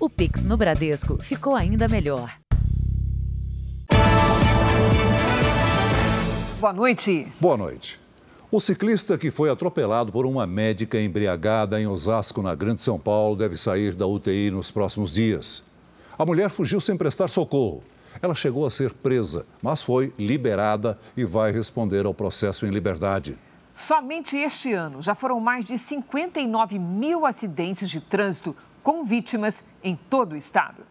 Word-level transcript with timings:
O 0.00 0.08
Pix 0.08 0.44
no 0.44 0.56
Bradesco 0.56 1.20
ficou 1.20 1.56
ainda 1.56 1.88
melhor. 1.88 2.32
Boa 6.60 6.72
noite. 6.72 7.26
Boa 7.40 7.56
noite. 7.56 7.98
O 8.48 8.60
ciclista 8.60 9.18
que 9.18 9.32
foi 9.32 9.50
atropelado 9.50 10.12
por 10.12 10.24
uma 10.24 10.46
médica 10.46 11.00
embriagada 11.00 11.80
em 11.80 11.88
Osasco, 11.88 12.40
na 12.40 12.54
Grande 12.54 12.80
São 12.80 12.96
Paulo, 12.96 13.34
deve 13.34 13.58
sair 13.58 13.96
da 13.96 14.06
UTI 14.06 14.52
nos 14.52 14.70
próximos 14.70 15.12
dias. 15.12 15.64
A 16.16 16.24
mulher 16.24 16.48
fugiu 16.48 16.80
sem 16.80 16.96
prestar 16.96 17.26
socorro. 17.26 17.82
Ela 18.22 18.36
chegou 18.36 18.64
a 18.64 18.70
ser 18.70 18.94
presa, 18.94 19.46
mas 19.60 19.82
foi 19.82 20.12
liberada 20.16 20.96
e 21.16 21.24
vai 21.24 21.50
responder 21.50 22.06
ao 22.06 22.14
processo 22.14 22.64
em 22.64 22.70
liberdade. 22.70 23.36
Somente 23.74 24.36
este 24.36 24.72
ano 24.72 25.02
já 25.02 25.14
foram 25.14 25.38
mais 25.40 25.64
de 25.64 25.76
59 25.76 26.78
mil 26.78 27.26
acidentes 27.26 27.88
de 27.90 28.00
trânsito 28.00 28.54
com 28.82 29.04
vítimas 29.04 29.64
em 29.82 29.96
todo 29.96 30.32
o 30.32 30.36
estado. 30.36 30.82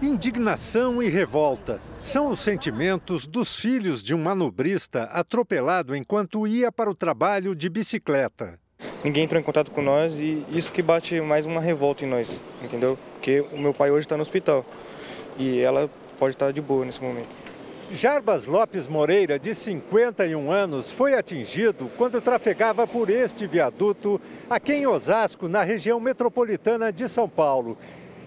Indignação 0.00 1.02
e 1.02 1.08
revolta 1.08 1.80
são 1.98 2.30
os 2.30 2.40
sentimentos 2.40 3.26
dos 3.26 3.56
filhos 3.56 4.02
de 4.02 4.14
um 4.14 4.22
manobrista 4.22 5.04
atropelado 5.04 5.96
enquanto 5.96 6.46
ia 6.46 6.70
para 6.70 6.88
o 6.88 6.94
trabalho 6.94 7.54
de 7.54 7.68
bicicleta. 7.68 8.60
Ninguém 9.02 9.24
entrou 9.24 9.40
em 9.40 9.44
contato 9.44 9.70
com 9.72 9.82
nós 9.82 10.18
e 10.20 10.44
isso 10.50 10.72
que 10.72 10.82
bate 10.82 11.20
mais 11.20 11.46
uma 11.46 11.60
revolta 11.60 12.04
em 12.04 12.08
nós, 12.08 12.40
entendeu? 12.62 12.98
Porque 13.14 13.40
o 13.52 13.58
meu 13.58 13.74
pai 13.74 13.90
hoje 13.90 14.06
está 14.06 14.16
no 14.16 14.22
hospital 14.22 14.64
e 15.36 15.58
ela 15.58 15.90
pode 16.18 16.34
estar 16.34 16.52
de 16.52 16.60
boa 16.60 16.84
nesse 16.84 17.02
momento. 17.02 17.47
Jarbas 17.90 18.44
Lopes 18.44 18.86
Moreira, 18.86 19.38
de 19.38 19.54
51 19.54 20.50
anos, 20.50 20.92
foi 20.92 21.14
atingido 21.14 21.90
quando 21.96 22.20
trafegava 22.20 22.86
por 22.86 23.08
este 23.08 23.46
viaduto 23.46 24.20
aqui 24.48 24.74
em 24.74 24.86
Osasco, 24.86 25.48
na 25.48 25.62
região 25.62 25.98
metropolitana 25.98 26.92
de 26.92 27.08
São 27.08 27.26
Paulo. 27.26 27.78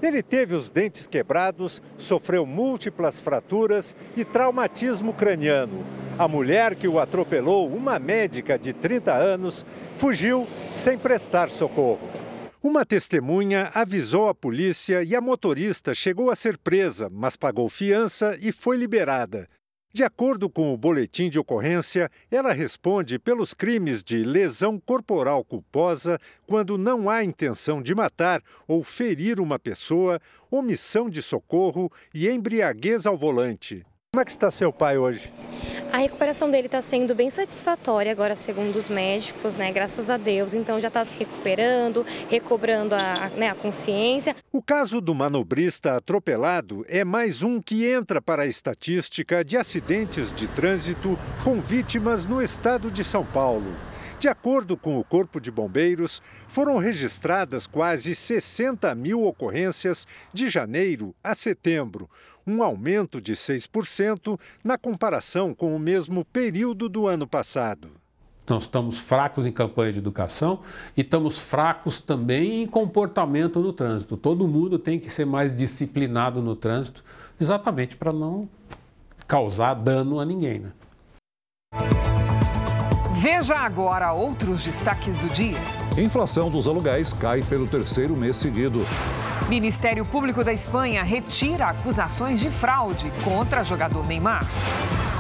Ele 0.02 0.24
teve 0.24 0.56
os 0.56 0.72
dentes 0.72 1.06
quebrados, 1.06 1.80
sofreu 1.96 2.44
múltiplas 2.44 3.20
fraturas 3.20 3.96
e 4.18 4.26
traumatismo 4.26 5.14
craniano. 5.14 5.86
A 6.18 6.28
mulher 6.28 6.74
que 6.74 6.88
o 6.88 7.00
atropelou, 7.00 7.70
uma 7.70 8.00
médica 8.00 8.58
de 8.58 8.74
30 8.74 9.14
anos, 9.14 9.64
fugiu 9.96 10.48
sem 10.74 10.98
prestar 10.98 11.52
socorro. 11.52 12.21
Uma 12.64 12.86
testemunha 12.86 13.72
avisou 13.74 14.30
a 14.30 14.36
polícia 14.36 15.04
e 15.04 15.16
a 15.16 15.20
motorista 15.20 15.96
chegou 15.96 16.30
a 16.30 16.36
ser 16.36 16.60
presa, 16.60 17.10
mas 17.12 17.36
pagou 17.36 17.68
fiança 17.68 18.38
e 18.40 18.52
foi 18.52 18.78
liberada. 18.78 19.50
De 19.92 20.04
acordo 20.04 20.48
com 20.48 20.72
o 20.72 20.78
boletim 20.78 21.28
de 21.28 21.40
ocorrência, 21.40 22.08
ela 22.30 22.54
responde 22.54 23.18
pelos 23.18 23.56
crimes 23.56 24.04
de 24.04 24.24
lesão 24.24 24.80
corporal 24.80 25.44
culposa 25.44 26.20
quando 26.46 26.78
não 26.78 27.10
há 27.10 27.24
intenção 27.24 27.82
de 27.82 27.96
matar 27.96 28.44
ou 28.68 28.84
ferir 28.84 29.40
uma 29.40 29.58
pessoa, 29.58 30.20
omissão 30.52 31.10
de 31.10 31.24
socorro 31.24 31.92
e 32.14 32.30
embriaguez 32.30 33.08
ao 33.08 33.18
volante. 33.18 33.84
Como 34.14 34.24
é 34.24 34.26
que 34.26 34.32
está 34.32 34.52
seu 34.52 34.74
pai 34.74 34.98
hoje? 34.98 35.32
A 35.90 36.00
recuperação 36.00 36.52
dele 36.52 36.68
está 36.68 36.82
sendo 36.82 37.16
bem 37.16 37.30
satisfatória 37.30 38.12
agora, 38.12 38.36
segundo 38.36 38.76
os 38.76 38.90
médicos, 38.90 39.56
né? 39.56 39.72
Graças 39.72 40.10
a 40.10 40.18
Deus. 40.18 40.54
Então 40.54 40.82
já 40.82 40.90
está 40.90 41.06
se 41.06 41.16
recuperando, 41.16 42.06
recobrando 42.30 42.94
a, 42.94 43.30
né, 43.38 43.48
a 43.48 43.56
consciência. 43.56 44.36
O 44.52 44.62
caso 44.62 45.00
do 45.00 45.16
manobrista 45.16 45.96
atropelado 45.96 46.84
é 46.90 47.06
mais 47.06 47.42
um 47.42 47.62
que 47.62 47.90
entra 47.90 48.22
para 48.22 48.42
a 48.42 48.48
estatística 48.48 49.46
de 49.46 49.56
acidentes 49.56 50.34
de 50.34 50.46
trânsito 50.50 51.18
com 51.42 51.62
vítimas 51.62 52.26
no 52.26 52.42
estado 52.42 52.92
de 52.92 53.06
São 53.06 53.26
Paulo. 53.26 53.74
De 54.22 54.30
acordo 54.30 54.78
com 54.78 55.00
o 55.00 55.04
Corpo 55.04 55.42
de 55.42 55.50
Bombeiros, 55.50 56.22
foram 56.48 56.78
registradas 56.78 57.66
quase 57.66 58.14
60 58.14 58.94
mil 58.94 59.26
ocorrências 59.26 60.08
de 60.32 60.48
janeiro 60.48 61.16
a 61.24 61.34
setembro, 61.34 62.08
um 62.46 62.62
aumento 62.62 63.20
de 63.20 63.34
6% 63.34 64.40
na 64.64 64.78
comparação 64.78 65.56
com 65.56 65.76
o 65.76 65.80
mesmo 65.80 66.24
período 66.24 66.88
do 66.88 67.08
ano 67.08 67.26
passado. 67.26 67.90
Nós 68.48 68.66
estamos 68.66 69.00
fracos 69.00 69.48
em 69.48 69.52
campanha 69.52 69.92
de 69.92 69.98
educação 69.98 70.62
e 70.96 71.02
estamos 71.02 71.40
fracos 71.40 71.98
também 71.98 72.62
em 72.62 72.68
comportamento 72.68 73.60
no 73.60 73.74
trânsito. 73.74 74.16
Todo 74.16 74.48
mundo 74.48 74.78
tem 74.78 75.00
que 75.00 75.10
ser 75.10 75.26
mais 75.26 75.58
disciplinado 75.58 76.44
no 76.44 76.56
trânsito, 76.56 77.04
exatamente 77.40 77.98
para 77.98 78.14
não 78.14 78.48
causar 79.28 79.74
dano 79.74 80.20
a 80.20 80.26
ninguém. 80.26 80.60
Né? 80.60 80.72
Veja 83.22 83.56
agora 83.56 84.12
outros 84.14 84.64
destaques 84.64 85.16
do 85.20 85.28
dia. 85.28 85.60
Inflação 85.96 86.50
dos 86.50 86.66
aluguéis 86.66 87.14
cai 87.14 87.44
pelo 87.44 87.68
terceiro 87.68 88.18
mês 88.18 88.36
seguido. 88.38 88.84
Ministério 89.48 90.04
Público 90.04 90.44
da 90.44 90.52
Espanha 90.52 91.04
retira 91.04 91.66
acusações 91.66 92.42
de 92.42 92.50
fraude 92.50 93.14
contra 93.24 93.64
jogador 93.64 94.08
Neymar. 94.08 94.44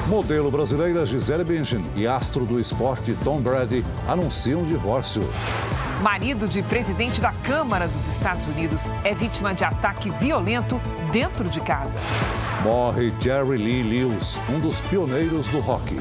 Modelo 0.08 0.52
brasileira 0.52 1.06
Gisele 1.06 1.44
Bündchen 1.44 1.84
e 1.96 2.06
astro 2.08 2.46
do 2.46 2.60
esporte 2.60 3.16
Tom 3.24 3.40
Brady 3.40 3.86
anunciam 4.08 4.64
divórcio. 4.64 5.24
Marido 6.02 6.48
de 6.48 6.64
presidente 6.64 7.22
da 7.22 7.32
Câmara 7.32 7.88
dos 7.88 8.08
Estados 8.08 8.46
Unidos 8.48 8.90
é 9.04 9.14
vítima 9.14 9.54
de 9.54 9.64
ataque 9.64 10.10
violento 10.20 10.82
dentro 11.12 11.48
de 11.48 11.62
casa. 11.62 12.00
Morre 12.64 13.14
Jerry 13.20 13.58
Lee 13.58 13.84
Lewis, 13.84 14.40
um 14.50 14.60
dos 14.60 14.82
pioneiros 14.82 15.48
do 15.50 15.60
rock. 15.60 15.96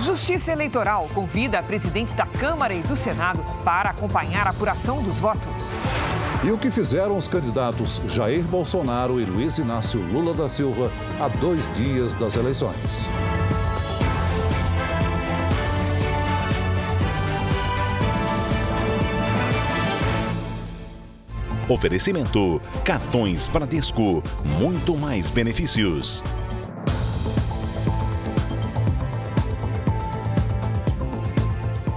Justiça 0.00 0.52
Eleitoral 0.52 1.08
convida 1.14 1.62
presidentes 1.62 2.14
da 2.14 2.26
Câmara 2.26 2.74
e 2.74 2.80
do 2.80 2.96
Senado 2.96 3.44
para 3.62 3.90
acompanhar 3.90 4.46
a 4.46 4.50
apuração 4.50 5.02
dos 5.02 5.18
votos. 5.18 5.74
E 6.44 6.50
o 6.50 6.58
que 6.58 6.70
fizeram 6.70 7.16
os 7.16 7.26
candidatos 7.26 8.02
Jair 8.06 8.44
Bolsonaro 8.44 9.18
e 9.18 9.24
Luiz 9.24 9.56
Inácio 9.56 10.02
Lula 10.02 10.34
da 10.34 10.46
Silva 10.46 10.90
a 11.18 11.26
dois 11.26 11.74
dias 11.74 12.14
das 12.14 12.36
eleições. 12.36 13.08
Oferecimento: 21.66 22.60
cartões 22.84 23.48
Bradesco, 23.48 24.22
muito 24.60 24.94
mais 24.98 25.30
benefícios. 25.30 26.22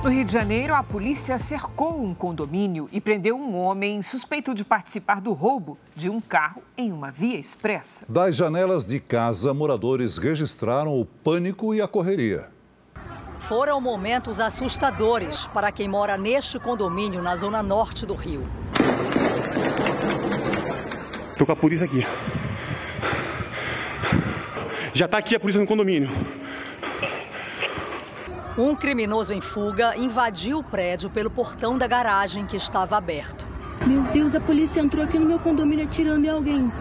No 0.08 0.14
Rio 0.14 0.24
de 0.24 0.32
Janeiro, 0.32 0.74
a 0.74 0.82
polícia 0.82 1.38
cercou 1.38 2.02
um 2.02 2.16
condomínio 2.16 2.88
e 2.94 3.02
prendeu 3.02 3.36
um 3.36 3.58
homem 3.58 4.02
suspeito 4.02 4.56
de 4.56 4.64
participar 4.64 5.20
do 5.20 5.34
roubo 5.34 5.78
de 5.94 6.10
um 6.10 6.22
carro 6.22 6.64
em 6.78 6.94
uma 6.94 7.12
via 7.12 7.38
expressa. 7.38 8.06
Das 8.08 8.34
janelas 8.34 8.86
de 8.86 9.02
casa, 9.02 9.54
moradores 9.54 10.18
registraram 10.18 10.98
o 10.98 11.04
pânico 11.04 11.76
e 11.76 11.82
a 11.82 11.90
correria. 11.90 12.48
Foram 13.38 13.82
momentos 13.82 14.40
assustadores 14.40 15.46
para 15.48 15.74
quem 15.74 15.90
mora 15.90 16.18
neste 16.18 16.58
condomínio 16.58 17.22
na 17.22 17.36
zona 17.36 17.62
norte 17.62 18.06
do 18.06 18.14
Rio. 18.14 18.48
Tô 21.38 21.46
com 21.46 21.52
a 21.52 21.56
polícia 21.58 21.86
aqui. 21.86 22.08
Já 24.94 25.06
tá 25.06 25.18
aqui 25.18 25.36
a 25.36 25.40
polícia 25.40 25.60
no 25.60 25.68
condomínio. 25.68 26.10
Um 28.58 28.76
criminoso 28.76 29.32
em 29.34 29.40
fuga 29.40 29.96
invadiu 29.96 30.58
o 30.58 30.64
prédio 30.64 31.12
pelo 31.12 31.30
portão 31.30 31.78
da 31.78 31.86
garagem 31.86 32.48
que 32.48 32.58
estava 32.58 32.98
aberto. 32.98 33.48
Meu 33.86 34.02
Deus, 34.02 34.34
a 34.34 34.42
polícia 34.42 34.80
entrou 34.80 35.06
aqui 35.06 35.20
no 35.20 35.28
meu 35.28 35.38
condomínio 35.38 35.86
atirando 35.86 36.26
em 36.26 36.30
alguém. 36.30 36.72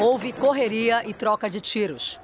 Houve 0.00 0.32
correria 0.32 1.08
e 1.08 1.14
troca 1.14 1.48
de 1.48 1.60
tiros. 1.60 2.18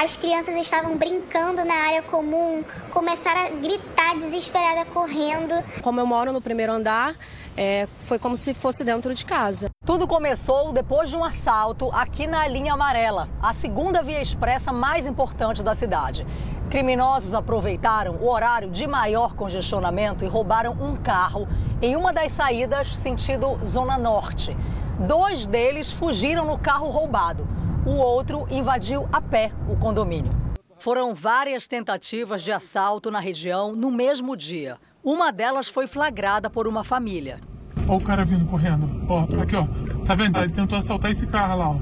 As 0.00 0.16
crianças 0.16 0.54
estavam 0.54 0.96
brincando 0.96 1.64
na 1.64 1.74
área 1.74 2.02
comum, 2.02 2.64
começaram 2.90 3.40
a 3.40 3.50
gritar 3.50 4.14
desesperada 4.14 4.84
correndo. 4.84 5.52
Como 5.82 5.98
eu 5.98 6.06
moro 6.06 6.32
no 6.32 6.40
primeiro 6.40 6.72
andar, 6.72 7.16
é, 7.60 7.88
foi 8.04 8.20
como 8.20 8.36
se 8.36 8.54
fosse 8.54 8.84
dentro 8.84 9.12
de 9.12 9.26
casa. 9.26 9.68
Tudo 9.84 10.06
começou 10.06 10.72
depois 10.72 11.10
de 11.10 11.16
um 11.16 11.24
assalto 11.24 11.90
aqui 11.90 12.24
na 12.24 12.46
linha 12.46 12.74
amarela, 12.74 13.28
a 13.42 13.52
segunda 13.52 14.00
via 14.00 14.22
expressa 14.22 14.72
mais 14.72 15.08
importante 15.08 15.60
da 15.60 15.74
cidade. 15.74 16.24
Criminosos 16.70 17.34
aproveitaram 17.34 18.14
o 18.14 18.30
horário 18.30 18.70
de 18.70 18.86
maior 18.86 19.34
congestionamento 19.34 20.24
e 20.24 20.28
roubaram 20.28 20.72
um 20.80 20.94
carro 20.94 21.48
em 21.82 21.96
uma 21.96 22.12
das 22.12 22.30
saídas 22.30 22.96
sentido 22.96 23.58
Zona 23.64 23.98
Norte. 23.98 24.56
Dois 25.00 25.44
deles 25.44 25.90
fugiram 25.90 26.44
no 26.44 26.58
carro 26.58 26.88
roubado. 26.88 27.48
O 27.84 27.96
outro 27.96 28.46
invadiu 28.50 29.08
a 29.12 29.20
pé 29.20 29.50
o 29.68 29.76
condomínio. 29.76 30.32
Foram 30.78 31.12
várias 31.12 31.66
tentativas 31.66 32.42
de 32.42 32.52
assalto 32.52 33.10
na 33.10 33.18
região 33.18 33.74
no 33.74 33.90
mesmo 33.90 34.36
dia. 34.36 34.78
Uma 35.10 35.32
delas 35.32 35.70
foi 35.70 35.86
flagrada 35.86 36.50
por 36.50 36.68
uma 36.68 36.84
família. 36.84 37.40
Olha 37.88 37.96
o 37.96 38.04
cara 38.04 38.26
vindo 38.26 38.44
correndo. 38.44 38.86
Ó, 39.08 39.22
aqui, 39.42 39.56
ó. 39.56 39.66
Tá 40.04 40.12
vendo? 40.12 40.38
Ele 40.38 40.52
tentou 40.52 40.76
assaltar 40.76 41.10
esse 41.10 41.26
carro 41.26 41.56
lá, 41.56 41.70
ó. 41.70 41.76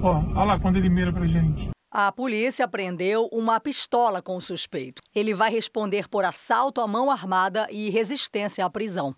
Ó, 0.00 0.22
olha 0.36 0.44
lá 0.44 0.60
quando 0.60 0.76
ele 0.76 0.88
mira 0.88 1.12
pra 1.12 1.26
gente. 1.26 1.70
A 1.90 2.12
polícia 2.12 2.68
prendeu 2.68 3.28
uma 3.32 3.58
pistola 3.58 4.22
com 4.22 4.36
o 4.36 4.40
suspeito. 4.40 5.02
Ele 5.12 5.34
vai 5.34 5.50
responder 5.50 6.08
por 6.08 6.24
assalto 6.24 6.80
à 6.80 6.86
mão 6.86 7.10
armada 7.10 7.66
e 7.68 7.90
resistência 7.90 8.64
à 8.64 8.70
prisão. 8.70 9.12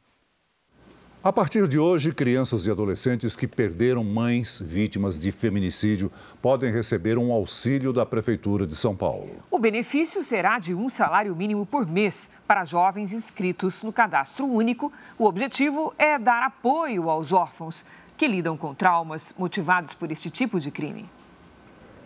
A 1.24 1.32
partir 1.32 1.68
de 1.68 1.78
hoje, 1.78 2.10
crianças 2.10 2.66
e 2.66 2.70
adolescentes 2.72 3.36
que 3.36 3.46
perderam 3.46 4.02
mães 4.02 4.60
vítimas 4.60 5.20
de 5.20 5.30
feminicídio 5.30 6.10
podem 6.42 6.72
receber 6.72 7.16
um 7.16 7.30
auxílio 7.30 7.92
da 7.92 8.04
Prefeitura 8.04 8.66
de 8.66 8.74
São 8.74 8.96
Paulo. 8.96 9.30
O 9.48 9.56
benefício 9.56 10.24
será 10.24 10.58
de 10.58 10.74
um 10.74 10.88
salário 10.88 11.36
mínimo 11.36 11.64
por 11.64 11.86
mês 11.86 12.28
para 12.44 12.64
jovens 12.64 13.12
inscritos 13.12 13.84
no 13.84 13.92
cadastro 13.92 14.46
único. 14.46 14.92
O 15.16 15.26
objetivo 15.26 15.94
é 15.96 16.18
dar 16.18 16.42
apoio 16.42 17.08
aos 17.08 17.32
órfãos 17.32 17.86
que 18.16 18.26
lidam 18.26 18.56
com 18.56 18.74
traumas 18.74 19.32
motivados 19.38 19.94
por 19.94 20.10
este 20.10 20.28
tipo 20.28 20.58
de 20.58 20.72
crime. 20.72 21.08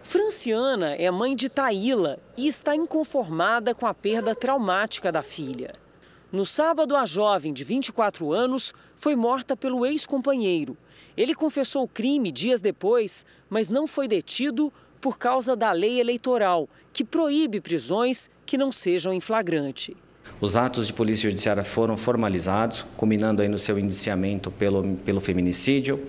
Franciana 0.03 0.95
é 0.95 1.11
mãe 1.11 1.35
de 1.35 1.49
Taíla 1.49 2.19
e 2.37 2.47
está 2.47 2.77
inconformada 2.77 3.75
com 3.75 3.87
a 3.87 3.95
perda 3.95 4.35
traumática 4.35 5.11
da 5.11 5.23
filha. 5.23 5.86
No 6.33 6.45
sábado, 6.45 6.97
a 6.97 7.07
jovem 7.07 7.53
de 7.53 7.63
24 7.63 8.33
anos 8.33 8.75
foi 8.97 9.15
morta 9.15 9.57
pelo 9.57 9.87
ex-companheiro. 9.87 10.77
Ele 11.17 11.35
confessou 11.35 11.85
o 11.85 11.89
crime 11.89 12.33
dias 12.33 12.61
depois, 12.61 13.25
mas 13.49 13.69
não 13.69 13.87
foi 13.87 14.09
detido 14.09 14.73
por 15.01 15.19
causa 15.19 15.55
da 15.55 15.71
lei 15.71 16.01
eleitoral, 16.01 16.69
que 16.93 17.05
proíbe 17.05 17.61
prisões 17.61 18.29
que 18.45 18.59
não 18.59 18.73
sejam 18.73 19.13
em 19.13 19.21
flagrante. 19.21 19.97
Os 20.41 20.57
atos 20.57 20.89
de 20.89 20.93
polícia 20.93 21.31
judiciária 21.31 21.63
foram 21.63 21.97
formalizados, 21.97 22.85
culminando 22.97 23.41
aí 23.41 23.49
no 23.49 23.59
seu 23.59 23.79
indiciamento 23.79 24.51
pelo, 24.51 24.97
pelo 24.97 25.21
feminicídio, 25.21 26.07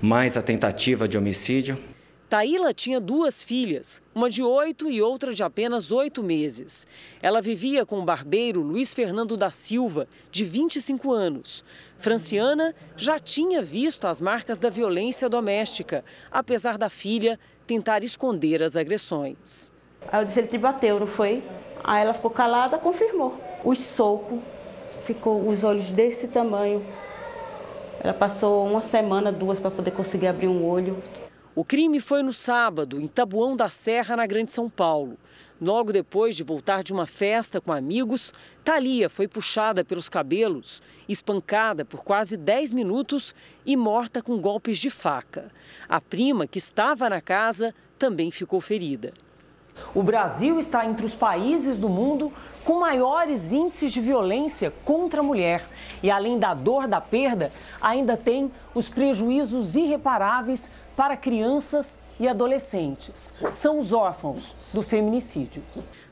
mais 0.00 0.36
a 0.36 0.42
tentativa 0.42 1.08
de 1.08 1.16
homicídio. 1.16 1.78
Taíla 2.28 2.74
tinha 2.74 3.00
duas 3.00 3.42
filhas, 3.42 4.02
uma 4.14 4.28
de 4.28 4.42
oito 4.42 4.90
e 4.90 5.00
outra 5.00 5.32
de 5.32 5.42
apenas 5.42 5.90
oito 5.90 6.22
meses. 6.22 6.86
Ela 7.22 7.40
vivia 7.40 7.86
com 7.86 8.00
o 8.00 8.04
barbeiro 8.04 8.60
Luiz 8.60 8.92
Fernando 8.92 9.34
da 9.34 9.50
Silva, 9.50 10.06
de 10.30 10.44
25 10.44 11.10
anos. 11.10 11.64
Franciana 11.96 12.74
já 12.98 13.18
tinha 13.18 13.62
visto 13.62 14.06
as 14.06 14.20
marcas 14.20 14.58
da 14.58 14.68
violência 14.68 15.26
doméstica, 15.26 16.04
apesar 16.30 16.76
da 16.76 16.90
filha 16.90 17.40
tentar 17.66 18.04
esconder 18.04 18.62
as 18.62 18.76
agressões. 18.76 19.72
Aí 20.12 20.20
eu 20.20 20.26
disse, 20.26 20.38
ele 20.38 20.48
te 20.48 20.58
bateu, 20.58 21.00
não 21.00 21.06
foi? 21.06 21.42
Aí 21.82 22.02
ela 22.02 22.12
ficou 22.12 22.30
calada, 22.30 22.76
confirmou. 22.76 23.40
Os 23.64 23.78
socos, 23.78 24.38
ficou 25.04 25.48
os 25.48 25.64
olhos 25.64 25.86
desse 25.86 26.28
tamanho. 26.28 26.84
Ela 28.00 28.12
passou 28.12 28.66
uma 28.66 28.82
semana, 28.82 29.32
duas, 29.32 29.58
para 29.58 29.70
poder 29.70 29.92
conseguir 29.92 30.26
abrir 30.26 30.46
um 30.46 30.62
olho. 30.62 31.02
O 31.58 31.64
crime 31.64 31.98
foi 31.98 32.22
no 32.22 32.32
sábado, 32.32 33.00
em 33.00 33.08
Tabuão 33.08 33.56
da 33.56 33.68
Serra, 33.68 34.14
na 34.14 34.28
Grande 34.28 34.52
São 34.52 34.70
Paulo. 34.70 35.18
Logo 35.60 35.92
depois 35.92 36.36
de 36.36 36.44
voltar 36.44 36.84
de 36.84 36.92
uma 36.92 37.04
festa 37.04 37.60
com 37.60 37.72
amigos, 37.72 38.32
Thalia 38.62 39.10
foi 39.10 39.26
puxada 39.26 39.84
pelos 39.84 40.08
cabelos, 40.08 40.80
espancada 41.08 41.84
por 41.84 42.04
quase 42.04 42.36
10 42.36 42.72
minutos 42.72 43.34
e 43.66 43.76
morta 43.76 44.22
com 44.22 44.40
golpes 44.40 44.78
de 44.78 44.88
faca. 44.88 45.50
A 45.88 46.00
prima, 46.00 46.46
que 46.46 46.58
estava 46.58 47.10
na 47.10 47.20
casa, 47.20 47.74
também 47.98 48.30
ficou 48.30 48.60
ferida. 48.60 49.12
O 49.92 50.00
Brasil 50.00 50.60
está 50.60 50.86
entre 50.86 51.04
os 51.04 51.14
países 51.14 51.76
do 51.76 51.88
mundo 51.88 52.32
com 52.64 52.78
maiores 52.78 53.52
índices 53.52 53.90
de 53.90 54.00
violência 54.00 54.72
contra 54.84 55.20
a 55.20 55.24
mulher. 55.24 55.66
E 56.04 56.08
além 56.08 56.38
da 56.38 56.54
dor 56.54 56.86
da 56.86 57.00
perda, 57.00 57.50
ainda 57.80 58.16
tem 58.16 58.48
os 58.76 58.88
prejuízos 58.88 59.74
irreparáveis 59.74 60.70
para 60.98 61.16
crianças 61.16 61.96
e 62.18 62.26
adolescentes. 62.26 63.32
São 63.52 63.78
os 63.78 63.92
órfãos 63.92 64.72
do 64.74 64.82
feminicídio. 64.82 65.62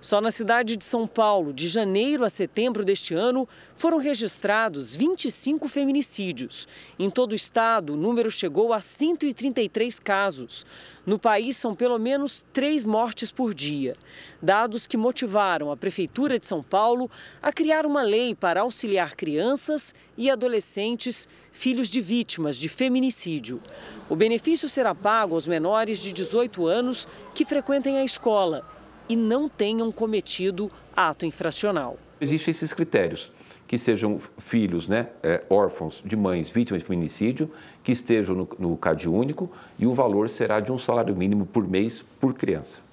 Só 0.06 0.20
na 0.20 0.30
cidade 0.30 0.76
de 0.76 0.84
São 0.84 1.04
Paulo, 1.04 1.52
de 1.52 1.66
janeiro 1.66 2.24
a 2.24 2.30
setembro 2.30 2.84
deste 2.84 3.12
ano, 3.12 3.48
foram 3.74 3.98
registrados 3.98 4.94
25 4.94 5.66
feminicídios. 5.66 6.68
Em 6.96 7.10
todo 7.10 7.32
o 7.32 7.34
estado, 7.34 7.94
o 7.94 7.96
número 7.96 8.30
chegou 8.30 8.72
a 8.72 8.80
133 8.80 9.98
casos. 9.98 10.64
No 11.04 11.18
país, 11.18 11.56
são 11.56 11.74
pelo 11.74 11.98
menos 11.98 12.46
três 12.52 12.84
mortes 12.84 13.32
por 13.32 13.52
dia. 13.52 13.96
Dados 14.40 14.86
que 14.86 14.96
motivaram 14.96 15.72
a 15.72 15.76
Prefeitura 15.76 16.38
de 16.38 16.46
São 16.46 16.62
Paulo 16.62 17.10
a 17.42 17.52
criar 17.52 17.84
uma 17.84 18.02
lei 18.02 18.32
para 18.32 18.60
auxiliar 18.60 19.16
crianças 19.16 19.92
e 20.16 20.30
adolescentes 20.30 21.28
filhos 21.50 21.90
de 21.90 22.00
vítimas 22.00 22.58
de 22.58 22.68
feminicídio. 22.68 23.60
O 24.08 24.14
benefício 24.14 24.68
será 24.68 24.94
pago 24.94 25.34
aos 25.34 25.48
menores 25.48 25.98
de 25.98 26.12
18 26.12 26.64
anos 26.64 27.08
que 27.34 27.44
frequentem 27.44 27.98
a 27.98 28.04
escola 28.04 28.75
e 29.08 29.16
não 29.16 29.48
tenham 29.48 29.90
cometido 29.92 30.70
ato 30.94 31.26
infracional. 31.26 31.98
Existem 32.20 32.50
esses 32.50 32.72
critérios, 32.72 33.30
que 33.66 33.76
sejam 33.76 34.18
filhos, 34.38 34.88
né, 34.88 35.08
é, 35.22 35.42
órfãos 35.50 36.02
de 36.04 36.16
mães 36.16 36.52
vítimas 36.52 36.82
de 36.82 36.88
feminicídio, 36.88 37.50
que 37.82 37.92
estejam 37.92 38.34
no, 38.34 38.48
no 38.58 38.76
CAD 38.76 39.08
único 39.08 39.50
e 39.78 39.86
o 39.86 39.92
valor 39.92 40.28
será 40.28 40.60
de 40.60 40.70
um 40.70 40.78
salário 40.78 41.14
mínimo 41.14 41.44
por 41.44 41.68
mês 41.68 42.04
por 42.20 42.34
criança. 42.34 42.85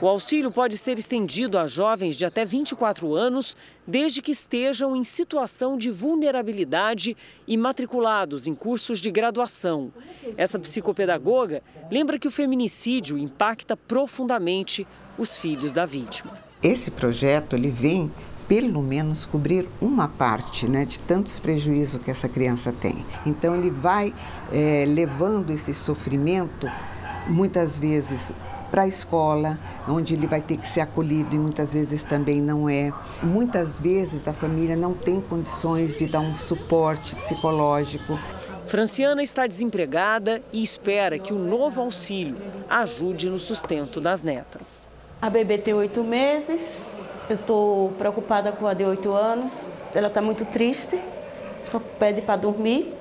O 0.00 0.08
auxílio 0.08 0.50
pode 0.50 0.76
ser 0.78 0.98
estendido 0.98 1.58
a 1.58 1.66
jovens 1.66 2.16
de 2.16 2.24
até 2.24 2.44
24 2.44 3.14
anos, 3.14 3.56
desde 3.86 4.20
que 4.20 4.32
estejam 4.32 4.96
em 4.96 5.04
situação 5.04 5.76
de 5.76 5.90
vulnerabilidade 5.90 7.16
e 7.46 7.56
matriculados 7.56 8.46
em 8.46 8.54
cursos 8.54 9.00
de 9.00 9.10
graduação. 9.10 9.92
Essa 10.36 10.58
psicopedagoga 10.58 11.62
lembra 11.90 12.18
que 12.18 12.26
o 12.26 12.32
feminicídio 12.32 13.16
impacta 13.16 13.76
profundamente 13.76 14.86
os 15.16 15.38
filhos 15.38 15.72
da 15.72 15.84
vítima. 15.84 16.32
Esse 16.62 16.90
projeto 16.90 17.54
ele 17.54 17.70
vem 17.70 18.10
pelo 18.48 18.82
menos 18.82 19.24
cobrir 19.24 19.68
uma 19.80 20.08
parte 20.08 20.68
né, 20.68 20.84
de 20.84 20.98
tantos 20.98 21.38
prejuízos 21.38 22.02
que 22.02 22.10
essa 22.10 22.28
criança 22.28 22.72
tem. 22.72 23.04
Então 23.24 23.54
ele 23.54 23.70
vai 23.70 24.12
é, 24.52 24.84
levando 24.86 25.50
esse 25.50 25.72
sofrimento 25.72 26.68
muitas 27.28 27.78
vezes 27.78 28.32
para 28.72 28.82
a 28.82 28.88
escola, 28.88 29.58
onde 29.86 30.14
ele 30.14 30.26
vai 30.26 30.40
ter 30.40 30.56
que 30.56 30.66
ser 30.66 30.80
acolhido 30.80 31.36
e 31.36 31.38
muitas 31.38 31.74
vezes 31.74 32.02
também 32.02 32.40
não 32.40 32.70
é. 32.70 32.90
Muitas 33.22 33.78
vezes 33.78 34.26
a 34.26 34.32
família 34.32 34.74
não 34.74 34.94
tem 34.94 35.20
condições 35.20 35.98
de 35.98 36.06
dar 36.06 36.20
um 36.20 36.34
suporte 36.34 37.14
psicológico. 37.14 38.18
Franciana 38.66 39.22
está 39.22 39.46
desempregada 39.46 40.40
e 40.50 40.62
espera 40.62 41.18
que 41.18 41.34
o 41.34 41.38
novo 41.38 41.82
auxílio 41.82 42.36
ajude 42.70 43.28
no 43.28 43.38
sustento 43.38 44.00
das 44.00 44.22
netas. 44.22 44.88
A 45.20 45.28
bebê 45.28 45.58
tem 45.58 45.74
oito 45.74 46.02
meses, 46.02 46.60
eu 47.28 47.36
estou 47.36 47.90
preocupada 47.98 48.52
com 48.52 48.66
a 48.66 48.72
de 48.72 48.84
oito 48.84 49.12
anos. 49.12 49.52
Ela 49.94 50.08
está 50.08 50.22
muito 50.22 50.46
triste, 50.46 50.98
só 51.70 51.78
pede 51.98 52.22
para 52.22 52.36
dormir. 52.36 52.94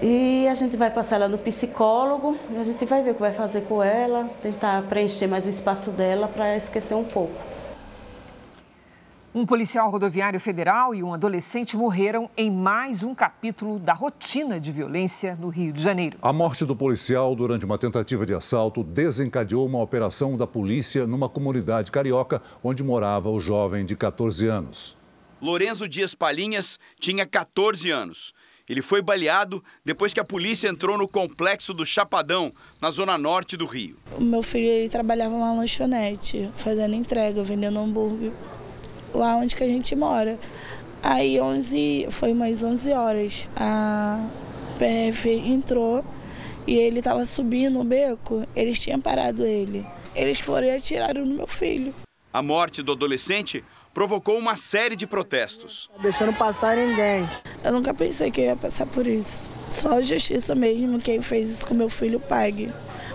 E 0.00 0.46
a 0.46 0.54
gente 0.54 0.76
vai 0.76 0.90
passar 0.90 1.16
ela 1.16 1.28
no 1.28 1.38
psicólogo 1.38 2.36
e 2.50 2.56
a 2.56 2.62
gente 2.62 2.84
vai 2.84 3.02
ver 3.02 3.10
o 3.10 3.14
que 3.14 3.20
vai 3.20 3.34
fazer 3.34 3.62
com 3.62 3.82
ela, 3.82 4.30
tentar 4.40 4.82
preencher 4.82 5.26
mais 5.26 5.44
o 5.44 5.48
espaço 5.48 5.90
dela 5.90 6.28
para 6.28 6.56
esquecer 6.56 6.94
um 6.94 7.02
pouco. 7.02 7.34
Um 9.34 9.44
policial 9.44 9.90
rodoviário 9.90 10.40
federal 10.40 10.94
e 10.94 11.02
um 11.02 11.12
adolescente 11.12 11.76
morreram 11.76 12.30
em 12.36 12.50
mais 12.50 13.02
um 13.02 13.14
capítulo 13.14 13.78
da 13.78 13.92
rotina 13.92 14.58
de 14.58 14.70
violência 14.70 15.36
no 15.36 15.48
Rio 15.48 15.72
de 15.72 15.82
Janeiro. 15.82 16.16
A 16.22 16.32
morte 16.32 16.64
do 16.64 16.74
policial 16.74 17.34
durante 17.34 17.64
uma 17.64 17.76
tentativa 17.76 18.24
de 18.24 18.34
assalto 18.34 18.84
desencadeou 18.84 19.66
uma 19.66 19.82
operação 19.82 20.36
da 20.36 20.46
polícia 20.46 21.06
numa 21.06 21.28
comunidade 21.28 21.90
carioca 21.90 22.40
onde 22.62 22.84
morava 22.84 23.28
o 23.28 23.38
jovem 23.38 23.84
de 23.84 23.96
14 23.96 24.46
anos. 24.46 24.96
Lorenzo 25.42 25.88
Dias 25.88 26.14
Palinhas 26.14 26.78
tinha 26.98 27.26
14 27.26 27.90
anos. 27.90 28.32
Ele 28.68 28.82
foi 28.82 29.00
baleado 29.00 29.64
depois 29.84 30.12
que 30.12 30.20
a 30.20 30.24
polícia 30.24 30.68
entrou 30.68 30.98
no 30.98 31.08
complexo 31.08 31.72
do 31.72 31.86
Chapadão, 31.86 32.52
na 32.80 32.90
zona 32.90 33.16
norte 33.16 33.56
do 33.56 33.64
Rio. 33.64 33.96
O 34.16 34.22
meu 34.22 34.42
filho 34.42 34.68
ele 34.68 34.88
trabalhava 34.88 35.34
numa 35.34 35.54
lanchonete, 35.54 36.50
fazendo 36.56 36.94
entrega, 36.94 37.42
vendendo 37.42 37.78
hambúrguer, 37.78 38.32
lá 39.14 39.36
onde 39.36 39.56
que 39.56 39.64
a 39.64 39.68
gente 39.68 39.96
mora. 39.96 40.38
Aí 41.02 41.40
11, 41.40 42.08
foi 42.10 42.34
mais 42.34 42.62
11 42.62 42.92
horas, 42.92 43.48
a 43.56 44.28
PF 44.78 45.30
entrou 45.30 46.04
e 46.66 46.74
ele 46.74 46.98
estava 46.98 47.24
subindo 47.24 47.80
o 47.80 47.84
beco, 47.84 48.46
eles 48.54 48.78
tinham 48.78 49.00
parado 49.00 49.44
ele. 49.46 49.86
Eles 50.14 50.40
foram 50.40 50.66
e 50.66 50.70
atiraram 50.72 51.24
no 51.24 51.34
meu 51.34 51.46
filho. 51.46 51.94
A 52.32 52.42
morte 52.42 52.82
do 52.82 52.92
adolescente 52.92 53.64
provocou 53.98 54.38
uma 54.38 54.54
série 54.54 54.94
de 54.94 55.08
protestos. 55.08 55.90
Deixando 56.00 56.32
passar 56.32 56.76
ninguém. 56.76 57.28
Eu 57.64 57.72
nunca 57.72 57.92
pensei 57.92 58.30
que 58.30 58.42
ia 58.42 58.54
passar 58.54 58.86
por 58.86 59.04
isso. 59.08 59.50
Só 59.68 59.98
a 59.98 60.00
justiça 60.00 60.54
mesmo, 60.54 61.00
quem 61.00 61.20
fez 61.20 61.50
isso 61.50 61.66
com 61.66 61.74
meu 61.74 61.88
filho, 61.88 62.20
pague. 62.20 62.72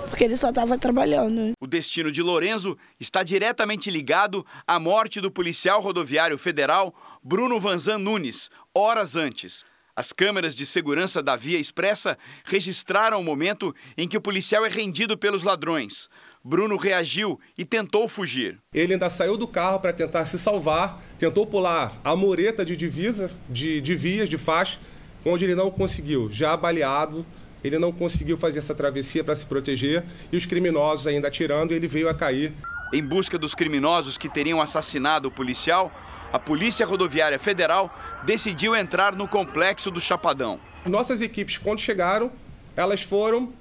Porque 0.09 0.25
ele 0.25 0.35
só 0.35 0.49
estava 0.49 0.77
trabalhando. 0.77 1.53
O 1.57 1.65
destino 1.65 2.11
de 2.11 2.21
Lorenzo 2.21 2.77
está 2.99 3.23
diretamente 3.23 3.89
ligado 3.89 4.45
à 4.67 4.77
morte 4.77 5.21
do 5.21 5.31
policial 5.31 5.79
rodoviário 5.79 6.37
federal 6.37 6.93
Bruno 7.23 7.61
Vanzan 7.61 7.97
Nunes, 7.97 8.49
horas 8.75 9.15
antes. 9.15 9.63
As 9.95 10.11
câmeras 10.11 10.53
de 10.53 10.65
segurança 10.65 11.23
da 11.23 11.37
Via 11.37 11.59
Expressa 11.59 12.17
registraram 12.43 13.21
o 13.21 13.23
momento 13.23 13.73
em 13.97 14.05
que 14.05 14.17
o 14.17 14.21
policial 14.21 14.65
é 14.65 14.69
rendido 14.69 15.17
pelos 15.17 15.43
ladrões. 15.43 16.09
Bruno 16.45 16.75
reagiu 16.75 17.39
e 17.57 17.63
tentou 17.63 18.05
fugir. 18.05 18.59
Ele 18.73 18.93
ainda 18.93 19.09
saiu 19.09 19.37
do 19.37 19.47
carro 19.47 19.79
para 19.79 19.93
tentar 19.93 20.25
se 20.25 20.37
salvar, 20.37 21.01
tentou 21.17 21.47
pular 21.47 21.93
a 22.03 22.17
mureta 22.17 22.65
de 22.65 22.75
divisa, 22.75 23.33
de, 23.49 23.79
de 23.79 23.95
vias, 23.95 24.27
de 24.27 24.37
faixa, 24.37 24.77
onde 25.25 25.45
ele 25.45 25.55
não 25.55 25.71
conseguiu. 25.71 26.29
Já 26.29 26.57
baleado, 26.57 27.25
ele 27.63 27.79
não 27.79 27.93
conseguiu 27.93 28.35
fazer 28.35 28.59
essa 28.59 28.75
travessia 28.75 29.23
para 29.23 29.33
se 29.37 29.45
proteger 29.45 30.03
e 30.33 30.35
os 30.35 30.45
criminosos 30.45 31.07
ainda 31.07 31.29
atirando, 31.29 31.73
ele 31.73 31.87
veio 31.87 32.09
a 32.09 32.13
cair. 32.13 32.51
Em 32.93 33.01
busca 33.01 33.39
dos 33.39 33.55
criminosos 33.55 34.17
que 34.17 34.27
teriam 34.27 34.61
assassinado 34.61 35.29
o 35.29 35.31
policial, 35.31 35.93
a 36.33 36.37
Polícia 36.37 36.85
Rodoviária 36.85 37.39
Federal 37.39 37.97
decidiu 38.25 38.75
entrar 38.75 39.15
no 39.15 39.29
complexo 39.29 39.89
do 39.89 40.01
Chapadão. 40.01 40.59
Nossas 40.85 41.21
equipes, 41.21 41.57
quando 41.57 41.79
chegaram, 41.79 42.29
elas 42.75 43.01
foram 43.01 43.53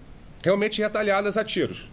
realmente 0.42 0.82
retalhadas 0.82 1.36
a 1.36 1.44
tiros. 1.44 1.91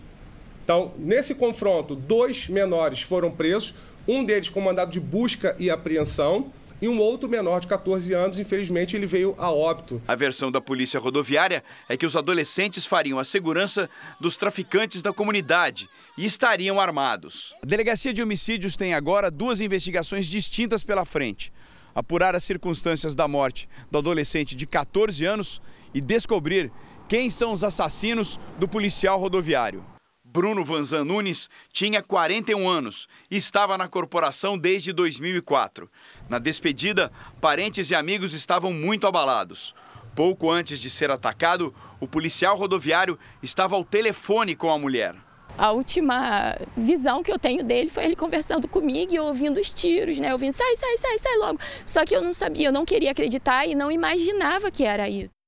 Então, 0.69 0.93
nesse 0.99 1.33
confronto, 1.33 1.95
dois 1.95 2.47
menores 2.47 3.01
foram 3.01 3.31
presos, 3.31 3.73
um 4.07 4.23
deles 4.23 4.49
com 4.49 4.61
mandado 4.61 4.91
de 4.91 4.99
busca 4.99 5.55
e 5.57 5.67
apreensão, 5.67 6.51
e 6.79 6.87
um 6.87 6.99
outro 6.99 7.27
menor 7.27 7.59
de 7.59 7.65
14 7.65 8.13
anos, 8.13 8.37
infelizmente, 8.37 8.95
ele 8.95 9.07
veio 9.07 9.33
a 9.39 9.51
óbito. 9.51 9.99
A 10.07 10.13
versão 10.13 10.51
da 10.51 10.61
polícia 10.61 10.99
rodoviária 10.99 11.63
é 11.89 11.97
que 11.97 12.05
os 12.05 12.15
adolescentes 12.15 12.85
fariam 12.85 13.17
a 13.17 13.23
segurança 13.23 13.89
dos 14.21 14.37
traficantes 14.37 15.01
da 15.01 15.11
comunidade 15.11 15.89
e 16.15 16.23
estariam 16.23 16.79
armados. 16.79 17.55
A 17.63 17.65
Delegacia 17.65 18.13
de 18.13 18.21
Homicídios 18.21 18.77
tem 18.77 18.93
agora 18.93 19.31
duas 19.31 19.61
investigações 19.61 20.27
distintas 20.27 20.83
pela 20.83 21.03
frente: 21.03 21.51
apurar 21.95 22.35
as 22.35 22.43
circunstâncias 22.43 23.15
da 23.15 23.27
morte 23.27 23.67
do 23.89 23.97
adolescente 23.97 24.55
de 24.55 24.67
14 24.67 25.25
anos 25.25 25.59
e 25.95 25.99
descobrir 25.99 26.71
quem 27.07 27.27
são 27.31 27.53
os 27.53 27.63
assassinos 27.63 28.39
do 28.59 28.67
policial 28.67 29.19
rodoviário. 29.19 29.83
Bruno 30.31 30.63
Vanzan 30.63 31.03
Nunes 31.05 31.49
tinha 31.73 32.03
41 32.03 32.69
anos 32.69 33.07
e 33.31 33.35
estava 33.35 33.75
na 33.79 33.87
corporação 33.87 34.59
desde 34.59 34.93
2004. 34.93 35.89
Na 36.29 36.37
despedida, 36.37 37.11
parentes 37.41 37.89
e 37.89 37.95
amigos 37.95 38.35
estavam 38.35 38.71
muito 38.71 39.07
abalados. 39.07 39.73
Pouco 40.15 40.51
antes 40.51 40.79
de 40.79 40.87
ser 40.87 41.09
atacado, 41.09 41.73
o 41.99 42.07
policial 42.07 42.55
rodoviário 42.55 43.17
estava 43.41 43.75
ao 43.75 43.83
telefone 43.83 44.55
com 44.55 44.69
a 44.69 44.77
mulher. 44.77 45.15
A 45.57 45.71
última 45.71 46.55
visão 46.77 47.23
que 47.23 47.31
eu 47.31 47.39
tenho 47.39 47.63
dele 47.63 47.89
foi 47.89 48.05
ele 48.05 48.15
conversando 48.15 48.67
comigo 48.67 49.11
e 49.11 49.19
ouvindo 49.19 49.59
os 49.59 49.73
tiros, 49.73 50.19
né? 50.19 50.31
Ouvindo, 50.31 50.53
sai, 50.53 50.75
sai, 50.75 50.97
sai, 50.97 51.17
sai 51.17 51.37
logo. 51.37 51.59
Só 51.87 52.05
que 52.05 52.15
eu 52.15 52.21
não 52.21 52.35
sabia, 52.35 52.67
eu 52.67 52.71
não 52.71 52.85
queria 52.85 53.11
acreditar 53.11 53.65
e 53.65 53.73
não 53.73 53.91
imaginava 53.91 54.69
que 54.69 54.85
era 54.85 55.09
isso. 55.09 55.38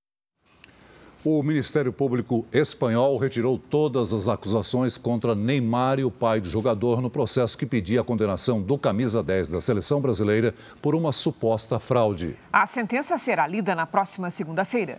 O 1.24 1.44
Ministério 1.44 1.94
Público 1.94 2.48
espanhol 2.52 3.16
retirou 3.18 3.56
todas 3.56 4.12
as 4.12 4.28
acusações 4.28 4.98
contra 4.98 5.36
Neymar 5.36 6.00
e 6.00 6.04
o 6.04 6.10
pai 6.10 6.42
do 6.42 6.50
jogador 6.50 7.00
no 7.00 7.12
processo 7.12 7.56
que 7.56 7.64
pedia 7.64 8.02
a 8.02 8.04
condenação 8.04 8.60
do 8.60 8.76
camisa 8.76 9.22
10 9.22 9.52
da 9.52 9.62
seleção 9.62 10.02
brasileira 10.02 10.52
por 10.82 10.96
uma 10.96 11.12
suposta 11.12 11.78
fraude. 11.78 12.36
A 12.52 12.66
sentença 12.66 13.20
será 13.20 13.46
lida 13.46 13.76
na 13.76 13.86
próxima 13.86 14.32
segunda-feira. 14.32 14.98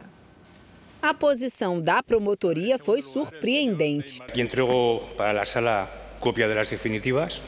A 1.03 1.13
posição 1.13 1.81
da 1.81 2.01
promotoria 2.05 2.79
foi 2.79 3.03
surpreendente. 3.03 4.21
entregou 4.37 5.01
para 5.17 5.41
a 5.41 5.45
sala 5.45 5.91
cópia 6.21 6.47
das 6.47 6.71
definitivas 6.71 7.43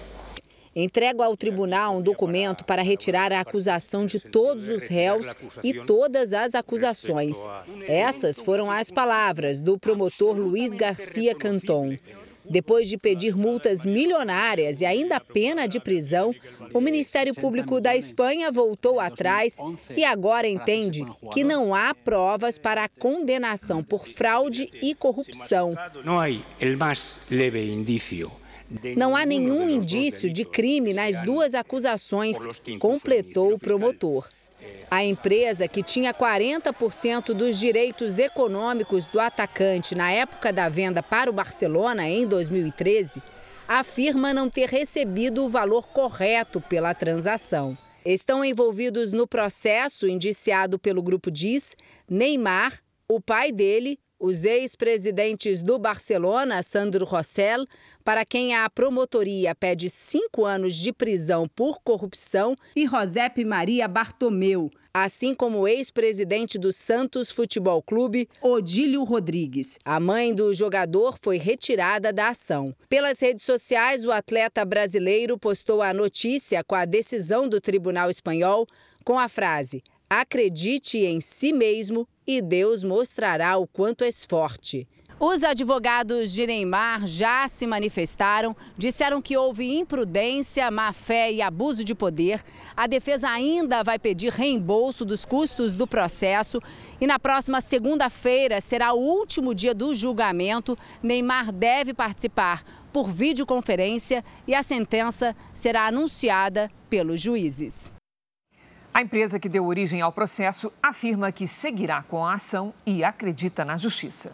entrego 0.75 1.23
ao 1.23 1.37
tribunal 1.37 1.97
um 1.97 2.03
documento 2.03 2.65
para 2.65 2.83
retirar 2.83 3.33
a 3.33 3.41
acusação 3.41 4.05
de 4.07 4.19
todos 4.19 4.69
os 4.69 4.87
réus 4.89 5.33
e 5.63 5.75
todas 5.75 6.33
as 6.33 6.55
acusações. 6.55 7.39
Essas 7.87 8.39
foram 8.39 8.71
as 8.71 8.91
palavras 8.91 9.61
do 9.61 9.79
promotor 9.79 10.37
Luiz 10.37 10.75
Garcia 10.75 11.35
Canton. 11.35 11.97
Depois 12.49 12.89
de 12.89 12.99
pedir 12.99 13.35
multas 13.35 13.85
milionárias 13.85 14.81
e 14.81 14.85
ainda 14.85 15.19
pena 15.19 15.67
de 15.67 15.81
prisão, 15.81 16.35
o 16.75 16.81
Ministério 16.81 17.35
Público 17.35 17.81
da 17.81 17.97
Espanha 17.97 18.53
voltou 18.53 19.01
atrás 19.01 19.57
e 19.97 20.05
agora 20.05 20.47
entende 20.47 21.05
que 21.33 21.43
não 21.43 21.75
há 21.75 21.95
provas 21.95 22.59
para 22.59 22.85
a 22.85 22.89
condenação 22.89 23.83
por 23.83 24.07
fraude 24.07 24.69
e 24.83 24.95
corrupção. 24.95 25.75
Não 26.05 26.21
há 26.21 26.27
o 26.27 26.79
mais 26.79 27.19
leve 27.31 27.73
indício 27.73 28.31
não 28.97 29.15
há 29.15 29.25
nenhum 29.25 29.69
indício 29.69 30.31
de 30.31 30.45
crime 30.45 30.93
nas 30.93 31.21
duas 31.21 31.55
acusações, 31.55 32.37
completou 32.79 33.55
o 33.55 33.59
promotor. 33.59 34.29
A 34.91 35.05
empresa, 35.05 35.67
que 35.67 35.83
tinha 35.83 36.15
40% 36.15 37.35
dos 37.35 37.59
direitos 37.59 38.19
econômicos 38.19 39.09
do 39.09 39.21
atacante 39.21 39.95
na 39.95 40.11
época 40.11 40.53
da 40.53 40.69
venda 40.69 41.03
para 41.03 41.29
o 41.29 41.33
Barcelona 41.33 42.09
em 42.09 42.27
2013, 42.27 43.23
afirma 43.67 44.33
não 44.33 44.49
ter 44.49 44.69
recebido 44.69 45.45
o 45.45 45.49
valor 45.49 45.89
correto 45.89 46.61
pela 46.61 46.95
transação. 46.95 47.77
Estão 48.05 48.45
envolvidos 48.45 49.13
no 49.13 49.27
processo 49.27 50.07
indiciado 50.07 50.79
pelo 50.79 51.03
grupo 51.03 51.31
DIS 51.31 51.75
Neymar, 52.09 52.81
o 53.09 53.21
pai 53.21 53.51
dele, 53.51 53.99
os 54.19 54.45
ex-presidentes 54.45 55.63
do 55.63 55.79
Barcelona, 55.79 56.63
Sandro 56.63 57.05
Rossell, 57.05 57.67
para 58.05 58.25
quem 58.25 58.55
a 58.55 58.69
promotoria 58.71 59.55
pede 59.55 59.91
cinco 59.91 60.45
anos 60.45 60.75
de 60.77 60.93
prisão 60.93 61.49
por 61.49 61.81
corrupção, 61.83 62.57
e 62.77 62.87
Josep 62.87 63.45
Maria 63.45 63.89
Bartomeu, 63.89 64.71
assim 64.93 65.35
como 65.35 65.61
o 65.61 65.69
ex-presidente 65.69 66.59
do 66.59 66.73
Santos 66.73 67.31
Futebol 67.31 67.83
Clube, 67.83 68.29
Odílio 68.41 69.03
Rodrigues. 69.03 69.79
A 69.85 69.99
mãe 69.99 70.35
do 70.35 70.55
jogador 70.55 71.19
foi 71.21 71.37
retirada 71.37 72.13
da 72.13 72.29
ação. 72.29 72.75
Pelas 72.89 73.21
redes 73.21 73.45
sociais, 73.45 74.05
o 74.05 74.13
atleta 74.13 74.65
brasileiro 74.65 75.39
postou 75.39 75.83
a 75.83 75.93
notícia 75.93 76.63
com 76.63 76.75
a 76.75 76.85
decisão 76.85 77.49
do 77.49 77.61
Tribunal 77.61 78.09
Espanhol 78.09 78.67
com 79.05 79.19
a 79.19 79.29
frase: 79.29 79.83
Acredite 80.17 80.99
em 80.99 81.21
si 81.21 81.53
mesmo 81.53 82.07
e 82.25 82.41
Deus 82.41 82.85
mostrará 82.85 83.59
o 83.59 83.67
quanto 83.67 84.05
és 84.05 84.25
forte. 84.25 84.87
Os 85.19 85.43
advogados 85.43 86.33
de 86.33 86.47
Neymar 86.47 87.05
já 87.05 87.49
se 87.49 87.67
manifestaram, 87.67 88.55
disseram 88.79 89.21
que 89.21 89.37
houve 89.37 89.77
imprudência, 89.77 90.71
má 90.71 90.93
fé 90.93 91.33
e 91.33 91.43
abuso 91.43 91.83
de 91.83 91.97
poder. 91.97 92.45
A 92.77 92.87
defesa 92.87 93.29
ainda 93.29 93.83
vai 93.83 93.99
pedir 93.99 94.31
reembolso 94.31 95.05
dos 95.05 95.25
custos 95.25 95.75
do 95.75 95.85
processo 95.85 96.63
e 97.01 97.09
na 97.09 97.19
próxima 97.19 97.61
segunda-feira 97.61 98.61
será 98.61 98.93
o 98.93 99.01
último 99.01 99.53
dia 99.53 99.75
do 99.75 99.97
julgamento. 99.97 100.79
Neymar 101.03 101.51
deve 101.51 101.93
participar 101.93 102.63
por 102.93 103.11
videoconferência 103.11 104.25
e 104.47 104.55
a 104.55 104.63
sentença 104.63 105.35
será 105.53 105.89
anunciada 105.89 106.71
pelos 106.89 107.21
juízes. 107.21 107.93
A 108.95 109.03
empresa 109.03 109.41
que 109.41 109.49
deu 109.49 109.67
origem 109.67 110.01
ao 110.01 110.13
processo 110.13 110.73
afirma 110.81 111.33
que 111.33 111.49
seguirá 111.49 112.05
com 112.05 112.25
a 112.25 112.35
ação 112.35 112.73
e 112.87 113.03
acredita 113.03 113.65
na 113.65 113.77
justiça. 113.77 114.31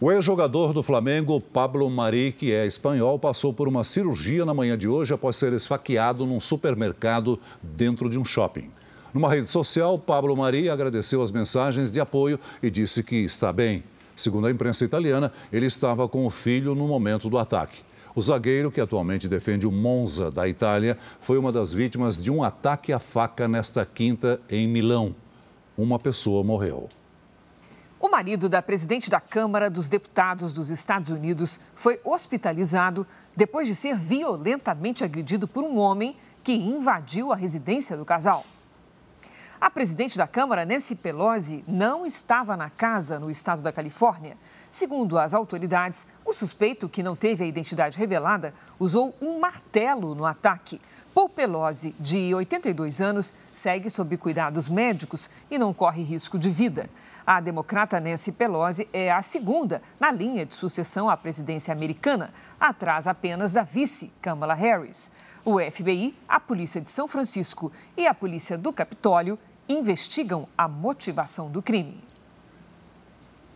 O 0.00 0.10
ex-jogador 0.10 0.72
do 0.72 0.82
Flamengo, 0.82 1.38
Pablo 1.38 1.90
Mari, 1.90 2.32
que 2.32 2.50
é 2.50 2.66
espanhol, 2.66 3.18
passou 3.18 3.52
por 3.52 3.68
uma 3.68 3.84
cirurgia 3.84 4.46
na 4.46 4.54
manhã 4.54 4.78
de 4.78 4.88
hoje 4.88 5.12
após 5.12 5.36
ser 5.36 5.52
esfaqueado 5.52 6.24
num 6.24 6.40
supermercado 6.40 7.38
dentro 7.62 8.08
de 8.08 8.18
um 8.18 8.24
shopping. 8.24 8.70
Numa 9.12 9.28
rede 9.28 9.48
social, 9.48 9.98
Pablo 9.98 10.34
Mari 10.34 10.70
agradeceu 10.70 11.22
as 11.22 11.30
mensagens 11.30 11.92
de 11.92 12.00
apoio 12.00 12.40
e 12.62 12.70
disse 12.70 13.02
que 13.02 13.16
está 13.16 13.52
bem. 13.52 13.84
Segundo 14.16 14.46
a 14.46 14.50
imprensa 14.50 14.86
italiana, 14.86 15.30
ele 15.52 15.66
estava 15.66 16.08
com 16.08 16.24
o 16.24 16.30
filho 16.30 16.74
no 16.74 16.88
momento 16.88 17.28
do 17.28 17.36
ataque. 17.36 17.82
O 18.14 18.20
zagueiro, 18.20 18.70
que 18.70 18.80
atualmente 18.80 19.26
defende 19.26 19.66
o 19.66 19.72
Monza 19.72 20.30
da 20.30 20.46
Itália, 20.46 20.98
foi 21.18 21.38
uma 21.38 21.50
das 21.50 21.72
vítimas 21.72 22.22
de 22.22 22.30
um 22.30 22.42
ataque 22.42 22.92
à 22.92 22.98
faca 22.98 23.48
nesta 23.48 23.86
quinta 23.86 24.38
em 24.50 24.68
Milão. 24.68 25.14
Uma 25.78 25.98
pessoa 25.98 26.44
morreu. 26.44 26.90
O 27.98 28.10
marido 28.10 28.48
da 28.48 28.60
presidente 28.60 29.08
da 29.08 29.20
Câmara 29.20 29.70
dos 29.70 29.88
Deputados 29.88 30.52
dos 30.52 30.68
Estados 30.68 31.08
Unidos 31.08 31.58
foi 31.74 32.00
hospitalizado 32.04 33.06
depois 33.34 33.66
de 33.66 33.74
ser 33.74 33.96
violentamente 33.96 35.04
agredido 35.04 35.48
por 35.48 35.64
um 35.64 35.78
homem 35.78 36.14
que 36.42 36.52
invadiu 36.52 37.32
a 37.32 37.36
residência 37.36 37.96
do 37.96 38.04
casal. 38.04 38.44
A 39.62 39.70
presidente 39.70 40.18
da 40.18 40.26
Câmara, 40.26 40.66
Nancy 40.66 40.96
Pelosi, 40.96 41.62
não 41.68 42.04
estava 42.04 42.56
na 42.56 42.68
casa 42.68 43.20
no 43.20 43.30
estado 43.30 43.62
da 43.62 43.70
Califórnia. 43.70 44.36
Segundo 44.68 45.16
as 45.16 45.34
autoridades, 45.34 46.08
o 46.24 46.32
suspeito, 46.32 46.88
que 46.88 47.00
não 47.00 47.14
teve 47.14 47.44
a 47.44 47.46
identidade 47.46 47.96
revelada, 47.96 48.52
usou 48.76 49.14
um 49.22 49.38
martelo 49.38 50.16
no 50.16 50.26
ataque. 50.26 50.80
Paul 51.14 51.28
Pelosi, 51.28 51.94
de 52.00 52.34
82 52.34 53.00
anos, 53.00 53.36
segue 53.52 53.88
sob 53.88 54.16
cuidados 54.16 54.68
médicos 54.68 55.30
e 55.48 55.56
não 55.56 55.72
corre 55.72 56.02
risco 56.02 56.40
de 56.40 56.50
vida. 56.50 56.90
A 57.24 57.40
democrata 57.40 58.00
Nancy 58.00 58.32
Pelosi 58.32 58.88
é 58.92 59.12
a 59.12 59.22
segunda 59.22 59.80
na 60.00 60.10
linha 60.10 60.44
de 60.44 60.54
sucessão 60.54 61.08
à 61.08 61.16
presidência 61.16 61.70
americana, 61.70 62.34
atrás 62.58 63.06
apenas 63.06 63.52
da 63.52 63.62
vice 63.62 64.10
Kamala 64.20 64.54
Harris. 64.54 65.08
O 65.44 65.60
FBI, 65.60 66.16
a 66.28 66.40
Polícia 66.40 66.80
de 66.80 66.90
São 66.90 67.06
Francisco 67.06 67.70
e 67.96 68.08
a 68.08 68.14
Polícia 68.14 68.58
do 68.58 68.72
Capitólio 68.72 69.38
investigam 69.68 70.48
a 70.56 70.66
motivação 70.66 71.50
do 71.50 71.62
crime. 71.62 72.02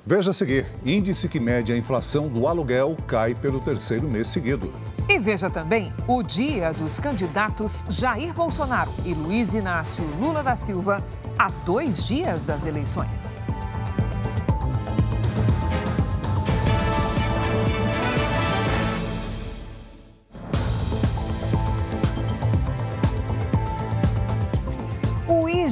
Veja 0.04 0.30
a 0.30 0.34
seguir: 0.34 0.66
índice 0.84 1.28
que 1.28 1.40
mede 1.40 1.72
a 1.72 1.76
inflação 1.76 2.28
do 2.28 2.46
aluguel 2.46 2.96
cai 3.08 3.34
pelo 3.34 3.60
terceiro 3.60 4.08
mês 4.08 4.28
seguido. 4.28 4.72
E 5.08 5.18
veja 5.18 5.50
também 5.50 5.92
o 6.06 6.22
dia 6.22 6.72
dos 6.72 7.00
candidatos 7.00 7.84
Jair 7.88 8.32
Bolsonaro 8.32 8.92
e 9.04 9.14
Luiz 9.14 9.54
Inácio 9.54 10.04
Lula 10.20 10.42
da 10.42 10.56
Silva 10.56 11.04
a 11.38 11.48
dois 11.64 12.06
dias 12.06 12.44
das 12.44 12.66
eleições. 12.66 13.44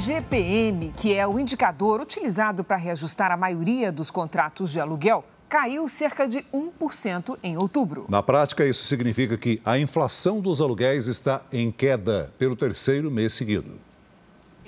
IGPM, 0.05 0.93
que 0.95 1.15
é 1.15 1.27
o 1.27 1.39
indicador 1.39 1.99
utilizado 1.99 2.63
para 2.63 2.77
reajustar 2.77 3.33
a 3.33 3.39
maioria 3.39 3.91
dos 3.91 4.11
contratos 4.11 4.71
de 4.71 4.79
aluguel, 4.79 5.25
caiu 5.49 5.89
cerca 5.89 6.29
de 6.29 6.45
1% 6.53 7.39
em 7.43 7.57
outubro. 7.57 8.05
Na 8.11 8.23
prática, 8.23 8.67
isso 8.67 8.85
significa 8.85 9.39
que 9.39 9.63
a 9.65 9.79
inflação 9.79 10.43
dos 10.43 10.61
aluguéis 10.61 11.07
está 11.07 11.41
em 11.51 11.73
queda 11.73 12.31
pelo 12.39 12.55
terceiro 12.55 13.11
mês 13.11 13.33
seguido. 13.33 13.79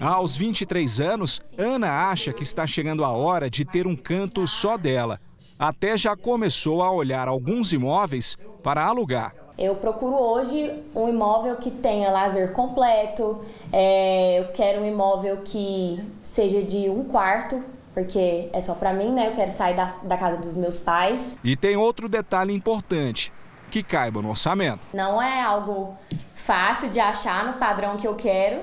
Aos 0.01 0.35
23 0.35 1.01
anos, 1.01 1.43
Ana 1.59 2.09
acha 2.09 2.33
que 2.33 2.43
está 2.43 2.67
chegando 2.67 3.05
a 3.05 3.11
hora 3.11 3.51
de 3.51 3.63
ter 3.63 3.87
um 3.87 3.95
canto 3.95 4.47
só 4.47 4.79
dela. 4.79 5.21
Até 5.59 5.99
já 5.99 6.17
começou 6.17 6.83
a 6.83 6.91
olhar 6.91 7.29
alguns 7.29 7.73
imóveis 7.73 8.39
para 8.63 8.87
alugar. 8.87 9.35
Eu 9.59 9.77
procuro 9.77 10.15
hoje 10.15 10.83
um 10.95 11.09
imóvel 11.09 11.57
que 11.57 11.71
tenha 11.71 12.11
lazer 12.11 12.53
completo, 12.53 13.41
é, 13.73 14.41
eu 14.41 14.49
quero 14.53 14.83
um 14.83 14.87
imóvel 14.87 15.39
que 15.39 15.99
seja 16.23 16.63
de 16.63 16.91
um 16.91 17.05
quarto, 17.05 17.63
porque 17.95 18.51
é 18.53 18.61
só 18.61 18.75
para 18.75 18.93
mim, 18.93 19.11
né? 19.11 19.29
Eu 19.29 19.33
quero 19.33 19.51
sair 19.51 19.75
da, 19.75 19.87
da 20.03 20.19
casa 20.19 20.37
dos 20.37 20.55
meus 20.55 20.79
pais. 20.79 21.39
E 21.43 21.57
tem 21.57 21.75
outro 21.75 22.07
detalhe 22.07 22.53
importante, 22.53 23.33
que 23.71 23.83
caiba 23.83 24.21
no 24.21 24.29
orçamento. 24.29 24.87
Não 24.93 25.23
é 25.23 25.41
algo 25.41 25.97
fácil 26.35 26.91
de 26.91 27.01
achar 27.01 27.47
no 27.47 27.55
padrão 27.55 27.97
que 27.97 28.07
eu 28.07 28.15
quero, 28.15 28.61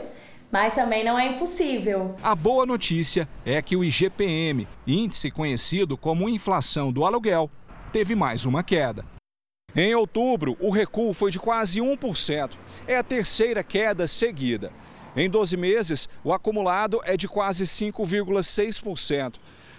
mas 0.51 0.75
também 0.75 1.03
não 1.03 1.17
é 1.17 1.25
impossível. 1.25 2.15
A 2.21 2.35
boa 2.35 2.67
notícia 2.67 3.27
é 3.43 3.59
que 3.63 3.75
o 3.75 3.83
IGPM, 3.83 4.67
índice 4.85 5.31
conhecido 5.31 5.97
como 5.97 6.29
inflação 6.29 6.91
do 6.91 7.03
aluguel, 7.03 7.49
teve 7.91 8.13
mais 8.13 8.45
uma 8.45 8.61
queda. 8.61 9.03
Em 9.75 9.95
outubro, 9.95 10.55
o 10.59 10.69
recuo 10.69 11.13
foi 11.13 11.31
de 11.31 11.39
quase 11.39 11.79
1%. 11.79 12.51
É 12.87 12.95
a 12.95 13.03
terceira 13.03 13.63
queda 13.63 14.05
seguida. 14.05 14.71
Em 15.15 15.29
12 15.29 15.57
meses, 15.57 16.09
o 16.23 16.31
acumulado 16.31 17.01
é 17.05 17.17
de 17.17 17.27
quase 17.27 17.63
5,6%. 17.63 19.35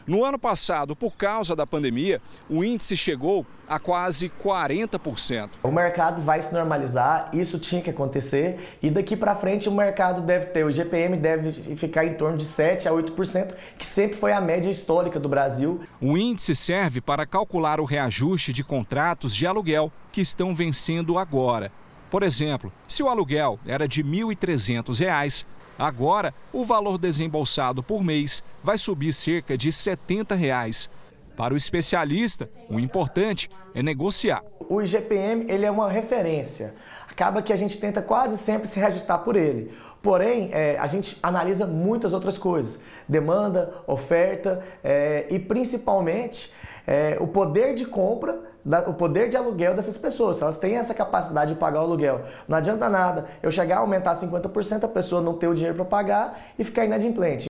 No 0.06 0.22
ano 0.22 0.38
passado, 0.38 0.94
por 0.94 1.16
causa 1.16 1.56
da 1.56 1.66
pandemia, 1.66 2.20
o 2.50 2.62
índice 2.62 2.94
chegou 2.94 3.46
a 3.66 3.78
quase 3.78 4.28
40%. 4.28 5.52
O 5.62 5.70
mercado 5.70 6.20
vai 6.20 6.42
se 6.42 6.52
normalizar, 6.52 7.30
isso 7.32 7.58
tinha 7.58 7.80
que 7.80 7.88
acontecer, 7.88 8.76
e 8.82 8.90
daqui 8.90 9.16
para 9.16 9.34
frente 9.34 9.66
o 9.66 9.72
mercado 9.72 10.20
deve 10.20 10.46
ter, 10.46 10.66
o 10.66 10.70
GPM 10.70 11.16
deve 11.16 11.52
ficar 11.74 12.04
em 12.04 12.12
torno 12.14 12.36
de 12.36 12.44
7 12.44 12.86
a 12.86 12.92
8%, 12.92 13.54
que 13.78 13.86
sempre 13.86 14.18
foi 14.18 14.32
a 14.32 14.42
média 14.42 14.70
histórica 14.70 15.18
do 15.18 15.28
Brasil. 15.28 15.80
O 15.98 16.18
índice 16.18 16.54
serve 16.54 17.00
para 17.00 17.24
calcular 17.24 17.80
o 17.80 17.86
reajuste 17.86 18.52
de 18.52 18.62
contratos 18.62 19.34
de 19.34 19.46
aluguel 19.46 19.90
que 20.12 20.20
estão 20.20 20.54
vencendo 20.54 21.16
agora. 21.16 21.72
Por 22.10 22.22
exemplo, 22.22 22.70
se 22.86 23.02
o 23.02 23.08
aluguel 23.08 23.58
era 23.66 23.88
de 23.88 24.02
R$ 24.02 24.08
1.300, 24.08 25.46
agora 25.78 26.34
o 26.52 26.64
valor 26.64 26.98
desembolsado 26.98 27.82
por 27.82 28.02
mês 28.02 28.42
vai 28.62 28.78
subir 28.78 29.12
cerca 29.12 29.56
de 29.56 29.72
70 29.72 30.34
reais. 30.34 30.88
Para 31.36 31.52
o 31.52 31.56
especialista, 31.56 32.48
o 32.70 32.78
importante 32.78 33.50
é 33.74 33.82
negociar. 33.82 34.42
O 34.68 34.80
IGPM 34.80 35.46
ele 35.48 35.66
é 35.66 35.70
uma 35.70 35.88
referência. 35.88 36.74
Acaba 37.10 37.42
que 37.42 37.52
a 37.52 37.56
gente 37.56 37.78
tenta 37.78 38.00
quase 38.00 38.38
sempre 38.38 38.68
se 38.68 38.78
reajustar 38.78 39.18
por 39.20 39.36
ele. 39.36 39.72
Porém, 40.00 40.50
é, 40.52 40.76
a 40.78 40.86
gente 40.86 41.18
analisa 41.22 41.66
muitas 41.66 42.12
outras 42.12 42.36
coisas: 42.36 42.80
demanda, 43.08 43.74
oferta 43.86 44.62
é, 44.82 45.26
e 45.30 45.38
principalmente 45.38 46.52
é, 46.86 47.16
o 47.18 47.26
poder 47.26 47.74
de 47.74 47.86
compra 47.86 48.53
o 48.86 48.94
poder 48.94 49.28
de 49.28 49.36
aluguel 49.36 49.74
dessas 49.74 49.98
pessoas, 49.98 50.38
se 50.38 50.42
elas 50.42 50.56
têm 50.56 50.76
essa 50.76 50.94
capacidade 50.94 51.52
de 51.52 51.60
pagar 51.60 51.80
o 51.80 51.84
aluguel. 51.84 52.22
Não 52.48 52.56
adianta 52.56 52.88
nada 52.88 53.26
eu 53.42 53.50
chegar 53.50 53.76
a 53.76 53.80
aumentar 53.80 54.14
50%, 54.14 54.84
a 54.84 54.88
pessoa 54.88 55.20
não 55.20 55.34
ter 55.34 55.48
o 55.48 55.54
dinheiro 55.54 55.76
para 55.76 55.84
pagar 55.84 56.40
e 56.58 56.64
ficar 56.64 56.84
inadimplente. 56.84 57.46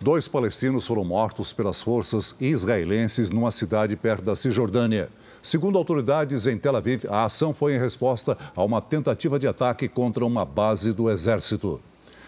Dois 0.00 0.28
palestinos 0.28 0.86
foram 0.86 1.04
mortos 1.04 1.52
pelas 1.52 1.80
forças 1.80 2.34
israelenses 2.40 3.30
numa 3.30 3.50
cidade 3.50 3.96
perto 3.96 4.24
da 4.24 4.36
Cisjordânia. 4.36 5.08
Segundo 5.40 5.78
autoridades 5.78 6.46
em 6.46 6.58
Tel 6.58 6.76
Aviv, 6.76 7.04
a 7.08 7.24
ação 7.24 7.54
foi 7.54 7.74
em 7.74 7.78
resposta 7.78 8.36
a 8.54 8.62
uma 8.62 8.82
tentativa 8.82 9.38
de 9.38 9.46
ataque 9.46 9.88
contra 9.88 10.24
uma 10.24 10.44
base 10.44 10.92
do 10.92 11.10
exército. 11.10 11.80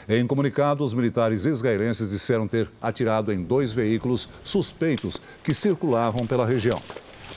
Em 0.09 0.24
comunicado, 0.26 0.85
os 0.85 0.94
militares 0.94 1.44
israelenses 1.44 2.11
disseram 2.11 2.46
ter 2.46 2.70
atirado 2.81 3.33
em 3.33 3.42
dois 3.42 3.72
veículos 3.72 4.29
suspeitos 4.44 5.20
que 5.42 5.52
circulavam 5.52 6.26
pela 6.26 6.46
região. 6.46 6.81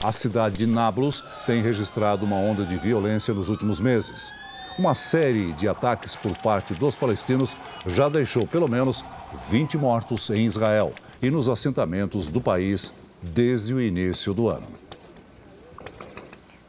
A 0.02 0.12
cidade 0.12 0.56
de 0.56 0.66
Nablus 0.66 1.22
tem 1.44 1.60
registrado 1.60 2.24
uma 2.24 2.36
onda 2.36 2.64
de 2.64 2.74
violência 2.78 3.34
nos 3.34 3.50
últimos 3.50 3.78
meses. 3.80 4.32
Uma 4.78 4.94
série 4.94 5.52
de 5.52 5.68
ataques 5.68 6.16
por 6.16 6.34
parte 6.38 6.72
dos 6.72 6.96
palestinos 6.96 7.54
já 7.86 8.08
deixou 8.08 8.46
pelo 8.46 8.66
menos 8.66 9.04
20 9.50 9.76
mortos 9.76 10.30
em 10.30 10.46
Israel 10.46 10.94
e 11.20 11.30
nos 11.30 11.50
assentamentos 11.50 12.28
do 12.28 12.40
país 12.40 12.94
desde 13.22 13.74
o 13.74 13.80
início 13.80 14.32
do 14.32 14.48
ano. 14.48 14.66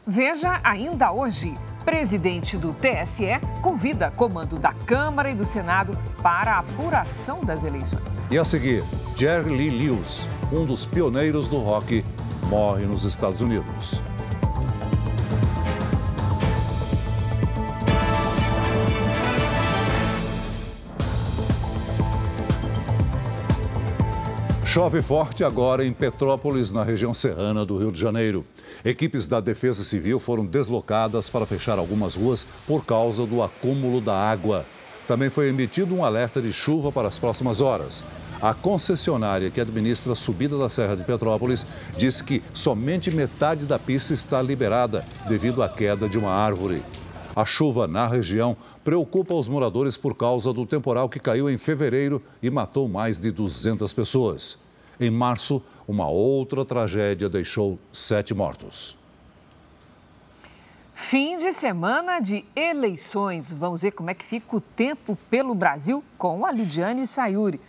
Veja 0.06 0.60
ainda 0.62 1.10
hoje. 1.10 1.54
Presidente 1.86 2.58
do 2.58 2.74
TSE 2.74 3.40
convida 3.62 4.10
comando 4.10 4.58
da 4.58 4.72
Câmara 4.72 5.30
e 5.30 5.34
do 5.34 5.44
Senado 5.44 5.98
para 6.22 6.52
a 6.52 6.58
apuração 6.58 7.42
das 7.44 7.64
eleições. 7.64 8.30
E 8.30 8.38
a 8.38 8.44
seguir, 8.44 8.84
Jerry 9.16 9.56
Lee 9.56 9.70
Lewis, 9.70 10.28
um 10.52 10.66
dos 10.66 10.84
pioneiros 10.84 11.48
do 11.48 11.58
rock 11.58 12.04
morre 12.52 12.84
nos 12.84 13.04
Estados 13.04 13.40
Unidos. 13.40 14.02
Chove 24.66 25.00
forte 25.00 25.42
agora 25.42 25.82
em 25.82 25.94
Petrópolis, 25.94 26.70
na 26.70 26.84
região 26.84 27.14
serrana 27.14 27.64
do 27.64 27.78
Rio 27.78 27.90
de 27.90 27.98
Janeiro. 27.98 28.44
Equipes 28.84 29.26
da 29.26 29.40
Defesa 29.40 29.82
Civil 29.82 30.20
foram 30.20 30.44
deslocadas 30.44 31.30
para 31.30 31.46
fechar 31.46 31.78
algumas 31.78 32.16
ruas 32.16 32.46
por 32.66 32.84
causa 32.84 33.24
do 33.24 33.42
acúmulo 33.42 33.98
da 33.98 34.14
água. 34.14 34.66
Também 35.08 35.30
foi 35.30 35.48
emitido 35.48 35.94
um 35.94 36.04
alerta 36.04 36.42
de 36.42 36.52
chuva 36.52 36.92
para 36.92 37.08
as 37.08 37.18
próximas 37.18 37.62
horas. 37.62 38.04
A 38.42 38.52
concessionária 38.52 39.52
que 39.52 39.60
administra 39.60 40.14
a 40.14 40.16
subida 40.16 40.58
da 40.58 40.68
Serra 40.68 40.96
de 40.96 41.04
Petrópolis 41.04 41.64
disse 41.96 42.24
que 42.24 42.42
somente 42.52 43.08
metade 43.08 43.66
da 43.66 43.78
pista 43.78 44.12
está 44.12 44.42
liberada 44.42 45.04
devido 45.28 45.62
à 45.62 45.68
queda 45.68 46.08
de 46.08 46.18
uma 46.18 46.32
árvore. 46.32 46.82
A 47.36 47.44
chuva 47.44 47.86
na 47.86 48.04
região 48.08 48.56
preocupa 48.82 49.32
os 49.32 49.48
moradores 49.48 49.96
por 49.96 50.16
causa 50.16 50.52
do 50.52 50.66
temporal 50.66 51.08
que 51.08 51.20
caiu 51.20 51.48
em 51.48 51.56
fevereiro 51.56 52.20
e 52.42 52.50
matou 52.50 52.88
mais 52.88 53.20
de 53.20 53.30
200 53.30 53.92
pessoas. 53.92 54.58
Em 54.98 55.08
março, 55.08 55.62
uma 55.86 56.08
outra 56.08 56.64
tragédia 56.64 57.28
deixou 57.28 57.78
sete 57.92 58.34
mortos. 58.34 58.98
Fim 60.92 61.36
de 61.36 61.52
semana 61.52 62.18
de 62.18 62.44
eleições. 62.56 63.52
Vamos 63.52 63.82
ver 63.82 63.92
como 63.92 64.10
é 64.10 64.14
que 64.14 64.24
fica 64.24 64.56
o 64.56 64.60
tempo 64.60 65.16
pelo 65.30 65.54
Brasil 65.54 66.02
com 66.18 66.44
a 66.44 66.50
Lidiane 66.50 67.06
Sayuri. 67.06 67.60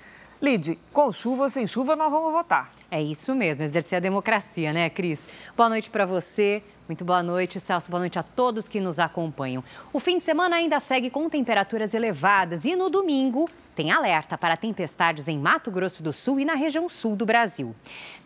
Lid, 0.44 0.78
com 0.92 1.10
chuva 1.10 1.44
ou 1.44 1.50
sem 1.50 1.66
chuva, 1.66 1.96
nós 1.96 2.12
vamos 2.12 2.34
votar. 2.34 2.70
É 2.92 3.02
isso 3.02 3.34
mesmo, 3.34 3.64
exercer 3.64 3.96
a 3.96 4.00
democracia, 4.02 4.74
né, 4.74 4.90
Cris? 4.90 5.22
Boa 5.56 5.70
noite 5.70 5.90
para 5.90 6.06
você. 6.06 6.62
Muito 6.86 7.06
boa 7.06 7.24
noite, 7.24 7.62
Celso. 7.62 7.90
Boa 7.90 8.02
noite 8.02 8.20
a 8.20 8.24
todos 8.24 8.68
que 8.68 8.82
nos 8.82 9.00
acompanham. 9.00 9.64
O 9.94 10.02
fim 10.02 10.18
de 10.18 10.24
semana 10.26 10.58
ainda 10.58 10.82
segue 10.82 11.10
com 11.10 11.30
temperaturas 11.30 11.94
elevadas 11.94 12.66
e 12.66 12.76
no 12.76 12.90
domingo 12.90 13.50
tem 13.74 13.90
alerta 13.90 14.38
para 14.38 14.58
tempestades 14.58 15.30
em 15.30 15.40
Mato 15.40 15.72
Grosso 15.72 16.04
do 16.04 16.12
Sul 16.12 16.42
e 16.42 16.44
na 16.44 16.56
região 16.56 16.90
sul 16.90 17.16
do 17.16 17.26
Brasil. 17.26 17.74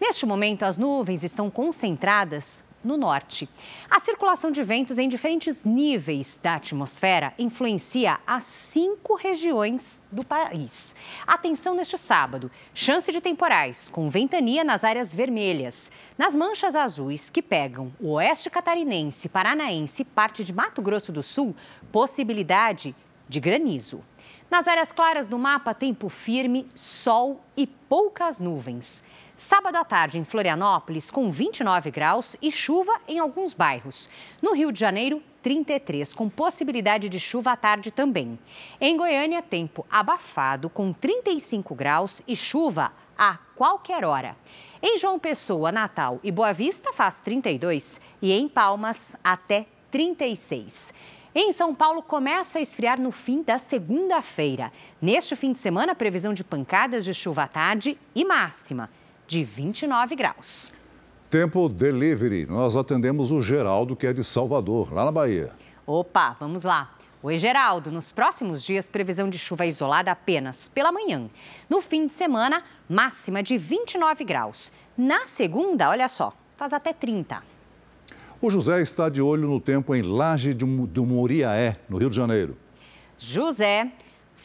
Neste 0.01 0.25
momento, 0.25 0.63
as 0.63 0.75
nuvens 0.75 1.21
estão 1.21 1.51
concentradas 1.51 2.65
no 2.87 2.97
norte. 2.97 3.47
A 3.89 3.99
circulação 3.99 4.49
de 4.49 4.63
ventos 4.63 4.97
em 4.97 5.09
diferentes 5.09 5.63
níveis 5.63 6.39
da 6.41 6.55
atmosfera 6.55 7.33
influencia 7.37 8.19
as 8.25 8.45
cinco 8.45 9.15
regiões 9.15 10.03
do 10.11 10.25
país. 10.25 10.95
Atenção 11.27 11.75
neste 11.75 11.97
sábado: 11.97 12.49
chance 12.73 13.11
de 13.11 13.21
temporais 13.21 13.89
com 13.89 14.09
ventania 14.09 14.63
nas 14.63 14.83
áreas 14.83 15.13
vermelhas. 15.13 15.91
Nas 16.17 16.33
manchas 16.33 16.75
azuis 16.75 17.29
que 17.29 17.41
pegam 17.41 17.93
o 17.99 18.13
oeste 18.13 18.49
catarinense, 18.49 19.29
paranaense 19.29 20.01
e 20.01 20.05
parte 20.05 20.43
de 20.43 20.53
Mato 20.53 20.81
Grosso 20.81 21.11
do 21.11 21.21
Sul, 21.21 21.55
possibilidade 21.91 22.95
de 23.27 23.39
granizo. 23.39 24.03
Nas 24.49 24.65
áreas 24.65 24.93
claras 24.93 25.27
do 25.27 25.37
mapa, 25.37 25.73
tempo 25.73 26.07
firme, 26.07 26.67
sol 26.73 27.43
e 27.55 27.67
poucas 27.67 28.39
nuvens. 28.39 29.03
Sábado 29.37 29.75
à 29.75 29.85
tarde 29.85 30.17
em 30.17 30.23
Florianópolis, 30.23 31.11
com 31.11 31.29
29 31.29 31.91
graus 31.91 32.35
e 32.41 32.51
chuva 32.51 32.91
em 33.07 33.19
alguns 33.19 33.53
bairros. 33.53 34.09
No 34.41 34.55
Rio 34.55 34.71
de 34.71 34.79
Janeiro, 34.79 35.21
33, 35.43 36.15
com 36.15 36.27
possibilidade 36.27 37.07
de 37.07 37.19
chuva 37.19 37.51
à 37.51 37.55
tarde 37.55 37.91
também. 37.91 38.39
Em 38.81 38.97
Goiânia, 38.97 39.43
tempo 39.43 39.85
abafado, 39.91 40.71
com 40.71 40.91
35 40.91 41.75
graus 41.75 42.19
e 42.27 42.35
chuva 42.35 42.91
a 43.15 43.37
qualquer 43.55 44.03
hora. 44.03 44.35
Em 44.81 44.97
João 44.97 45.19
Pessoa, 45.19 45.71
Natal 45.71 46.19
e 46.23 46.31
Boa 46.31 46.51
Vista 46.51 46.91
faz 46.91 47.21
32 47.21 48.01
e 48.19 48.33
em 48.33 48.49
Palmas 48.49 49.15
até 49.23 49.67
36. 49.91 50.91
Em 51.35 51.53
São 51.53 51.75
Paulo, 51.75 52.01
começa 52.01 52.57
a 52.57 52.61
esfriar 52.63 52.99
no 52.99 53.11
fim 53.11 53.43
da 53.43 53.59
segunda-feira. 53.59 54.71
Neste 54.99 55.35
fim 55.35 55.51
de 55.51 55.59
semana, 55.59 55.93
previsão 55.93 56.33
de 56.33 56.43
pancadas 56.43 57.05
de 57.05 57.13
chuva 57.13 57.43
à 57.43 57.47
tarde 57.47 57.95
e 58.15 58.25
máxima 58.25 58.89
de 59.27 59.43
29 59.43 60.15
graus. 60.15 60.71
Tempo 61.29 61.67
delivery. 61.67 62.45
Nós 62.45 62.75
atendemos 62.75 63.31
o 63.31 63.41
Geraldo, 63.41 63.95
que 63.95 64.07
é 64.07 64.13
de 64.13 64.23
Salvador, 64.23 64.93
lá 64.93 65.03
na 65.03 65.11
Bahia. 65.11 65.51
Opa, 65.85 66.35
vamos 66.39 66.63
lá. 66.63 66.95
Oi, 67.21 67.37
Geraldo. 67.37 67.91
Nos 67.91 68.11
próximos 68.11 68.63
dias, 68.63 68.87
previsão 68.87 69.29
de 69.29 69.37
chuva 69.37 69.65
isolada 69.65 70.11
apenas 70.11 70.69
pela 70.69 70.91
manhã. 70.91 71.29
No 71.69 71.81
fim 71.81 72.05
de 72.05 72.13
semana, 72.13 72.63
máxima 72.87 73.43
de 73.43 73.57
29 73.57 74.23
graus. 74.23 74.71
Na 74.97 75.25
segunda, 75.25 75.89
olha 75.89 76.07
só, 76.07 76.33
faz 76.55 76.71
até 76.71 76.93
30. 76.93 77.43
O 78.39 78.49
José 78.49 78.81
está 78.81 79.09
de 79.09 79.21
olho 79.21 79.49
no 79.49 79.59
tempo 79.59 79.93
em 79.93 80.01
Laje 80.01 80.53
do 80.53 81.05
Muriaé, 81.05 81.77
no 81.89 81.97
Rio 81.97 82.09
de 82.09 82.15
Janeiro. 82.15 82.55
José, 83.17 83.91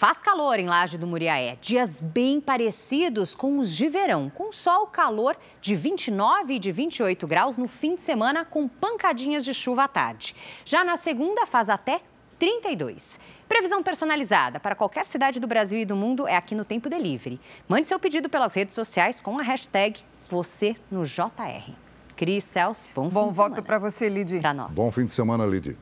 faz 0.03 0.21
calor 0.21 0.59
em 0.59 0.67
Laje 0.67 0.99
do 0.99 1.07
Muriaé. 1.07 1.57
Dias 1.61 2.01
bem 2.01 2.41
parecidos 2.41 3.37
com 3.37 3.61
os 3.61 3.73
de 3.73 3.89
verão, 3.89 4.29
com 4.29 4.51
sol, 4.51 4.89
calor 4.89 5.37
de 5.61 5.77
29 5.77 6.55
e 6.55 6.59
de 6.59 6.73
28 6.73 7.25
graus 7.25 7.57
no 7.57 7.69
fim 7.69 7.95
de 7.95 8.03
semana, 8.03 8.45
com 8.45 8.67
pancadinhas 8.67 9.45
de 9.45 9.55
chuva 9.55 9.85
à 9.85 9.87
tarde. 9.87 10.35
Já 10.65 10.83
na 10.83 10.97
segunda, 10.97 11.47
faz 11.47 11.71
até 11.71 12.01
32. 12.37 13.21
Previsão 13.49 13.81
personalizada 13.81 14.59
para 14.59 14.75
qualquer 14.75 15.05
cidade 15.05 15.39
do 15.39 15.47
Brasil 15.47 15.79
e 15.79 15.85
do 15.85 15.95
mundo 15.95 16.27
é 16.27 16.35
aqui 16.35 16.57
no 16.57 16.65
Tempo 16.65 16.91
Delivery. 16.91 17.41
Mande 17.69 17.87
seu 17.87 18.01
pedido 18.01 18.29
pelas 18.29 18.57
redes 18.57 18.75
sociais 18.75 19.21
com 19.21 19.39
a 19.39 19.43
hashtag 19.43 20.01
você 20.29 20.75
no 20.91 21.05
JR. 21.05 21.71
Cris, 22.17 22.43
Celso, 22.43 22.89
bom, 22.93 23.09
bom 23.09 23.31
voto 23.31 23.63
para 23.63 23.79
você, 23.79 24.09
Lid. 24.09 24.41
Para 24.41 24.53
nós. 24.53 24.73
Bom 24.73 24.91
fim 24.91 25.05
de 25.05 25.13
semana, 25.13 25.47
Lid. 25.47 25.77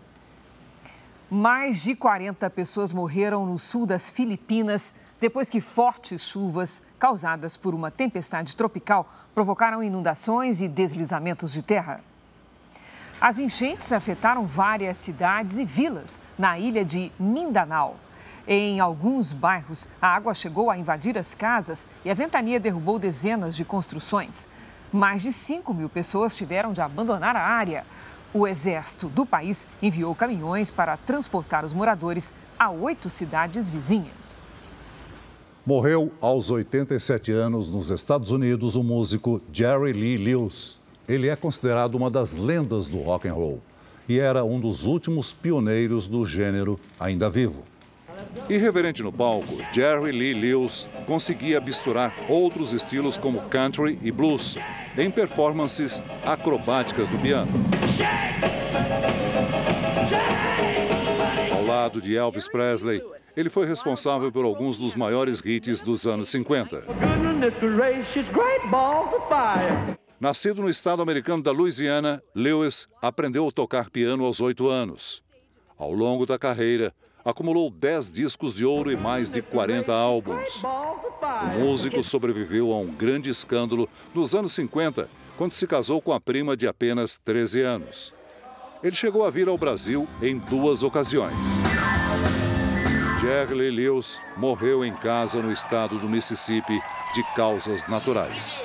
Mais 1.30 1.84
de 1.84 1.94
40 1.94 2.50
pessoas 2.50 2.90
morreram 2.90 3.46
no 3.46 3.56
sul 3.56 3.86
das 3.86 4.10
Filipinas 4.10 4.96
depois 5.20 5.48
que 5.48 5.60
fortes 5.60 6.22
chuvas 6.22 6.82
causadas 6.98 7.56
por 7.56 7.72
uma 7.72 7.88
tempestade 7.88 8.56
tropical 8.56 9.08
provocaram 9.32 9.80
inundações 9.80 10.60
e 10.60 10.66
deslizamentos 10.66 11.52
de 11.52 11.62
terra. 11.62 12.00
As 13.20 13.38
enchentes 13.38 13.92
afetaram 13.92 14.44
várias 14.44 14.98
cidades 14.98 15.58
e 15.58 15.64
vilas 15.64 16.20
na 16.36 16.58
ilha 16.58 16.84
de 16.84 17.12
Mindanao. 17.16 17.94
Em 18.44 18.80
alguns 18.80 19.32
bairros, 19.32 19.86
a 20.02 20.08
água 20.08 20.34
chegou 20.34 20.68
a 20.68 20.76
invadir 20.76 21.16
as 21.16 21.32
casas 21.32 21.86
e 22.04 22.10
a 22.10 22.14
ventania 22.14 22.58
derrubou 22.58 22.98
dezenas 22.98 23.54
de 23.54 23.64
construções. 23.64 24.48
Mais 24.92 25.22
de 25.22 25.32
5 25.32 25.72
mil 25.72 25.88
pessoas 25.88 26.34
tiveram 26.34 26.72
de 26.72 26.80
abandonar 26.80 27.36
a 27.36 27.42
área. 27.42 27.84
O 28.32 28.46
exército 28.46 29.08
do 29.08 29.26
país 29.26 29.66
enviou 29.82 30.14
caminhões 30.14 30.70
para 30.70 30.96
transportar 30.96 31.64
os 31.64 31.72
moradores 31.72 32.32
a 32.56 32.70
oito 32.70 33.10
cidades 33.10 33.68
vizinhas. 33.68 34.52
Morreu 35.66 36.12
aos 36.20 36.48
87 36.48 37.32
anos 37.32 37.68
nos 37.70 37.90
Estados 37.90 38.30
Unidos 38.30 38.76
o 38.76 38.84
músico 38.84 39.42
Jerry 39.52 39.92
Lee 39.92 40.16
Lewis. 40.16 40.78
Ele 41.08 41.28
é 41.28 41.34
considerado 41.34 41.96
uma 41.96 42.08
das 42.08 42.36
lendas 42.36 42.88
do 42.88 42.98
rock 42.98 43.26
and 43.26 43.34
roll 43.34 43.60
e 44.08 44.20
era 44.20 44.44
um 44.44 44.60
dos 44.60 44.86
últimos 44.86 45.32
pioneiros 45.32 46.06
do 46.06 46.24
gênero 46.24 46.78
ainda 47.00 47.28
vivo. 47.28 47.64
Irreverente 48.48 49.02
no 49.02 49.12
palco, 49.12 49.58
Jerry 49.72 50.12
Lee 50.12 50.34
Lewis 50.34 50.88
conseguia 51.04 51.60
misturar 51.60 52.14
outros 52.28 52.72
estilos 52.72 53.18
como 53.18 53.42
country 53.42 53.98
e 54.02 54.12
blues 54.12 54.56
em 55.00 55.10
performances 55.10 56.02
acrobáticas 56.26 57.08
do 57.08 57.18
piano. 57.18 57.50
Ao 61.50 61.64
lado 61.64 62.02
de 62.02 62.14
Elvis 62.14 62.46
Presley, 62.48 63.02
ele 63.34 63.48
foi 63.48 63.66
responsável 63.66 64.30
por 64.30 64.44
alguns 64.44 64.76
dos 64.76 64.94
maiores 64.94 65.40
hits 65.42 65.82
dos 65.82 66.06
anos 66.06 66.28
50. 66.28 66.82
Nascido 70.20 70.60
no 70.60 70.68
estado 70.68 71.00
americano 71.00 71.42
da 71.42 71.50
Louisiana, 71.50 72.22
Lewis 72.34 72.86
aprendeu 73.00 73.48
a 73.48 73.50
tocar 73.50 73.88
piano 73.88 74.26
aos 74.26 74.38
oito 74.38 74.68
anos. 74.68 75.22
Ao 75.78 75.90
longo 75.92 76.26
da 76.26 76.38
carreira, 76.38 76.92
acumulou 77.24 77.70
10 77.70 78.12
discos 78.12 78.54
de 78.54 78.64
ouro 78.64 78.90
e 78.90 78.96
mais 78.96 79.30
de 79.30 79.42
40 79.42 79.92
álbuns. 79.92 80.62
O 80.62 81.60
músico 81.60 82.02
sobreviveu 82.02 82.72
a 82.72 82.78
um 82.78 82.86
grande 82.86 83.30
escândalo 83.30 83.88
nos 84.14 84.34
anos 84.34 84.52
50, 84.52 85.08
quando 85.36 85.52
se 85.52 85.66
casou 85.66 86.00
com 86.00 86.12
a 86.12 86.20
prima 86.20 86.56
de 86.56 86.66
apenas 86.66 87.18
13 87.24 87.62
anos. 87.62 88.14
Ele 88.82 88.96
chegou 88.96 89.24
a 89.24 89.30
vir 89.30 89.48
ao 89.48 89.58
Brasil 89.58 90.08
em 90.22 90.38
duas 90.38 90.82
ocasiões. 90.82 91.36
Jerry 93.20 93.70
Lewis 93.70 94.20
morreu 94.36 94.82
em 94.82 94.94
casa 94.94 95.42
no 95.42 95.52
estado 95.52 95.98
do 95.98 96.08
Mississippi 96.08 96.80
de 97.14 97.22
causas 97.34 97.86
naturais. 97.86 98.62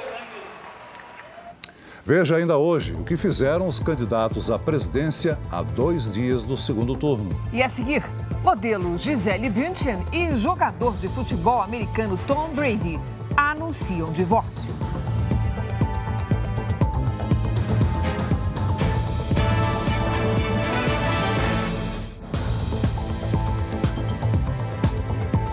Veja 2.07 2.35
ainda 2.35 2.55
hoje 2.55 2.93
o 2.93 3.03
que 3.03 3.17
fizeram 3.17 3.67
os 3.67 3.79
candidatos 3.79 4.51
à 4.51 4.59
presidência 4.59 5.39
há 5.49 5.63
dois 5.63 6.13
dias 6.13 6.43
do 6.43 6.55
segundo 6.55 6.95
turno. 6.95 7.31
E 7.51 7.63
a 7.63 7.67
seguir, 7.67 8.03
modelo 8.43 8.95
Gisele 8.95 9.49
Bündchen 9.49 9.97
e 10.13 10.35
jogador 10.35 10.95
de 10.97 11.07
futebol 11.09 11.63
americano 11.63 12.15
Tom 12.27 12.49
Brady 12.53 12.99
anunciam 13.35 14.13
divórcio. 14.13 14.71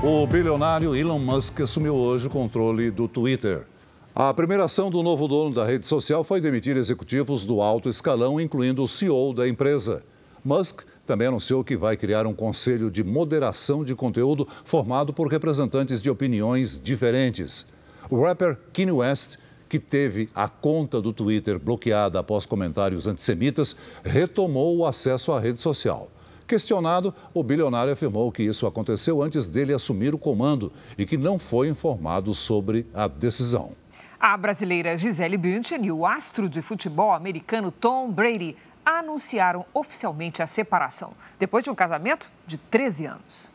O 0.04 0.26
bilionário 0.26 0.94
Elon 0.94 1.18
Musk 1.18 1.62
assumiu 1.62 1.94
hoje 1.94 2.26
o 2.26 2.30
controle 2.30 2.90
do 2.90 3.08
Twitter. 3.08 3.71
A 4.14 4.34
primeira 4.34 4.66
ação 4.66 4.90
do 4.90 5.02
novo 5.02 5.26
dono 5.26 5.54
da 5.54 5.64
rede 5.64 5.86
social 5.86 6.22
foi 6.22 6.38
demitir 6.38 6.76
executivos 6.76 7.46
do 7.46 7.62
alto 7.62 7.88
escalão, 7.88 8.38
incluindo 8.38 8.84
o 8.84 8.88
CEO 8.88 9.32
da 9.32 9.48
empresa. 9.48 10.02
Musk 10.44 10.82
também 11.06 11.28
anunciou 11.28 11.64
que 11.64 11.78
vai 11.78 11.96
criar 11.96 12.26
um 12.26 12.34
conselho 12.34 12.90
de 12.90 13.02
moderação 13.02 13.82
de 13.82 13.94
conteúdo 13.94 14.46
formado 14.64 15.14
por 15.14 15.28
representantes 15.28 16.02
de 16.02 16.10
opiniões 16.10 16.78
diferentes. 16.78 17.64
O 18.10 18.22
rapper 18.22 18.58
Kanye 18.74 18.92
West, 18.92 19.36
que 19.66 19.78
teve 19.78 20.28
a 20.34 20.46
conta 20.46 21.00
do 21.00 21.10
Twitter 21.14 21.58
bloqueada 21.58 22.18
após 22.18 22.44
comentários 22.44 23.06
antissemitas, 23.06 23.74
retomou 24.04 24.76
o 24.76 24.84
acesso 24.84 25.32
à 25.32 25.40
rede 25.40 25.58
social. 25.58 26.10
Questionado, 26.46 27.14
o 27.32 27.42
bilionário 27.42 27.94
afirmou 27.94 28.30
que 28.30 28.42
isso 28.42 28.66
aconteceu 28.66 29.22
antes 29.22 29.48
dele 29.48 29.72
assumir 29.72 30.14
o 30.14 30.18
comando 30.18 30.70
e 30.98 31.06
que 31.06 31.16
não 31.16 31.38
foi 31.38 31.68
informado 31.70 32.34
sobre 32.34 32.84
a 32.92 33.08
decisão. 33.08 33.80
A 34.24 34.36
brasileira 34.36 34.96
Gisele 34.96 35.36
Bündchen 35.36 35.84
e 35.84 35.90
o 35.90 36.06
astro 36.06 36.48
de 36.48 36.62
futebol 36.62 37.12
americano 37.12 37.72
Tom 37.72 38.08
Brady 38.08 38.56
anunciaram 38.86 39.66
oficialmente 39.74 40.40
a 40.40 40.46
separação, 40.46 41.12
depois 41.40 41.64
de 41.64 41.70
um 41.70 41.74
casamento 41.74 42.30
de 42.46 42.56
13 42.56 43.06
anos. 43.06 43.50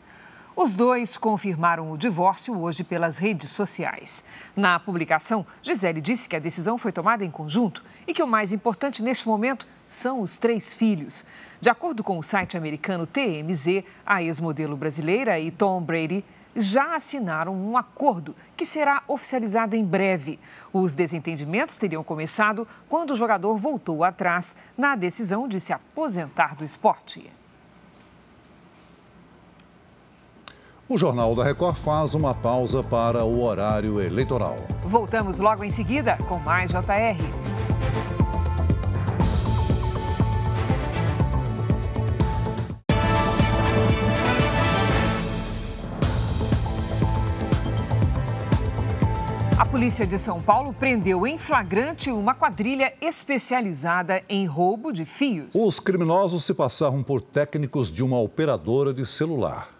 Os 0.54 0.74
dois 0.74 1.16
confirmaram 1.16 1.90
o 1.90 1.96
divórcio 1.96 2.60
hoje 2.60 2.84
pelas 2.84 3.16
redes 3.16 3.50
sociais. 3.50 4.26
Na 4.54 4.78
publicação, 4.78 5.46
Gisele 5.62 6.02
disse 6.02 6.28
que 6.28 6.36
a 6.36 6.38
decisão 6.38 6.76
foi 6.76 6.92
tomada 6.92 7.24
em 7.24 7.30
conjunto 7.30 7.82
e 8.06 8.12
que 8.12 8.22
o 8.22 8.26
mais 8.26 8.52
importante 8.52 9.02
neste 9.02 9.26
momento 9.26 9.66
são 9.86 10.20
os 10.20 10.36
três 10.36 10.74
filhos. 10.74 11.24
De 11.62 11.70
acordo 11.70 12.04
com 12.04 12.18
o 12.18 12.22
site 12.22 12.58
americano 12.58 13.06
TMZ, 13.06 13.84
a 14.04 14.22
ex-modelo 14.22 14.76
brasileira 14.76 15.40
e 15.40 15.50
Tom 15.50 15.80
Brady 15.80 16.22
já 16.58 16.96
assinaram 16.96 17.54
um 17.54 17.76
acordo 17.76 18.34
que 18.56 18.66
será 18.66 19.02
oficializado 19.06 19.76
em 19.76 19.84
breve. 19.84 20.38
Os 20.72 20.94
desentendimentos 20.94 21.76
teriam 21.76 22.02
começado 22.02 22.66
quando 22.88 23.12
o 23.12 23.16
jogador 23.16 23.56
voltou 23.56 24.02
atrás 24.02 24.56
na 24.76 24.96
decisão 24.96 25.46
de 25.46 25.60
se 25.60 25.72
aposentar 25.72 26.56
do 26.56 26.64
esporte. 26.64 27.30
O 30.88 30.96
Jornal 30.96 31.34
da 31.34 31.44
Record 31.44 31.76
faz 31.76 32.14
uma 32.14 32.34
pausa 32.34 32.82
para 32.82 33.22
o 33.22 33.42
horário 33.42 34.00
eleitoral. 34.00 34.56
Voltamos 34.82 35.38
logo 35.38 35.62
em 35.62 35.70
seguida 35.70 36.16
com 36.28 36.38
mais 36.38 36.70
JR. 36.70 37.57
polícia 49.78 50.04
de 50.04 50.18
São 50.18 50.40
Paulo 50.40 50.72
prendeu 50.72 51.24
em 51.24 51.38
flagrante 51.38 52.10
uma 52.10 52.34
quadrilha 52.34 52.92
especializada 53.00 54.24
em 54.28 54.44
roubo 54.44 54.90
de 54.90 55.04
fios. 55.04 55.54
Os 55.54 55.78
criminosos 55.78 56.44
se 56.44 56.52
passavam 56.52 57.00
por 57.00 57.22
técnicos 57.22 57.88
de 57.88 58.02
uma 58.02 58.18
operadora 58.18 58.92
de 58.92 59.06
celular. 59.06 59.72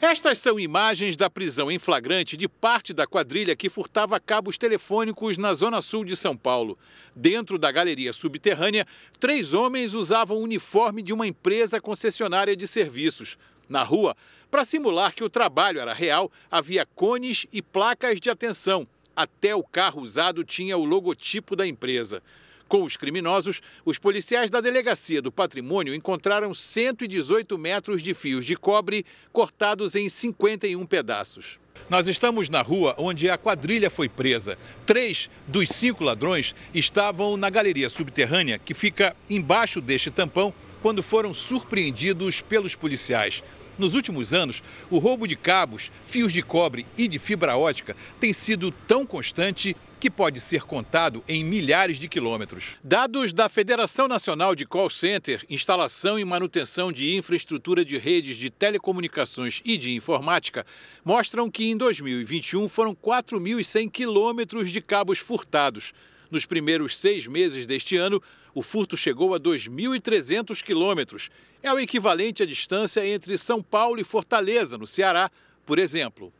Estas 0.00 0.38
são 0.38 0.58
imagens 0.58 1.16
da 1.16 1.30
prisão 1.30 1.70
em 1.70 1.78
flagrante 1.78 2.36
de 2.36 2.48
parte 2.48 2.92
da 2.92 3.06
quadrilha 3.06 3.54
que 3.54 3.70
furtava 3.70 4.18
cabos 4.18 4.58
telefônicos 4.58 5.38
na 5.38 5.54
zona 5.54 5.80
sul 5.80 6.04
de 6.04 6.16
São 6.16 6.36
Paulo. 6.36 6.76
Dentro 7.14 7.56
da 7.56 7.70
galeria 7.70 8.12
subterrânea, 8.12 8.84
três 9.20 9.54
homens 9.54 9.94
usavam 9.94 10.38
o 10.38 10.42
uniforme 10.42 11.02
de 11.02 11.12
uma 11.12 11.24
empresa 11.24 11.80
concessionária 11.80 12.56
de 12.56 12.66
serviços. 12.66 13.38
Na 13.68 13.84
rua, 13.84 14.16
para 14.50 14.64
simular 14.64 15.14
que 15.14 15.22
o 15.22 15.30
trabalho 15.30 15.78
era 15.78 15.92
real, 15.92 16.32
havia 16.50 16.84
cones 16.96 17.46
e 17.52 17.62
placas 17.62 18.20
de 18.20 18.28
atenção 18.28 18.88
até 19.16 19.54
o 19.54 19.62
carro 19.62 20.02
usado 20.02 20.44
tinha 20.44 20.76
o 20.76 20.84
logotipo 20.84 21.56
da 21.56 21.66
empresa. 21.66 22.22
Com 22.68 22.82
os 22.82 22.96
criminosos, 22.96 23.62
os 23.84 23.98
policiais 23.98 24.50
da 24.50 24.60
Delegacia 24.60 25.22
do 25.22 25.32
Patrimônio 25.32 25.94
encontraram 25.94 26.52
118 26.52 27.56
metros 27.56 28.02
de 28.02 28.12
fios 28.12 28.44
de 28.44 28.56
cobre 28.56 29.06
cortados 29.32 29.94
em 29.94 30.08
51 30.08 30.84
pedaços. 30.84 31.60
Nós 31.88 32.08
estamos 32.08 32.48
na 32.48 32.62
rua 32.62 32.96
onde 32.98 33.30
a 33.30 33.38
quadrilha 33.38 33.88
foi 33.88 34.08
presa. 34.08 34.58
Três 34.84 35.30
dos 35.46 35.68
cinco 35.68 36.02
ladrões 36.02 36.54
estavam 36.74 37.36
na 37.36 37.48
galeria 37.48 37.88
subterrânea 37.88 38.58
que 38.58 38.74
fica 38.74 39.14
embaixo 39.30 39.80
deste 39.80 40.10
tampão 40.10 40.52
quando 40.82 41.02
foram 41.02 41.32
surpreendidos 41.32 42.40
pelos 42.40 42.74
policiais. 42.74 43.44
Nos 43.78 43.94
últimos 43.94 44.32
anos, 44.32 44.62
o 44.90 44.98
roubo 44.98 45.26
de 45.26 45.36
cabos, 45.36 45.90
fios 46.06 46.32
de 46.32 46.42
cobre 46.42 46.86
e 46.96 47.06
de 47.06 47.18
fibra 47.18 47.56
ótica 47.56 47.94
tem 48.18 48.32
sido 48.32 48.70
tão 48.70 49.04
constante 49.04 49.76
que 50.00 50.10
pode 50.10 50.40
ser 50.40 50.62
contado 50.62 51.22
em 51.28 51.44
milhares 51.44 51.98
de 51.98 52.08
quilômetros. 52.08 52.76
Dados 52.82 53.32
da 53.32 53.48
Federação 53.48 54.08
Nacional 54.08 54.54
de 54.54 54.64
Call 54.64 54.88
Center, 54.88 55.44
Instalação 55.48 56.18
e 56.18 56.24
Manutenção 56.24 56.92
de 56.92 57.16
Infraestrutura 57.16 57.84
de 57.84 57.98
Redes 57.98 58.36
de 58.36 58.50
Telecomunicações 58.50 59.60
e 59.64 59.76
de 59.76 59.94
Informática 59.94 60.64
mostram 61.04 61.50
que 61.50 61.66
em 61.66 61.76
2021 61.76 62.68
foram 62.68 62.94
4.100 62.94 63.90
quilômetros 63.90 64.70
de 64.70 64.80
cabos 64.80 65.18
furtados. 65.18 65.92
Nos 66.30 66.46
primeiros 66.46 66.98
seis 66.98 67.26
meses 67.26 67.66
deste 67.66 67.96
ano, 67.96 68.22
o 68.54 68.62
furto 68.62 68.96
chegou 68.96 69.34
a 69.34 69.40
2.300 69.40 70.62
quilômetros. 70.62 71.30
É 71.62 71.72
o 71.72 71.78
equivalente 71.78 72.42
à 72.42 72.46
distância 72.46 73.06
entre 73.06 73.36
São 73.36 73.62
Paulo 73.62 74.00
e 74.00 74.04
Fortaleza, 74.04 74.78
no 74.78 74.86
Ceará, 74.86 75.30
por 75.64 75.78
exemplo. 75.78 76.32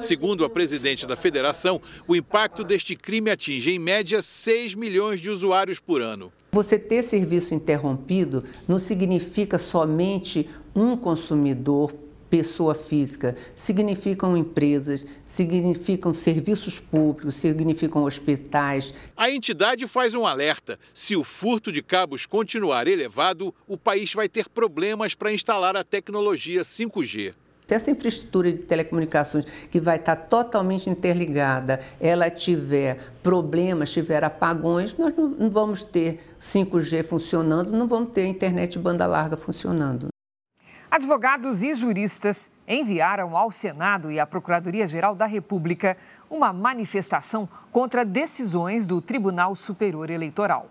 Segundo 0.00 0.44
a 0.44 0.50
presidente 0.50 1.06
da 1.06 1.16
federação, 1.16 1.80
o 2.06 2.14
impacto 2.14 2.62
deste 2.62 2.94
crime 2.94 3.30
atinge 3.30 3.70
em 3.70 3.78
média 3.78 4.20
6 4.20 4.74
milhões 4.74 5.20
de 5.20 5.30
usuários 5.30 5.80
por 5.80 6.02
ano. 6.02 6.30
Você 6.52 6.78
ter 6.78 7.02
serviço 7.02 7.54
interrompido 7.54 8.44
não 8.68 8.78
significa 8.78 9.56
somente 9.56 10.48
um 10.76 10.94
consumidor 10.94 11.94
pessoa 12.32 12.74
física, 12.74 13.36
significam 13.54 14.34
empresas, 14.34 15.06
significam 15.26 16.14
serviços 16.14 16.80
públicos, 16.80 17.34
significam 17.34 18.04
hospitais. 18.04 18.94
A 19.14 19.30
entidade 19.30 19.86
faz 19.86 20.14
um 20.14 20.26
alerta: 20.26 20.78
se 20.94 21.14
o 21.14 21.22
furto 21.22 21.70
de 21.70 21.82
cabos 21.82 22.24
continuar 22.24 22.88
elevado, 22.88 23.54
o 23.68 23.76
país 23.76 24.14
vai 24.14 24.30
ter 24.30 24.48
problemas 24.48 25.14
para 25.14 25.30
instalar 25.30 25.76
a 25.76 25.84
tecnologia 25.84 26.62
5G. 26.62 27.34
Se 27.66 27.74
essa 27.74 27.90
infraestrutura 27.90 28.50
de 28.50 28.60
telecomunicações 28.60 29.44
que 29.70 29.78
vai 29.78 29.96
estar 29.96 30.16
totalmente 30.16 30.88
interligada, 30.88 31.80
ela 32.00 32.30
tiver 32.30 32.98
problemas, 33.22 33.92
tiver 33.92 34.24
apagões, 34.24 34.96
nós 34.96 35.12
não 35.14 35.50
vamos 35.50 35.84
ter 35.84 36.20
5G 36.40 37.04
funcionando, 37.04 37.70
não 37.72 37.86
vamos 37.86 38.12
ter 38.12 38.24
internet 38.24 38.78
banda 38.78 39.06
larga 39.06 39.36
funcionando. 39.36 40.11
Advogados 40.92 41.62
e 41.62 41.74
juristas 41.74 42.50
enviaram 42.68 43.34
ao 43.34 43.50
Senado 43.50 44.12
e 44.12 44.20
à 44.20 44.26
Procuradoria-Geral 44.26 45.14
da 45.14 45.24
República 45.24 45.96
uma 46.28 46.52
manifestação 46.52 47.48
contra 47.70 48.04
decisões 48.04 48.86
do 48.86 49.00
Tribunal 49.00 49.56
Superior 49.56 50.10
Eleitoral. 50.10 50.68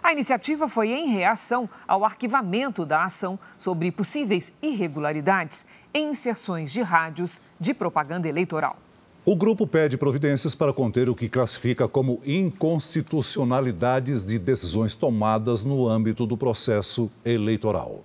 A 0.00 0.12
iniciativa 0.12 0.68
foi 0.68 0.92
em 0.92 1.08
reação 1.08 1.68
ao 1.88 2.04
arquivamento 2.04 2.86
da 2.86 3.02
ação 3.02 3.36
sobre 3.58 3.90
possíveis 3.90 4.54
irregularidades 4.62 5.66
em 5.92 6.12
inserções 6.12 6.70
de 6.70 6.80
rádios 6.80 7.42
de 7.58 7.74
propaganda 7.74 8.28
eleitoral. 8.28 8.76
O 9.24 9.34
grupo 9.34 9.66
pede 9.66 9.98
providências 9.98 10.54
para 10.54 10.72
conter 10.72 11.08
o 11.08 11.16
que 11.16 11.28
classifica 11.28 11.88
como 11.88 12.20
inconstitucionalidades 12.24 14.24
de 14.24 14.38
decisões 14.38 14.94
tomadas 14.94 15.64
no 15.64 15.88
âmbito 15.88 16.24
do 16.26 16.36
processo 16.36 17.10
eleitoral. 17.24 18.04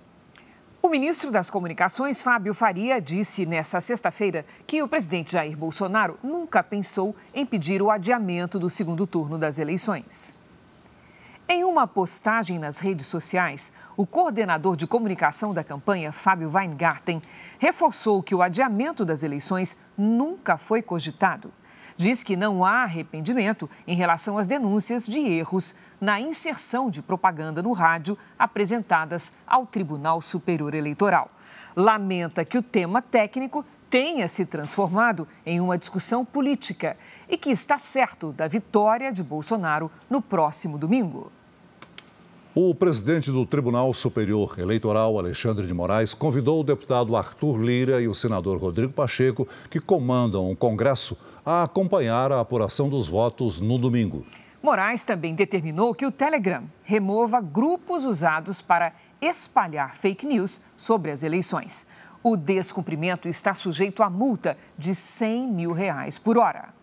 O 0.82 0.88
ministro 0.88 1.30
das 1.30 1.50
Comunicações, 1.50 2.22
Fábio 2.22 2.54
Faria, 2.54 3.02
disse 3.02 3.44
nesta 3.44 3.82
sexta-feira 3.82 4.46
que 4.66 4.82
o 4.82 4.88
presidente 4.88 5.32
Jair 5.32 5.54
Bolsonaro 5.54 6.18
nunca 6.22 6.62
pensou 6.62 7.14
em 7.34 7.44
pedir 7.44 7.82
o 7.82 7.90
adiamento 7.90 8.58
do 8.58 8.70
segundo 8.70 9.06
turno 9.06 9.36
das 9.36 9.58
eleições. 9.58 10.38
Em 11.46 11.64
uma 11.64 11.86
postagem 11.86 12.58
nas 12.58 12.78
redes 12.78 13.04
sociais, 13.04 13.74
o 13.94 14.06
coordenador 14.06 14.74
de 14.74 14.86
comunicação 14.86 15.52
da 15.52 15.62
campanha, 15.62 16.12
Fábio 16.12 16.50
Weingarten, 16.50 17.20
reforçou 17.58 18.22
que 18.22 18.34
o 18.34 18.40
adiamento 18.40 19.04
das 19.04 19.22
eleições 19.22 19.76
nunca 19.98 20.56
foi 20.56 20.80
cogitado 20.80 21.52
diz 22.00 22.22
que 22.22 22.34
não 22.34 22.64
há 22.64 22.82
arrependimento 22.84 23.68
em 23.86 23.94
relação 23.94 24.38
às 24.38 24.46
denúncias 24.46 25.06
de 25.06 25.20
erros 25.20 25.76
na 26.00 26.18
inserção 26.18 26.90
de 26.90 27.02
propaganda 27.02 27.62
no 27.62 27.72
rádio 27.72 28.16
apresentadas 28.38 29.34
ao 29.46 29.66
Tribunal 29.66 30.22
Superior 30.22 30.72
Eleitoral. 30.72 31.30
Lamenta 31.76 32.42
que 32.42 32.56
o 32.56 32.62
tema 32.62 33.02
técnico 33.02 33.62
tenha 33.90 34.26
se 34.28 34.46
transformado 34.46 35.28
em 35.44 35.60
uma 35.60 35.76
discussão 35.76 36.24
política 36.24 36.96
e 37.28 37.36
que 37.36 37.50
está 37.50 37.76
certo 37.76 38.32
da 38.32 38.48
vitória 38.48 39.12
de 39.12 39.22
Bolsonaro 39.22 39.90
no 40.08 40.22
próximo 40.22 40.78
domingo. 40.78 41.30
O 42.54 42.74
presidente 42.74 43.30
do 43.30 43.46
Tribunal 43.46 43.92
Superior 43.92 44.58
Eleitoral, 44.58 45.18
Alexandre 45.18 45.66
de 45.66 45.74
Moraes, 45.74 46.14
convidou 46.14 46.60
o 46.60 46.64
deputado 46.64 47.14
Arthur 47.14 47.58
Lira 47.58 48.00
e 48.00 48.08
o 48.08 48.14
senador 48.14 48.58
Rodrigo 48.58 48.92
Pacheco, 48.92 49.46
que 49.68 49.78
comandam 49.78 50.50
o 50.50 50.56
Congresso, 50.56 51.16
a 51.44 51.62
acompanhar 51.62 52.32
a 52.32 52.40
apuração 52.40 52.88
dos 52.88 53.08
votos 53.08 53.60
no 53.60 53.78
domingo. 53.78 54.24
Moraes 54.62 55.02
também 55.02 55.34
determinou 55.34 55.94
que 55.94 56.04
o 56.04 56.12
Telegram 56.12 56.64
remova 56.82 57.40
grupos 57.40 58.04
usados 58.04 58.60
para 58.60 58.92
espalhar 59.20 59.96
fake 59.96 60.26
news 60.26 60.60
sobre 60.76 61.10
as 61.10 61.22
eleições. 61.22 61.86
O 62.22 62.36
descumprimento 62.36 63.28
está 63.28 63.54
sujeito 63.54 64.02
a 64.02 64.10
multa 64.10 64.56
de 64.76 64.94
100 64.94 65.46
mil 65.48 65.72
reais 65.72 66.18
por 66.18 66.36
hora. 66.36 66.79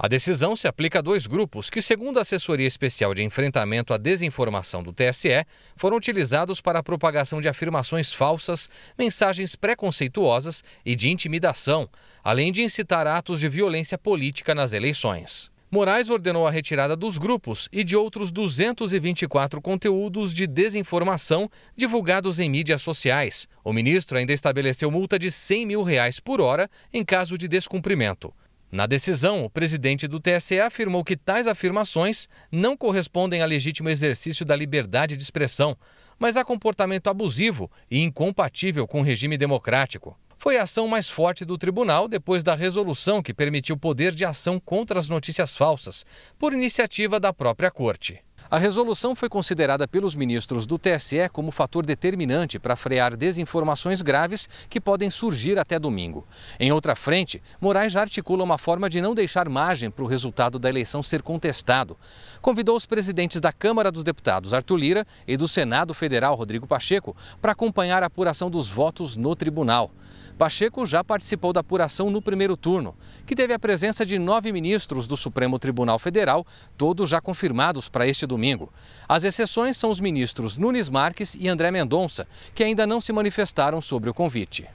A 0.00 0.06
decisão 0.06 0.54
se 0.54 0.68
aplica 0.68 1.00
a 1.00 1.02
dois 1.02 1.26
grupos 1.26 1.68
que, 1.68 1.82
segundo 1.82 2.18
a 2.18 2.22
Assessoria 2.22 2.68
Especial 2.68 3.12
de 3.12 3.24
Enfrentamento 3.24 3.92
à 3.92 3.96
Desinformação 3.96 4.80
do 4.80 4.92
TSE, 4.92 5.44
foram 5.74 5.96
utilizados 5.96 6.60
para 6.60 6.78
a 6.78 6.82
propagação 6.84 7.40
de 7.40 7.48
afirmações 7.48 8.12
falsas, 8.12 8.70
mensagens 8.96 9.56
preconceituosas 9.56 10.62
e 10.86 10.94
de 10.94 11.08
intimidação, 11.08 11.88
além 12.22 12.52
de 12.52 12.62
incitar 12.62 13.08
atos 13.08 13.40
de 13.40 13.48
violência 13.48 13.98
política 13.98 14.54
nas 14.54 14.72
eleições. 14.72 15.50
Moraes 15.68 16.08
ordenou 16.10 16.46
a 16.46 16.50
retirada 16.52 16.94
dos 16.94 17.18
grupos 17.18 17.68
e 17.72 17.82
de 17.82 17.96
outros 17.96 18.30
224 18.30 19.60
conteúdos 19.60 20.32
de 20.32 20.46
desinformação 20.46 21.50
divulgados 21.76 22.38
em 22.38 22.48
mídias 22.48 22.82
sociais. 22.82 23.48
O 23.64 23.72
ministro 23.72 24.16
ainda 24.16 24.32
estabeleceu 24.32 24.92
multa 24.92 25.18
de 25.18 25.32
100 25.32 25.66
mil 25.66 25.82
reais 25.82 26.20
por 26.20 26.40
hora 26.40 26.70
em 26.92 27.04
caso 27.04 27.36
de 27.36 27.48
descumprimento. 27.48 28.32
Na 28.70 28.86
decisão, 28.86 29.44
o 29.44 29.50
presidente 29.50 30.06
do 30.06 30.20
TSE 30.20 30.60
afirmou 30.60 31.02
que 31.02 31.16
tais 31.16 31.46
afirmações 31.46 32.28
não 32.52 32.76
correspondem 32.76 33.40
a 33.40 33.46
legítimo 33.46 33.88
exercício 33.88 34.44
da 34.44 34.54
liberdade 34.54 35.16
de 35.16 35.22
expressão, 35.22 35.74
mas 36.18 36.36
a 36.36 36.44
comportamento 36.44 37.08
abusivo 37.08 37.70
e 37.90 38.02
incompatível 38.02 38.86
com 38.86 39.00
o 39.00 39.04
regime 39.04 39.38
democrático. 39.38 40.18
Foi 40.36 40.58
a 40.58 40.64
ação 40.64 40.86
mais 40.86 41.08
forte 41.08 41.44
do 41.44 41.56
tribunal 41.56 42.06
depois 42.06 42.44
da 42.44 42.54
resolução 42.54 43.22
que 43.22 43.34
permitiu 43.34 43.76
poder 43.76 44.14
de 44.14 44.24
ação 44.24 44.60
contra 44.60 44.98
as 44.98 45.08
notícias 45.08 45.56
falsas, 45.56 46.04
por 46.38 46.52
iniciativa 46.52 47.18
da 47.18 47.32
própria 47.32 47.70
Corte. 47.70 48.22
A 48.50 48.56
resolução 48.56 49.14
foi 49.14 49.28
considerada 49.28 49.86
pelos 49.86 50.14
ministros 50.14 50.64
do 50.64 50.78
TSE 50.78 51.28
como 51.30 51.50
fator 51.50 51.84
determinante 51.84 52.58
para 52.58 52.76
frear 52.76 53.14
desinformações 53.14 54.00
graves 54.00 54.48
que 54.70 54.80
podem 54.80 55.10
surgir 55.10 55.58
até 55.58 55.78
domingo. 55.78 56.26
Em 56.58 56.72
outra 56.72 56.96
frente, 56.96 57.42
Moraes 57.60 57.92
já 57.92 58.00
articula 58.00 58.42
uma 58.42 58.56
forma 58.56 58.88
de 58.88 59.02
não 59.02 59.14
deixar 59.14 59.50
margem 59.50 59.90
para 59.90 60.02
o 60.02 60.06
resultado 60.06 60.58
da 60.58 60.70
eleição 60.70 61.02
ser 61.02 61.20
contestado. 61.20 61.94
Convidou 62.40 62.74
os 62.74 62.86
presidentes 62.86 63.38
da 63.38 63.52
Câmara 63.52 63.92
dos 63.92 64.02
Deputados, 64.02 64.54
Arthur 64.54 64.76
Lira, 64.76 65.06
e 65.26 65.36
do 65.36 65.46
Senado 65.46 65.92
Federal, 65.92 66.34
Rodrigo 66.34 66.66
Pacheco, 66.66 67.14
para 67.42 67.52
acompanhar 67.52 68.02
a 68.02 68.06
apuração 68.06 68.50
dos 68.50 68.66
votos 68.66 69.14
no 69.14 69.36
tribunal. 69.36 69.90
Pacheco 70.38 70.86
já 70.86 71.02
participou 71.02 71.52
da 71.52 71.60
apuração 71.60 72.08
no 72.08 72.22
primeiro 72.22 72.56
turno, 72.56 72.94
que 73.26 73.34
teve 73.34 73.52
a 73.52 73.58
presença 73.58 74.06
de 74.06 74.18
nove 74.20 74.52
ministros 74.52 75.08
do 75.08 75.16
Supremo 75.16 75.58
Tribunal 75.58 75.98
Federal, 75.98 76.46
todos 76.76 77.10
já 77.10 77.20
confirmados 77.20 77.88
para 77.88 78.06
este 78.06 78.24
domingo. 78.24 78.72
As 79.08 79.24
exceções 79.24 79.76
são 79.76 79.90
os 79.90 79.98
ministros 79.98 80.56
Nunes 80.56 80.88
Marques 80.88 81.34
e 81.34 81.48
André 81.48 81.72
Mendonça, 81.72 82.26
que 82.54 82.62
ainda 82.62 82.86
não 82.86 83.00
se 83.00 83.12
manifestaram 83.12 83.80
sobre 83.80 84.08
o 84.08 84.14
convite. 84.14 84.68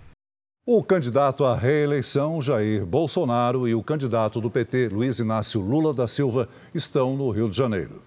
O 0.66 0.84
candidato 0.84 1.46
à 1.46 1.56
reeleição, 1.56 2.42
Jair 2.42 2.86
Bolsonaro, 2.86 3.68
e 3.68 3.74
o 3.74 3.82
candidato 3.82 4.42
do 4.42 4.50
PT, 4.50 4.90
Luiz 4.90 5.20
Inácio 5.20 5.62
Lula 5.62 5.94
da 5.94 6.08
Silva, 6.08 6.50
estão 6.74 7.16
no 7.16 7.30
Rio 7.30 7.50
de 7.50 7.56
Janeiro. 7.56 8.02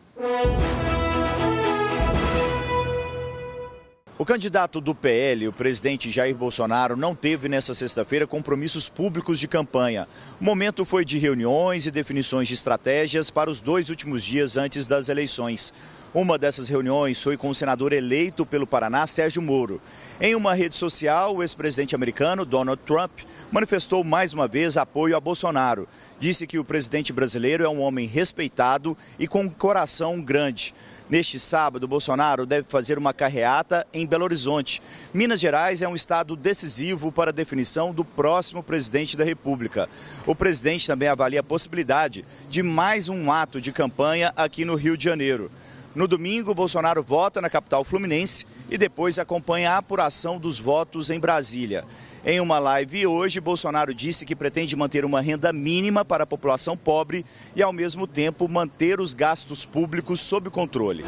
O 4.18 4.24
candidato 4.24 4.80
do 4.80 4.94
PL, 4.94 5.46
o 5.46 5.52
presidente 5.52 6.10
Jair 6.10 6.34
Bolsonaro, 6.34 6.96
não 6.96 7.14
teve 7.14 7.50
nesta 7.50 7.74
sexta-feira 7.74 8.26
compromissos 8.26 8.88
públicos 8.88 9.38
de 9.38 9.46
campanha. 9.46 10.08
O 10.40 10.44
momento 10.44 10.86
foi 10.86 11.04
de 11.04 11.18
reuniões 11.18 11.84
e 11.84 11.90
definições 11.90 12.48
de 12.48 12.54
estratégias 12.54 13.28
para 13.28 13.50
os 13.50 13.60
dois 13.60 13.90
últimos 13.90 14.24
dias 14.24 14.56
antes 14.56 14.86
das 14.86 15.10
eleições. 15.10 15.70
Uma 16.14 16.38
dessas 16.38 16.70
reuniões 16.70 17.22
foi 17.22 17.36
com 17.36 17.50
o 17.50 17.54
senador 17.54 17.92
eleito 17.92 18.46
pelo 18.46 18.66
Paraná, 18.66 19.06
Sérgio 19.06 19.42
Moro. 19.42 19.82
Em 20.18 20.34
uma 20.34 20.54
rede 20.54 20.76
social, 20.76 21.36
o 21.36 21.42
ex-presidente 21.42 21.94
americano 21.94 22.46
Donald 22.46 22.80
Trump 22.86 23.12
manifestou 23.52 24.02
mais 24.02 24.32
uma 24.32 24.48
vez 24.48 24.78
apoio 24.78 25.14
a 25.14 25.20
Bolsonaro. 25.20 25.86
Disse 26.18 26.46
que 26.46 26.58
o 26.58 26.64
presidente 26.64 27.12
brasileiro 27.12 27.64
é 27.64 27.68
um 27.68 27.82
homem 27.82 28.06
respeitado 28.06 28.96
e 29.18 29.28
com 29.28 29.42
um 29.42 29.50
coração 29.50 30.22
grande. 30.22 30.74
Neste 31.08 31.38
sábado, 31.38 31.86
Bolsonaro 31.86 32.44
deve 32.44 32.66
fazer 32.68 32.98
uma 32.98 33.14
carreata 33.14 33.86
em 33.94 34.04
Belo 34.04 34.24
Horizonte. 34.24 34.82
Minas 35.14 35.38
Gerais 35.38 35.80
é 35.80 35.86
um 35.86 35.94
estado 35.94 36.34
decisivo 36.34 37.12
para 37.12 37.30
a 37.30 37.32
definição 37.32 37.94
do 37.94 38.04
próximo 38.04 38.60
presidente 38.60 39.16
da 39.16 39.22
República. 39.22 39.88
O 40.26 40.34
presidente 40.34 40.84
também 40.84 41.06
avalia 41.06 41.38
a 41.38 41.44
possibilidade 41.44 42.24
de 42.48 42.60
mais 42.60 43.08
um 43.08 43.30
ato 43.30 43.60
de 43.60 43.70
campanha 43.70 44.32
aqui 44.36 44.64
no 44.64 44.74
Rio 44.74 44.96
de 44.96 45.04
Janeiro. 45.04 45.48
No 45.94 46.08
domingo, 46.08 46.52
Bolsonaro 46.52 47.04
vota 47.04 47.40
na 47.40 47.48
capital 47.48 47.84
fluminense 47.84 48.44
e 48.68 48.76
depois 48.76 49.16
acompanha 49.16 49.72
a 49.72 49.78
apuração 49.78 50.40
dos 50.40 50.58
votos 50.58 51.08
em 51.08 51.20
Brasília. 51.20 51.84
Em 52.28 52.40
uma 52.40 52.58
live 52.58 53.06
hoje, 53.06 53.40
Bolsonaro 53.40 53.94
disse 53.94 54.26
que 54.26 54.34
pretende 54.34 54.74
manter 54.74 55.04
uma 55.04 55.20
renda 55.20 55.52
mínima 55.52 56.04
para 56.04 56.24
a 56.24 56.26
população 56.26 56.76
pobre 56.76 57.24
e, 57.54 57.62
ao 57.62 57.72
mesmo 57.72 58.04
tempo, 58.04 58.48
manter 58.48 58.98
os 59.00 59.14
gastos 59.14 59.64
públicos 59.64 60.20
sob 60.22 60.50
controle. 60.50 61.04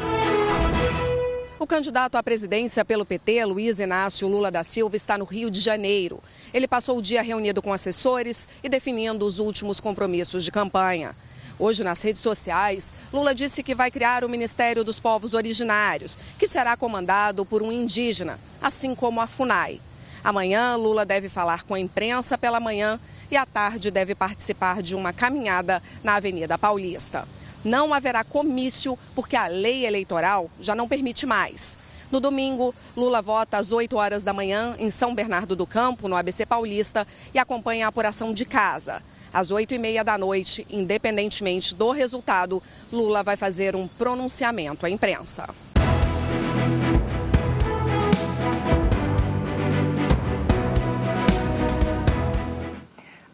O 1.59 1.67
candidato 1.67 2.15
à 2.15 2.23
presidência 2.23 2.85
pelo 2.85 3.05
PT, 3.05 3.43
Luiz 3.43 3.81
Inácio 3.81 4.29
Lula 4.29 4.49
da 4.49 4.63
Silva, 4.63 4.95
está 4.95 5.17
no 5.17 5.25
Rio 5.25 5.51
de 5.51 5.59
Janeiro. 5.59 6.23
Ele 6.53 6.69
passou 6.69 6.97
o 6.97 7.01
dia 7.01 7.21
reunido 7.21 7.61
com 7.61 7.73
assessores 7.73 8.47
e 8.63 8.69
definindo 8.69 9.25
os 9.25 9.39
últimos 9.39 9.81
compromissos 9.81 10.41
de 10.41 10.51
campanha. 10.51 11.13
Hoje, 11.59 11.83
nas 11.83 12.01
redes 12.01 12.21
sociais, 12.21 12.93
Lula 13.11 13.35
disse 13.35 13.61
que 13.61 13.75
vai 13.75 13.91
criar 13.91 14.23
o 14.23 14.29
Ministério 14.29 14.85
dos 14.85 15.01
Povos 15.01 15.33
Originários, 15.33 16.17
que 16.37 16.47
será 16.47 16.77
comandado 16.77 17.45
por 17.45 17.61
um 17.61 17.73
indígena, 17.73 18.39
assim 18.61 18.95
como 18.95 19.19
a 19.19 19.27
FUNAI. 19.27 19.81
Amanhã, 20.23 20.75
Lula 20.75 21.05
deve 21.05 21.29
falar 21.29 21.63
com 21.63 21.73
a 21.73 21.79
imprensa 21.79 22.37
pela 22.37 22.59
manhã 22.59 22.99
e 23.31 23.37
à 23.37 23.45
tarde 23.45 23.91
deve 23.91 24.15
participar 24.15 24.81
de 24.81 24.95
uma 24.95 25.13
caminhada 25.13 25.81
na 26.03 26.15
Avenida 26.15 26.57
Paulista. 26.57 27.27
Não 27.63 27.93
haverá 27.93 28.23
comício 28.23 28.97
porque 29.15 29.35
a 29.35 29.47
lei 29.47 29.85
eleitoral 29.85 30.49
já 30.59 30.75
não 30.75 30.87
permite 30.87 31.25
mais. 31.25 31.77
No 32.11 32.19
domingo, 32.19 32.73
Lula 32.97 33.21
vota 33.21 33.57
às 33.57 33.71
8 33.71 33.95
horas 33.95 34.23
da 34.23 34.33
manhã 34.33 34.75
em 34.79 34.89
São 34.89 35.13
Bernardo 35.13 35.55
do 35.55 35.67
Campo, 35.67 36.07
no 36.07 36.15
ABC 36.15 36.45
Paulista, 36.45 37.05
e 37.33 37.37
acompanha 37.37 37.85
a 37.85 37.89
apuração 37.89 38.33
de 38.33 38.45
casa. 38.45 39.01
Às 39.31 39.51
oito 39.51 39.75
e 39.75 39.77
meia 39.77 40.03
da 40.03 40.17
noite, 40.17 40.65
independentemente 40.71 41.75
do 41.75 41.91
resultado, 41.91 42.63
Lula 42.91 43.21
vai 43.21 43.37
fazer 43.37 43.75
um 43.75 43.87
pronunciamento 43.87 44.87
à 44.87 44.89
imprensa. 44.89 45.47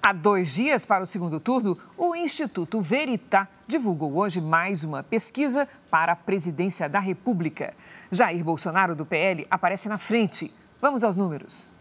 Há 0.05 0.13
dois 0.13 0.53
dias 0.53 0.85
para 0.85 1.01
o 1.01 1.05
segundo 1.07 1.39
turno, 1.39 1.75
o 1.97 2.15
Instituto 2.15 2.79
Veritá 2.79 3.47
divulgou 3.67 4.15
hoje 4.17 4.39
mais 4.39 4.83
uma 4.83 5.01
pesquisa 5.01 5.67
para 5.89 6.11
a 6.11 6.15
presidência 6.15 6.87
da 6.87 6.99
República. 6.99 7.73
Jair 8.11 8.43
Bolsonaro, 8.43 8.95
do 8.95 9.03
PL, 9.03 9.47
aparece 9.49 9.89
na 9.89 9.97
frente. 9.97 10.53
Vamos 10.79 11.03
aos 11.03 11.17
números. 11.17 11.73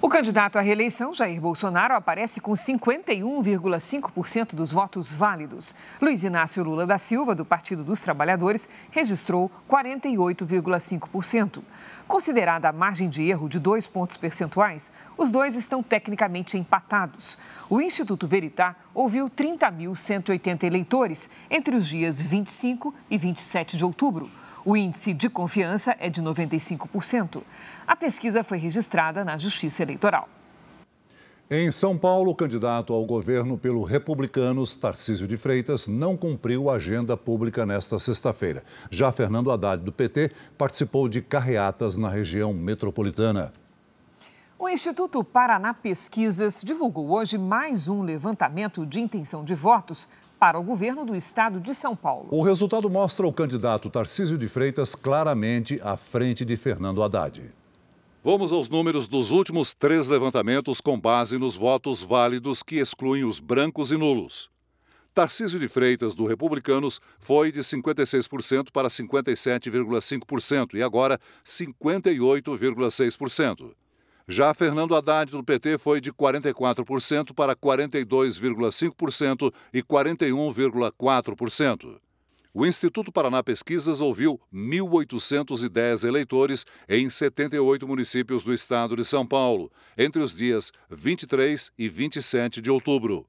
O 0.00 0.08
candidato 0.08 0.56
à 0.56 0.60
reeleição, 0.60 1.12
Jair 1.12 1.40
Bolsonaro, 1.40 1.92
aparece 1.92 2.40
com 2.40 2.52
51,5% 2.52 4.54
dos 4.54 4.70
votos 4.70 5.10
válidos. 5.10 5.74
Luiz 6.00 6.22
Inácio 6.22 6.62
Lula 6.62 6.86
da 6.86 6.98
Silva, 6.98 7.34
do 7.34 7.44
Partido 7.44 7.82
dos 7.82 8.00
Trabalhadores, 8.00 8.68
registrou 8.92 9.50
48,5%. 9.68 11.64
Considerada 12.06 12.68
a 12.68 12.72
margem 12.72 13.08
de 13.08 13.24
erro 13.24 13.48
de 13.48 13.58
dois 13.58 13.88
pontos 13.88 14.16
percentuais, 14.16 14.92
os 15.16 15.32
dois 15.32 15.56
estão 15.56 15.82
tecnicamente 15.82 16.56
empatados. 16.56 17.36
O 17.68 17.80
Instituto 17.80 18.28
Veritá 18.28 18.76
ouviu 18.94 19.28
30.180 19.28 20.62
eleitores 20.62 21.28
entre 21.50 21.74
os 21.74 21.88
dias 21.88 22.22
25 22.22 22.94
e 23.10 23.18
27 23.18 23.76
de 23.76 23.84
outubro. 23.84 24.30
O 24.64 24.76
índice 24.76 25.12
de 25.14 25.28
confiança 25.28 25.96
é 25.98 26.08
de 26.08 26.22
95%. 26.22 27.42
A 27.86 27.96
pesquisa 27.96 28.42
foi 28.44 28.58
registrada 28.58 29.24
na 29.24 29.36
Justiça 29.36 29.82
Eleitoral. 29.82 30.28
Em 31.50 31.70
São 31.70 31.96
Paulo, 31.96 32.32
o 32.32 32.34
candidato 32.34 32.92
ao 32.92 33.06
governo 33.06 33.56
pelo 33.56 33.82
Republicanos, 33.82 34.74
Tarcísio 34.74 35.26
de 35.26 35.38
Freitas, 35.38 35.88
não 35.88 36.14
cumpriu 36.14 36.68
a 36.68 36.74
agenda 36.74 37.16
pública 37.16 37.64
nesta 37.64 37.98
sexta-feira. 37.98 38.62
Já 38.90 39.10
Fernando 39.10 39.50
Haddad, 39.50 39.82
do 39.82 39.90
PT, 39.90 40.30
participou 40.58 41.08
de 41.08 41.22
carreatas 41.22 41.96
na 41.96 42.10
região 42.10 42.52
metropolitana. 42.52 43.50
O 44.58 44.68
Instituto 44.68 45.24
Paraná 45.24 45.72
Pesquisas 45.72 46.60
divulgou 46.62 47.12
hoje 47.12 47.38
mais 47.38 47.88
um 47.88 48.02
levantamento 48.02 48.84
de 48.84 49.00
intenção 49.00 49.42
de 49.42 49.54
votos 49.54 50.06
para 50.38 50.58
o 50.58 50.62
governo 50.62 51.04
do 51.04 51.16
estado 51.16 51.60
de 51.60 51.74
São 51.74 51.96
Paulo. 51.96 52.28
O 52.30 52.42
resultado 52.42 52.88
mostra 52.88 53.26
o 53.26 53.32
candidato 53.32 53.90
Tarcísio 53.90 54.38
de 54.38 54.48
Freitas 54.48 54.94
claramente 54.94 55.80
à 55.82 55.96
frente 55.96 56.44
de 56.44 56.56
Fernando 56.56 57.02
Haddad. 57.02 57.52
Vamos 58.22 58.52
aos 58.52 58.68
números 58.68 59.08
dos 59.08 59.30
últimos 59.30 59.72
três 59.74 60.08
levantamentos 60.08 60.80
com 60.80 61.00
base 61.00 61.38
nos 61.38 61.56
votos 61.56 62.02
válidos 62.02 62.62
que 62.62 62.76
excluem 62.76 63.24
os 63.24 63.40
brancos 63.40 63.90
e 63.90 63.96
nulos. 63.96 64.50
Tarcísio 65.14 65.58
de 65.58 65.66
Freitas, 65.66 66.14
do 66.14 66.26
Republicanos, 66.26 67.00
foi 67.18 67.50
de 67.50 67.60
56% 67.60 68.70
para 68.72 68.88
57,5% 68.88 70.74
e 70.74 70.82
agora 70.82 71.18
58,6%. 71.44 73.72
Já 74.30 74.52
Fernando 74.52 74.94
Haddad, 74.94 75.32
do 75.32 75.42
PT, 75.42 75.78
foi 75.78 76.02
de 76.02 76.12
44% 76.12 77.32
para 77.32 77.56
42,5% 77.56 79.50
e 79.72 79.82
41,4%. 79.82 81.98
O 82.52 82.66
Instituto 82.66 83.10
Paraná 83.10 83.42
Pesquisas 83.42 84.02
ouviu 84.02 84.38
1.810 84.52 86.06
eleitores 86.06 86.66
em 86.86 87.08
78 87.08 87.88
municípios 87.88 88.44
do 88.44 88.52
estado 88.52 88.94
de 88.94 89.02
São 89.02 89.26
Paulo, 89.26 89.72
entre 89.96 90.22
os 90.22 90.36
dias 90.36 90.72
23 90.90 91.70
e 91.78 91.88
27 91.88 92.60
de 92.60 92.70
outubro. 92.70 93.26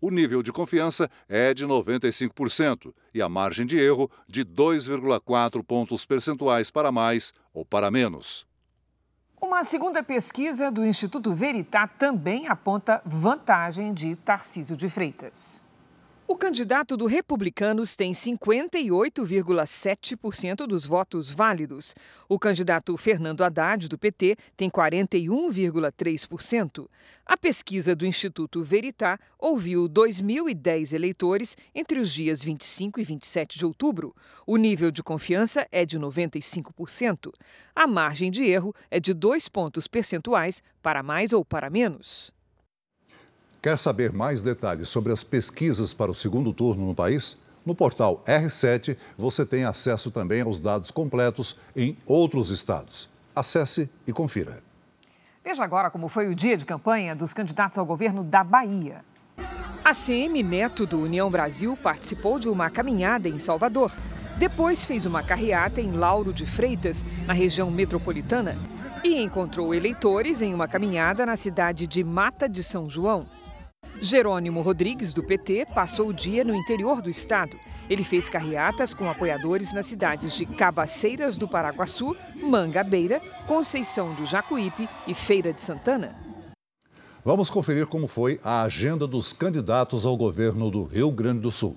O 0.00 0.10
nível 0.10 0.42
de 0.42 0.50
confiança 0.50 1.10
é 1.28 1.52
de 1.52 1.66
95% 1.66 2.94
e 3.12 3.20
a 3.20 3.28
margem 3.28 3.66
de 3.66 3.76
erro 3.76 4.10
de 4.26 4.42
2,4 4.42 5.62
pontos 5.62 6.06
percentuais 6.06 6.70
para 6.70 6.90
mais 6.90 7.34
ou 7.52 7.66
para 7.66 7.90
menos. 7.90 8.48
Uma 9.42 9.64
segunda 9.64 10.02
pesquisa 10.02 10.70
do 10.70 10.84
Instituto 10.84 11.32
Veritá 11.32 11.86
também 11.86 12.46
aponta 12.46 13.00
vantagem 13.06 13.94
de 13.94 14.14
Tarcísio 14.14 14.76
de 14.76 14.86
Freitas. 14.86 15.64
O 16.30 16.36
candidato 16.36 16.96
do 16.96 17.06
Republicanos 17.06 17.96
tem 17.96 18.12
58,7% 18.12 20.64
dos 20.64 20.86
votos 20.86 21.28
válidos. 21.28 21.92
O 22.28 22.38
candidato 22.38 22.96
Fernando 22.96 23.42
Haddad, 23.42 23.88
do 23.88 23.98
PT, 23.98 24.36
tem 24.56 24.70
41,3%. 24.70 26.86
A 27.26 27.36
pesquisa 27.36 27.96
do 27.96 28.06
Instituto 28.06 28.62
Veritá 28.62 29.18
ouviu 29.36 29.88
2.010 29.88 30.92
eleitores 30.92 31.56
entre 31.74 31.98
os 31.98 32.14
dias 32.14 32.44
25 32.44 33.00
e 33.00 33.02
27 33.02 33.58
de 33.58 33.66
outubro. 33.66 34.14
O 34.46 34.56
nível 34.56 34.92
de 34.92 35.02
confiança 35.02 35.66
é 35.72 35.84
de 35.84 35.98
95%. 35.98 37.32
A 37.74 37.88
margem 37.88 38.30
de 38.30 38.44
erro 38.44 38.72
é 38.88 39.00
de 39.00 39.12
dois 39.12 39.48
pontos 39.48 39.88
percentuais 39.88 40.62
para 40.80 41.02
mais 41.02 41.32
ou 41.32 41.44
para 41.44 41.68
menos. 41.68 42.32
Quer 43.62 43.76
saber 43.76 44.10
mais 44.10 44.40
detalhes 44.40 44.88
sobre 44.88 45.12
as 45.12 45.22
pesquisas 45.22 45.92
para 45.92 46.10
o 46.10 46.14
segundo 46.14 46.50
turno 46.50 46.86
no 46.86 46.94
país? 46.94 47.36
No 47.64 47.74
portal 47.74 48.22
R7 48.26 48.96
você 49.18 49.44
tem 49.44 49.64
acesso 49.64 50.10
também 50.10 50.40
aos 50.40 50.58
dados 50.58 50.90
completos 50.90 51.54
em 51.76 51.94
outros 52.06 52.48
estados. 52.48 53.10
Acesse 53.36 53.90
e 54.06 54.14
confira. 54.14 54.62
Veja 55.44 55.62
agora 55.62 55.90
como 55.90 56.08
foi 56.08 56.28
o 56.28 56.34
dia 56.34 56.56
de 56.56 56.64
campanha 56.64 57.14
dos 57.14 57.34
candidatos 57.34 57.76
ao 57.76 57.84
governo 57.84 58.24
da 58.24 58.42
Bahia. 58.42 59.04
A 59.84 59.92
CM 59.92 60.42
Neto 60.42 60.86
do 60.86 60.98
União 60.98 61.30
Brasil 61.30 61.76
participou 61.82 62.38
de 62.38 62.48
uma 62.48 62.70
caminhada 62.70 63.28
em 63.28 63.38
Salvador. 63.38 63.92
Depois 64.38 64.86
fez 64.86 65.04
uma 65.04 65.22
carreata 65.22 65.82
em 65.82 65.92
Lauro 65.92 66.32
de 66.32 66.46
Freitas, 66.46 67.04
na 67.26 67.34
região 67.34 67.70
metropolitana, 67.70 68.56
e 69.04 69.20
encontrou 69.20 69.74
eleitores 69.74 70.40
em 70.40 70.54
uma 70.54 70.66
caminhada 70.66 71.26
na 71.26 71.36
cidade 71.36 71.86
de 71.86 72.02
Mata 72.02 72.48
de 72.48 72.62
São 72.62 72.88
João. 72.88 73.26
Jerônimo 74.00 74.62
Rodrigues, 74.62 75.12
do 75.12 75.22
PT, 75.22 75.66
passou 75.74 76.08
o 76.08 76.14
dia 76.14 76.42
no 76.42 76.54
interior 76.54 77.02
do 77.02 77.10
estado. 77.10 77.54
Ele 77.88 78.02
fez 78.02 78.30
carreatas 78.30 78.94
com 78.94 79.10
apoiadores 79.10 79.74
nas 79.74 79.86
cidades 79.86 80.34
de 80.34 80.46
Cabaceiras 80.46 81.36
do 81.36 81.46
Paraguaçu, 81.46 82.16
Mangabeira, 82.42 83.20
Conceição 83.46 84.14
do 84.14 84.24
Jacuípe 84.24 84.88
e 85.06 85.12
Feira 85.12 85.52
de 85.52 85.62
Santana. 85.62 86.16
Vamos 87.22 87.50
conferir 87.50 87.86
como 87.86 88.06
foi 88.06 88.40
a 88.42 88.62
agenda 88.62 89.06
dos 89.06 89.34
candidatos 89.34 90.06
ao 90.06 90.16
governo 90.16 90.70
do 90.70 90.84
Rio 90.84 91.10
Grande 91.10 91.40
do 91.40 91.50
Sul. 91.50 91.76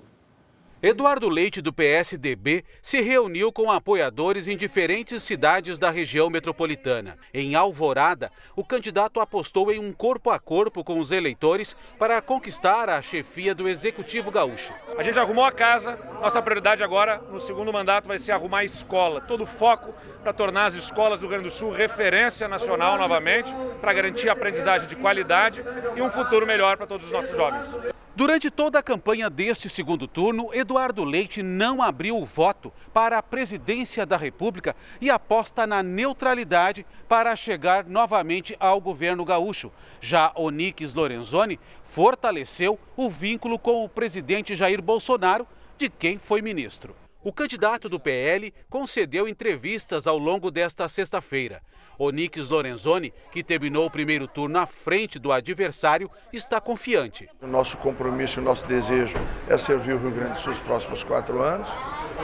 Eduardo 0.86 1.30
Leite, 1.30 1.62
do 1.62 1.72
PSDB, 1.72 2.62
se 2.82 3.00
reuniu 3.00 3.50
com 3.50 3.72
apoiadores 3.72 4.46
em 4.46 4.54
diferentes 4.54 5.22
cidades 5.22 5.78
da 5.78 5.88
região 5.88 6.28
metropolitana. 6.28 7.16
Em 7.32 7.54
Alvorada, 7.54 8.30
o 8.54 8.62
candidato 8.62 9.18
apostou 9.18 9.72
em 9.72 9.78
um 9.78 9.94
corpo 9.94 10.28
a 10.28 10.38
corpo 10.38 10.84
com 10.84 11.00
os 11.00 11.10
eleitores 11.10 11.74
para 11.98 12.20
conquistar 12.20 12.90
a 12.90 13.00
chefia 13.00 13.54
do 13.54 13.66
Executivo 13.66 14.30
Gaúcho. 14.30 14.74
A 14.98 15.02
gente 15.02 15.18
arrumou 15.18 15.46
a 15.46 15.50
casa, 15.50 15.98
nossa 16.20 16.42
prioridade 16.42 16.84
agora, 16.84 17.16
no 17.32 17.40
segundo 17.40 17.72
mandato, 17.72 18.06
vai 18.06 18.18
ser 18.18 18.32
arrumar 18.32 18.58
a 18.58 18.64
escola. 18.64 19.22
Todo 19.22 19.44
o 19.44 19.46
foco 19.46 19.94
para 20.22 20.34
tornar 20.34 20.66
as 20.66 20.74
escolas 20.74 21.18
do 21.18 21.22
Rio 21.22 21.30
Grande 21.30 21.44
do 21.44 21.50
Sul 21.50 21.70
referência 21.70 22.46
nacional 22.46 22.98
novamente, 22.98 23.54
para 23.80 23.94
garantir 23.94 24.28
aprendizagem 24.28 24.86
de 24.86 24.96
qualidade 24.96 25.64
e 25.96 26.02
um 26.02 26.10
futuro 26.10 26.46
melhor 26.46 26.76
para 26.76 26.86
todos 26.86 27.06
os 27.06 27.12
nossos 27.12 27.34
jovens. 27.34 27.74
Durante 28.16 28.48
toda 28.48 28.78
a 28.78 28.82
campanha 28.82 29.28
deste 29.28 29.68
segundo 29.68 30.06
turno, 30.06 30.48
Eduardo 30.54 31.02
Leite 31.02 31.42
não 31.42 31.82
abriu 31.82 32.16
o 32.16 32.24
voto 32.24 32.72
para 32.92 33.18
a 33.18 33.22
presidência 33.22 34.06
da 34.06 34.16
República 34.16 34.76
e 35.00 35.10
aposta 35.10 35.66
na 35.66 35.82
neutralidade 35.82 36.86
para 37.08 37.34
chegar 37.34 37.84
novamente 37.84 38.56
ao 38.60 38.80
governo 38.80 39.24
gaúcho. 39.24 39.72
Já 40.00 40.30
Onix 40.36 40.94
Lorenzoni 40.94 41.58
fortaleceu 41.82 42.78
o 42.96 43.10
vínculo 43.10 43.58
com 43.58 43.84
o 43.84 43.88
presidente 43.88 44.54
Jair 44.54 44.80
Bolsonaro, 44.80 45.44
de 45.76 45.88
quem 45.88 46.16
foi 46.16 46.40
ministro. 46.40 46.94
O 47.24 47.32
candidato 47.32 47.88
do 47.88 47.98
PL 47.98 48.52
concedeu 48.68 49.26
entrevistas 49.26 50.06
ao 50.06 50.18
longo 50.18 50.50
desta 50.50 50.86
sexta-feira. 50.90 51.62
Onix 51.98 52.50
Lorenzoni, 52.50 53.14
que 53.32 53.42
terminou 53.42 53.86
o 53.86 53.90
primeiro 53.90 54.28
turno 54.28 54.58
à 54.58 54.66
frente 54.66 55.18
do 55.18 55.32
adversário, 55.32 56.10
está 56.34 56.60
confiante. 56.60 57.26
O 57.40 57.46
nosso 57.46 57.78
compromisso 57.78 58.40
o 58.40 58.42
nosso 58.42 58.66
desejo 58.66 59.16
é 59.48 59.56
servir 59.56 59.94
o 59.94 59.98
Rio 59.98 60.10
Grande 60.10 60.32
do 60.32 60.38
Sul 60.38 60.52
nos 60.52 60.60
próximos 60.60 61.02
quatro 61.02 61.40
anos. 61.40 61.70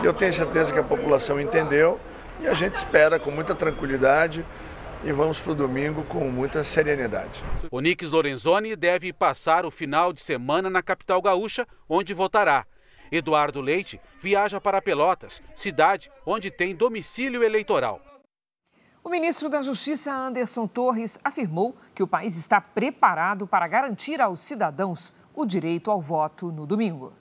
E 0.03 0.05
eu 0.05 0.13
tenho 0.13 0.35
certeza 0.35 0.71
que 0.71 0.79
a 0.79 0.85
população 0.85 1.41
entendeu 1.41 1.99
e 2.43 2.47
a 2.47 2.53
gente 2.53 2.75
espera 2.75 3.19
com 3.19 3.31
muita 3.31 3.55
tranquilidade 3.55 4.45
e 5.03 5.13
vamos 5.13 5.41
para 5.41 5.53
o 5.53 5.55
domingo 5.55 6.03
com 6.05 6.31
muita 6.31 6.63
serenidade. 6.63 7.43
Onix 7.71 8.13
Lorenzoni 8.13 8.77
deve 8.77 9.15
passar 9.15 9.65
o 9.65 9.71
final 9.71 10.13
de 10.13 10.21
semana 10.21 10.69
na 10.69 10.83
capital 10.83 11.23
gaúcha, 11.23 11.67
onde 11.89 12.13
votará. 12.13 12.67
Eduardo 13.11 13.61
Leite 13.61 14.01
viaja 14.19 14.61
para 14.61 14.81
Pelotas, 14.83 15.43
cidade 15.55 16.11
onde 16.25 16.51
tem 16.51 16.75
domicílio 16.75 17.43
eleitoral. 17.43 18.01
O 19.03 19.09
ministro 19.09 19.49
da 19.49 19.63
Justiça, 19.63 20.13
Anderson 20.13 20.67
Torres, 20.67 21.19
afirmou 21.25 21.75
que 21.95 22.03
o 22.03 22.07
país 22.07 22.37
está 22.37 22.61
preparado 22.61 23.47
para 23.47 23.67
garantir 23.67 24.21
aos 24.21 24.41
cidadãos 24.41 25.13
o 25.35 25.47
direito 25.47 25.91
ao 25.91 26.01
voto 26.01 26.53
no 26.53 26.67
domingo. 26.67 27.13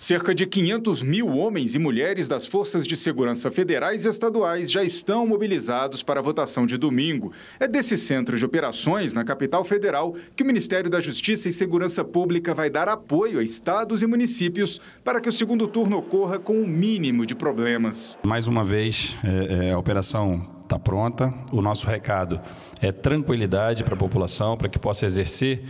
Cerca 0.00 0.32
de 0.32 0.46
500 0.46 1.02
mil 1.02 1.26
homens 1.26 1.74
e 1.74 1.78
mulheres 1.78 2.28
das 2.28 2.46
Forças 2.46 2.86
de 2.86 2.96
Segurança 2.96 3.50
Federais 3.50 4.04
e 4.04 4.08
Estaduais 4.08 4.70
já 4.70 4.84
estão 4.84 5.26
mobilizados 5.26 6.04
para 6.04 6.20
a 6.20 6.22
votação 6.22 6.64
de 6.64 6.78
domingo. 6.78 7.32
É 7.58 7.66
desse 7.66 7.98
centro 7.98 8.38
de 8.38 8.44
operações, 8.44 9.12
na 9.12 9.24
capital 9.24 9.64
federal, 9.64 10.14
que 10.36 10.44
o 10.44 10.46
Ministério 10.46 10.88
da 10.88 11.00
Justiça 11.00 11.48
e 11.48 11.52
Segurança 11.52 12.04
Pública 12.04 12.54
vai 12.54 12.70
dar 12.70 12.88
apoio 12.88 13.40
a 13.40 13.42
estados 13.42 14.00
e 14.00 14.06
municípios 14.06 14.80
para 15.02 15.20
que 15.20 15.28
o 15.28 15.32
segundo 15.32 15.66
turno 15.66 15.98
ocorra 15.98 16.38
com 16.38 16.62
o 16.62 16.66
mínimo 16.68 17.26
de 17.26 17.34
problemas. 17.34 18.16
Mais 18.24 18.46
uma 18.46 18.64
vez, 18.64 19.18
é, 19.24 19.66
é, 19.66 19.72
a 19.72 19.78
operação 19.80 20.40
está 20.62 20.78
pronta. 20.78 21.34
O 21.50 21.60
nosso 21.60 21.88
recado 21.88 22.40
é 22.80 22.92
tranquilidade 22.92 23.82
para 23.82 23.94
a 23.94 23.98
população, 23.98 24.56
para 24.56 24.68
que 24.68 24.78
possa 24.78 25.06
exercer 25.06 25.64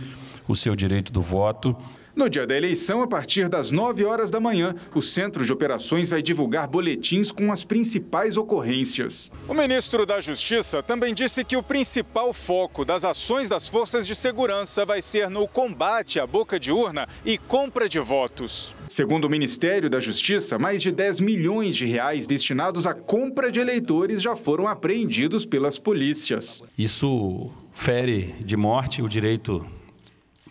o 0.47 0.55
seu 0.55 0.75
direito 0.75 1.11
do 1.11 1.19
voto. 1.19 1.75
No 2.19 2.29
dia 2.29 2.45
da 2.45 2.53
eleição, 2.53 3.01
a 3.01 3.07
partir 3.07 3.47
das 3.47 3.71
9 3.71 4.03
horas 4.03 4.29
da 4.29 4.41
manhã, 4.41 4.75
o 4.93 5.01
Centro 5.01 5.45
de 5.45 5.53
Operações 5.53 6.09
vai 6.09 6.21
divulgar 6.21 6.67
boletins 6.67 7.31
com 7.31 7.49
as 7.49 7.63
principais 7.63 8.35
ocorrências. 8.35 9.31
O 9.47 9.53
ministro 9.53 10.05
da 10.05 10.19
Justiça 10.19 10.83
também 10.83 11.13
disse 11.13 11.45
que 11.45 11.55
o 11.55 11.63
principal 11.63 12.33
foco 12.33 12.83
das 12.83 13.05
ações 13.05 13.47
das 13.47 13.69
forças 13.69 14.05
de 14.05 14.13
segurança 14.13 14.83
vai 14.83 15.01
ser 15.01 15.29
no 15.29 15.47
combate 15.47 16.19
à 16.19 16.27
boca 16.27 16.59
de 16.59 16.73
urna 16.73 17.07
e 17.25 17.37
compra 17.37 17.87
de 17.87 17.99
votos. 17.99 18.75
Segundo 18.89 19.23
o 19.23 19.29
Ministério 19.29 19.89
da 19.89 20.01
Justiça, 20.01 20.59
mais 20.59 20.81
de 20.81 20.91
10 20.91 21.21
milhões 21.21 21.73
de 21.73 21.85
reais 21.85 22.27
destinados 22.27 22.85
à 22.85 22.93
compra 22.93 23.49
de 23.49 23.61
eleitores 23.61 24.21
já 24.21 24.35
foram 24.35 24.67
apreendidos 24.67 25.45
pelas 25.45 25.79
polícias. 25.79 26.61
Isso 26.77 27.49
fere 27.71 28.35
de 28.41 28.57
morte 28.57 29.01
o 29.01 29.07
direito 29.07 29.65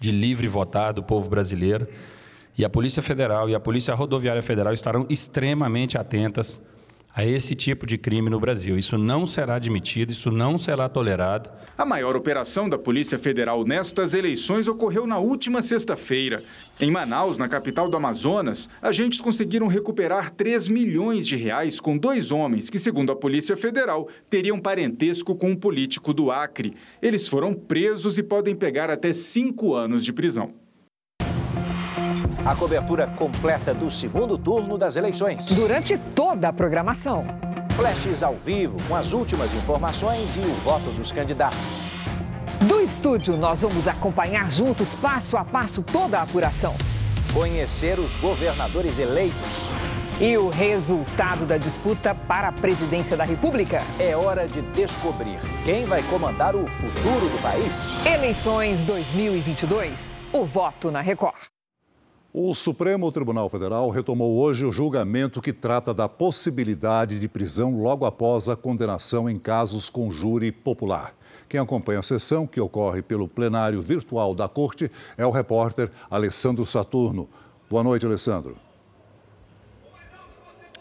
de 0.01 0.11
livre 0.11 0.47
votar 0.49 0.93
do 0.93 1.03
povo 1.03 1.29
brasileiro. 1.29 1.87
E 2.57 2.65
a 2.65 2.71
Polícia 2.71 3.03
Federal 3.03 3.49
e 3.49 3.55
a 3.55 3.61
Polícia 3.61 3.95
Rodoviária 3.95 4.43
Federal 4.43 4.73
estarão 4.73 5.07
extremamente 5.09 5.97
atentas 5.97 6.63
a 7.15 7.25
esse 7.25 7.55
tipo 7.55 7.87
de 7.87 7.99
crime 7.99 8.31
no 8.31 8.39
Brasil. 8.39 8.79
Isso 8.79 8.97
não 8.97 9.27
será 9.27 9.57
admitido, 9.57 10.13
isso 10.13 10.31
não 10.31 10.57
será 10.57 10.89
tolerado. 10.89 11.51
A 11.77 11.85
maior 11.85 12.15
operação 12.17 12.69
da 12.69 12.79
Polícia 12.79 13.19
Federal 13.19 13.65
nestas 13.65 14.15
eleições 14.15 14.69
ocorreu 14.69 15.07
na 15.07 15.19
última 15.19 15.63
sexta-feira. 15.63 16.43
Em 16.81 16.91
Manaus, 16.91 17.37
na 17.37 17.49
capital 17.49 17.91
do 17.91 17.97
Amazonas, 17.97 18.69
agentes 18.81 19.21
conseguiram 19.21 19.67
recuperar 19.67 20.31
3 20.31 20.69
milhões 20.69 21.27
de 21.27 21.37
reais 21.37 21.81
com 21.81 21.99
dois 21.99 22.31
homens 22.31 22.71
que, 22.71 22.79
segundo 22.79 23.11
a 23.11 23.17
Polícia 23.17 23.57
Federal, 23.57 24.09
teriam 24.31 24.61
parentesco 24.61 25.35
com 25.35 25.51
um 25.51 25.57
político 25.57 26.15
do 26.15 26.31
Acre. 26.31 26.75
Eles 27.03 27.29
foram 27.29 27.53
presos 27.53 28.19
e 28.19 28.23
podem 28.23 28.55
pegar 28.55 28.91
até 28.91 29.13
cinco 29.13 29.75
anos 29.75 30.05
de 30.05 30.13
prisão 30.13 30.53
a 32.49 32.57
cobertura 32.57 33.07
completa 33.07 33.75
do 33.75 33.91
segundo 33.91 34.39
turno 34.39 34.79
das 34.79 34.97
eleições. 34.97 35.51
Durante 35.53 35.99
toda 35.99 36.49
a 36.49 36.53
programação. 36.53 37.27
Flashes 37.73 38.23
ao 38.23 38.37
vivo 38.37 38.79
com 38.89 38.97
as 38.97 39.13
últimas 39.13 39.53
informações 39.53 40.37
e 40.37 40.41
o 40.41 40.55
voto 40.65 40.91
dos 40.93 41.13
candidatos. 41.13 41.91
Do 42.63 42.81
estúdio, 42.81 43.37
nós 43.37 43.61
vamos 43.61 43.87
acompanhar 43.87 44.51
juntos, 44.51 44.95
passo 44.95 45.37
a 45.37 45.45
passo, 45.45 45.83
toda 45.83 46.21
a 46.21 46.23
apuração. 46.23 46.75
Conhecer 47.35 47.99
os 47.99 48.17
governadores 48.17 48.99
eleitos. 48.99 49.71
E 50.19 50.39
o 50.39 50.49
resultado 50.49 51.45
da 51.45 51.59
disputa 51.59 52.15
para 52.15 52.49
a 52.49 52.53
presidência 52.53 53.15
da 53.15 53.25
República? 53.25 53.83
É 54.01 54.17
hora 54.17 54.49
de 54.49 54.63
descobrir 54.73 55.39
quem 55.67 55.85
vai 55.85 56.03
comandar 56.05 56.57
o 56.57 56.67
futuro 56.67 57.29
do 57.29 57.43
país. 57.43 57.95
Eleições 58.07 58.85
2022. 58.85 60.11
O 60.33 60.47
voto 60.47 60.91
na 60.91 61.03
Record. 61.03 61.37
O 62.31 62.55
Supremo 62.55 63.11
Tribunal 63.11 63.49
Federal 63.49 63.89
retomou 63.89 64.37
hoje 64.39 64.63
o 64.63 64.71
julgamento 64.71 65.41
que 65.41 65.51
trata 65.51 65.95
da 65.95 66.07
possibilidade 66.07 67.19
de 67.19 67.27
prisão 67.27 67.81
logo 67.81 68.05
após 68.05 68.51
a 68.51 68.55
condenação 68.55 69.31
em 69.31 69.39
casos 69.39 69.89
com 69.89 70.11
júri 70.11 70.53
popular. 70.53 71.15
Quem 71.49 71.59
acompanha 71.59 72.01
a 72.01 72.03
sessão, 72.03 72.47
que 72.47 72.61
ocorre 72.61 73.01
pelo 73.01 73.27
plenário 73.27 73.81
virtual 73.81 74.35
da 74.35 74.47
Corte, 74.47 74.91
é 75.17 75.25
o 75.25 75.31
repórter 75.31 75.91
Alessandro 76.11 76.67
Saturno. 76.67 77.27
Boa 77.71 77.83
noite, 77.83 78.05
Alessandro. 78.05 78.68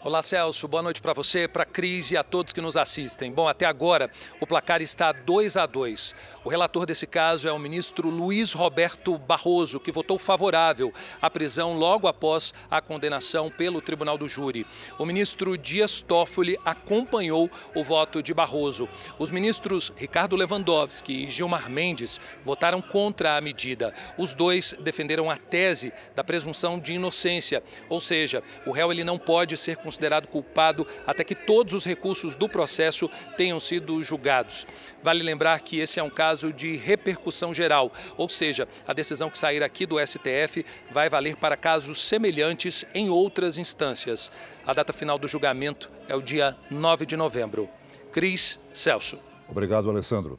Olá, 0.04 0.22
Celso. 0.22 0.68
Boa 0.68 0.80
noite 0.80 1.02
para 1.02 1.12
você, 1.12 1.48
para 1.48 1.64
a 1.64 1.66
Cris 1.66 2.12
e 2.12 2.16
a 2.16 2.22
todos 2.22 2.52
que 2.52 2.60
nos 2.60 2.76
assistem. 2.76 3.32
Bom, 3.32 3.48
até 3.48 3.66
agora 3.66 4.08
o 4.40 4.46
placar 4.46 4.80
está 4.80 5.10
2 5.10 5.56
a 5.56 5.66
2. 5.66 6.14
O 6.44 6.48
relator 6.48 6.86
desse 6.86 7.04
caso 7.04 7.48
é 7.48 7.52
o 7.52 7.58
ministro 7.58 8.08
Luiz 8.08 8.52
Roberto 8.52 9.18
Barroso, 9.18 9.80
que 9.80 9.90
votou 9.90 10.16
favorável 10.16 10.94
à 11.20 11.28
prisão 11.28 11.72
logo 11.72 12.06
após 12.06 12.54
a 12.70 12.80
condenação 12.80 13.50
pelo 13.50 13.82
Tribunal 13.82 14.16
do 14.16 14.28
Júri. 14.28 14.64
O 15.00 15.04
ministro 15.04 15.58
Dias 15.58 16.00
Toffoli 16.00 16.56
acompanhou 16.64 17.50
o 17.74 17.82
voto 17.82 18.22
de 18.22 18.32
Barroso. 18.32 18.88
Os 19.18 19.32
ministros 19.32 19.92
Ricardo 19.96 20.36
Lewandowski 20.36 21.24
e 21.24 21.28
Gilmar 21.30 21.68
Mendes 21.68 22.20
votaram 22.44 22.80
contra 22.80 23.36
a 23.36 23.40
medida. 23.40 23.92
Os 24.16 24.32
dois 24.32 24.76
defenderam 24.78 25.28
a 25.28 25.36
tese 25.36 25.92
da 26.14 26.22
presunção 26.22 26.78
de 26.78 26.92
inocência, 26.92 27.64
ou 27.88 28.00
seja, 28.00 28.44
o 28.64 28.70
réu 28.70 28.92
ele 28.92 29.02
não 29.02 29.18
pode 29.18 29.56
ser 29.56 29.87
considerado 29.88 30.28
culpado 30.28 30.86
até 31.06 31.24
que 31.24 31.34
todos 31.34 31.72
os 31.72 31.86
recursos 31.86 32.36
do 32.36 32.46
processo 32.46 33.10
tenham 33.38 33.58
sido 33.58 34.04
julgados. 34.04 34.66
Vale 35.02 35.22
lembrar 35.22 35.58
que 35.60 35.78
esse 35.78 35.98
é 35.98 36.02
um 36.02 36.10
caso 36.10 36.52
de 36.52 36.76
repercussão 36.76 37.54
geral, 37.54 37.90
ou 38.18 38.28
seja, 38.28 38.68
a 38.86 38.92
decisão 38.92 39.30
que 39.30 39.38
sair 39.38 39.62
aqui 39.62 39.86
do 39.86 39.98
STF 39.98 40.64
vai 40.90 41.08
valer 41.08 41.36
para 41.36 41.56
casos 41.56 42.06
semelhantes 42.06 42.84
em 42.92 43.08
outras 43.08 43.56
instâncias. 43.56 44.30
A 44.66 44.74
data 44.74 44.92
final 44.92 45.18
do 45.18 45.26
julgamento 45.26 45.90
é 46.06 46.14
o 46.14 46.20
dia 46.20 46.54
9 46.70 47.06
de 47.06 47.16
novembro. 47.16 47.66
Cris 48.12 48.58
Celso. 48.74 49.18
Obrigado, 49.48 49.88
Alessandro. 49.88 50.38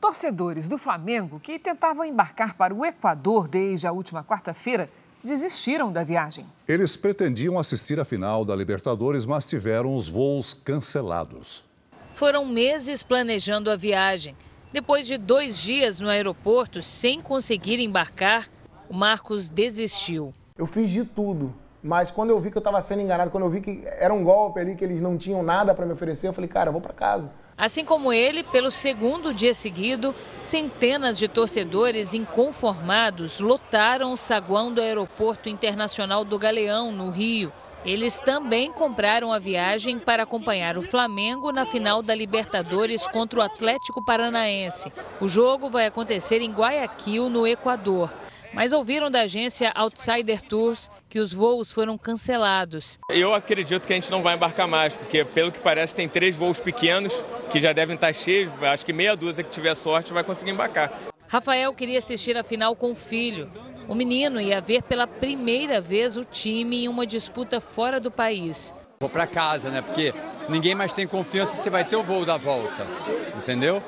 Torcedores 0.00 0.68
do 0.68 0.76
Flamengo 0.76 1.38
que 1.38 1.60
tentavam 1.60 2.04
embarcar 2.04 2.56
para 2.56 2.74
o 2.74 2.84
Equador 2.84 3.46
desde 3.46 3.86
a 3.86 3.92
última 3.92 4.24
quarta-feira 4.24 4.90
desistiram 5.22 5.92
da 5.92 6.02
viagem. 6.02 6.46
Eles 6.66 6.96
pretendiam 6.96 7.58
assistir 7.58 7.98
a 8.00 8.04
final 8.04 8.44
da 8.44 8.54
Libertadores, 8.56 9.26
mas 9.26 9.46
tiveram 9.46 9.94
os 9.94 10.08
voos 10.08 10.54
cancelados. 10.54 11.64
Foram 12.14 12.44
meses 12.44 13.02
planejando 13.02 13.70
a 13.70 13.76
viagem. 13.76 14.36
Depois 14.72 15.06
de 15.06 15.18
dois 15.18 15.58
dias 15.58 16.00
no 16.00 16.08
aeroporto 16.08 16.82
sem 16.82 17.20
conseguir 17.20 17.78
embarcar, 17.78 18.48
o 18.88 18.94
Marcos 18.94 19.50
desistiu. 19.50 20.32
Eu 20.56 20.66
fiz 20.66 20.90
de 20.90 21.04
tudo, 21.04 21.54
mas 21.82 22.10
quando 22.10 22.30
eu 22.30 22.40
vi 22.40 22.50
que 22.50 22.56
eu 22.56 22.60
estava 22.60 22.80
sendo 22.80 23.02
enganado, 23.02 23.30
quando 23.30 23.44
eu 23.44 23.50
vi 23.50 23.60
que 23.60 23.82
era 23.84 24.12
um 24.14 24.22
golpe 24.22 24.60
ali, 24.60 24.76
que 24.76 24.84
eles 24.84 25.00
não 25.00 25.18
tinham 25.18 25.42
nada 25.42 25.74
para 25.74 25.84
me 25.84 25.92
oferecer, 25.92 26.28
eu 26.28 26.32
falei, 26.32 26.48
cara, 26.48 26.68
eu 26.68 26.72
vou 26.72 26.80
para 26.80 26.92
casa. 26.92 27.32
Assim 27.56 27.84
como 27.84 28.12
ele, 28.12 28.42
pelo 28.42 28.70
segundo 28.70 29.32
dia 29.32 29.54
seguido, 29.54 30.14
centenas 30.40 31.18
de 31.18 31.28
torcedores 31.28 32.14
inconformados 32.14 33.38
lotaram 33.38 34.12
o 34.12 34.16
saguão 34.16 34.72
do 34.72 34.80
Aeroporto 34.80 35.48
Internacional 35.48 36.24
do 36.24 36.38
Galeão, 36.38 36.90
no 36.90 37.10
Rio. 37.10 37.52
Eles 37.84 38.20
também 38.20 38.70
compraram 38.70 39.32
a 39.32 39.38
viagem 39.38 39.98
para 39.98 40.22
acompanhar 40.22 40.78
o 40.78 40.82
Flamengo 40.82 41.50
na 41.50 41.66
final 41.66 42.00
da 42.00 42.14
Libertadores 42.14 43.06
contra 43.08 43.40
o 43.40 43.42
Atlético 43.42 44.02
Paranaense. 44.02 44.92
O 45.20 45.26
jogo 45.28 45.68
vai 45.68 45.86
acontecer 45.86 46.40
em 46.40 46.52
Guayaquil, 46.52 47.28
no 47.28 47.46
Equador 47.46 48.10
mas 48.52 48.72
ouviram 48.72 49.10
da 49.10 49.22
agência 49.22 49.72
Outsider 49.74 50.42
Tours 50.42 50.90
que 51.08 51.18
os 51.18 51.32
voos 51.32 51.70
foram 51.70 51.96
cancelados. 51.96 52.98
Eu 53.08 53.34
acredito 53.34 53.86
que 53.86 53.92
a 53.92 53.96
gente 53.96 54.10
não 54.10 54.22
vai 54.22 54.34
embarcar 54.34 54.68
mais, 54.68 54.94
porque 54.94 55.24
pelo 55.24 55.50
que 55.50 55.58
parece 55.58 55.94
tem 55.94 56.08
três 56.08 56.36
voos 56.36 56.60
pequenos 56.60 57.12
que 57.50 57.60
já 57.60 57.72
devem 57.72 57.94
estar 57.94 58.12
cheios, 58.12 58.50
acho 58.62 58.84
que 58.84 58.92
meia 58.92 59.16
dúzia 59.16 59.42
que 59.44 59.50
tiver 59.50 59.74
sorte 59.74 60.12
vai 60.12 60.24
conseguir 60.24 60.50
embarcar. 60.50 60.92
Rafael 61.28 61.72
queria 61.72 61.98
assistir 61.98 62.36
a 62.36 62.44
final 62.44 62.76
com 62.76 62.92
o 62.92 62.94
filho. 62.96 63.50
O 63.88 63.94
menino 63.94 64.40
ia 64.40 64.60
ver 64.60 64.82
pela 64.82 65.06
primeira 65.06 65.80
vez 65.80 66.16
o 66.16 66.24
time 66.24 66.84
em 66.84 66.88
uma 66.88 67.06
disputa 67.06 67.60
fora 67.60 67.98
do 67.98 68.10
país. 68.10 68.72
Vou 69.00 69.10
para 69.10 69.26
casa, 69.26 69.68
né? 69.68 69.82
Porque 69.82 70.14
ninguém 70.48 70.74
mais 70.74 70.92
tem 70.92 71.06
confiança 71.06 71.56
se 71.56 71.68
vai 71.68 71.84
ter 71.84 71.96
o 71.96 72.02
voo 72.02 72.24
da 72.24 72.36
volta, 72.36 72.86
entendeu? 73.36 73.82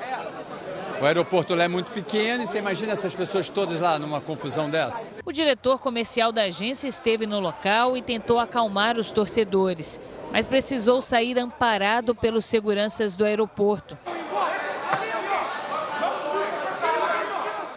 O 1.00 1.04
aeroporto 1.04 1.54
lá 1.54 1.64
é 1.64 1.68
muito 1.68 1.90
pequeno 1.90 2.44
e 2.44 2.46
você 2.46 2.58
imagina 2.58 2.92
essas 2.92 3.14
pessoas 3.14 3.48
todas 3.48 3.80
lá 3.80 3.98
numa 3.98 4.20
confusão 4.20 4.70
dessa? 4.70 5.10
O 5.24 5.32
diretor 5.32 5.78
comercial 5.78 6.32
da 6.32 6.42
agência 6.42 6.86
esteve 6.86 7.26
no 7.26 7.40
local 7.40 7.96
e 7.96 8.02
tentou 8.02 8.38
acalmar 8.38 8.96
os 8.96 9.10
torcedores, 9.10 10.00
mas 10.32 10.46
precisou 10.46 11.02
sair 11.02 11.38
amparado 11.38 12.14
pelos 12.14 12.44
seguranças 12.44 13.16
do 13.16 13.24
aeroporto. 13.24 13.98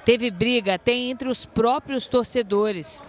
Teve 0.06 0.32
briga 0.32 0.76
até 0.76 0.94
entre 0.94 1.28
os 1.28 1.46
próprios 1.46 2.08
torcedores. 2.08 3.04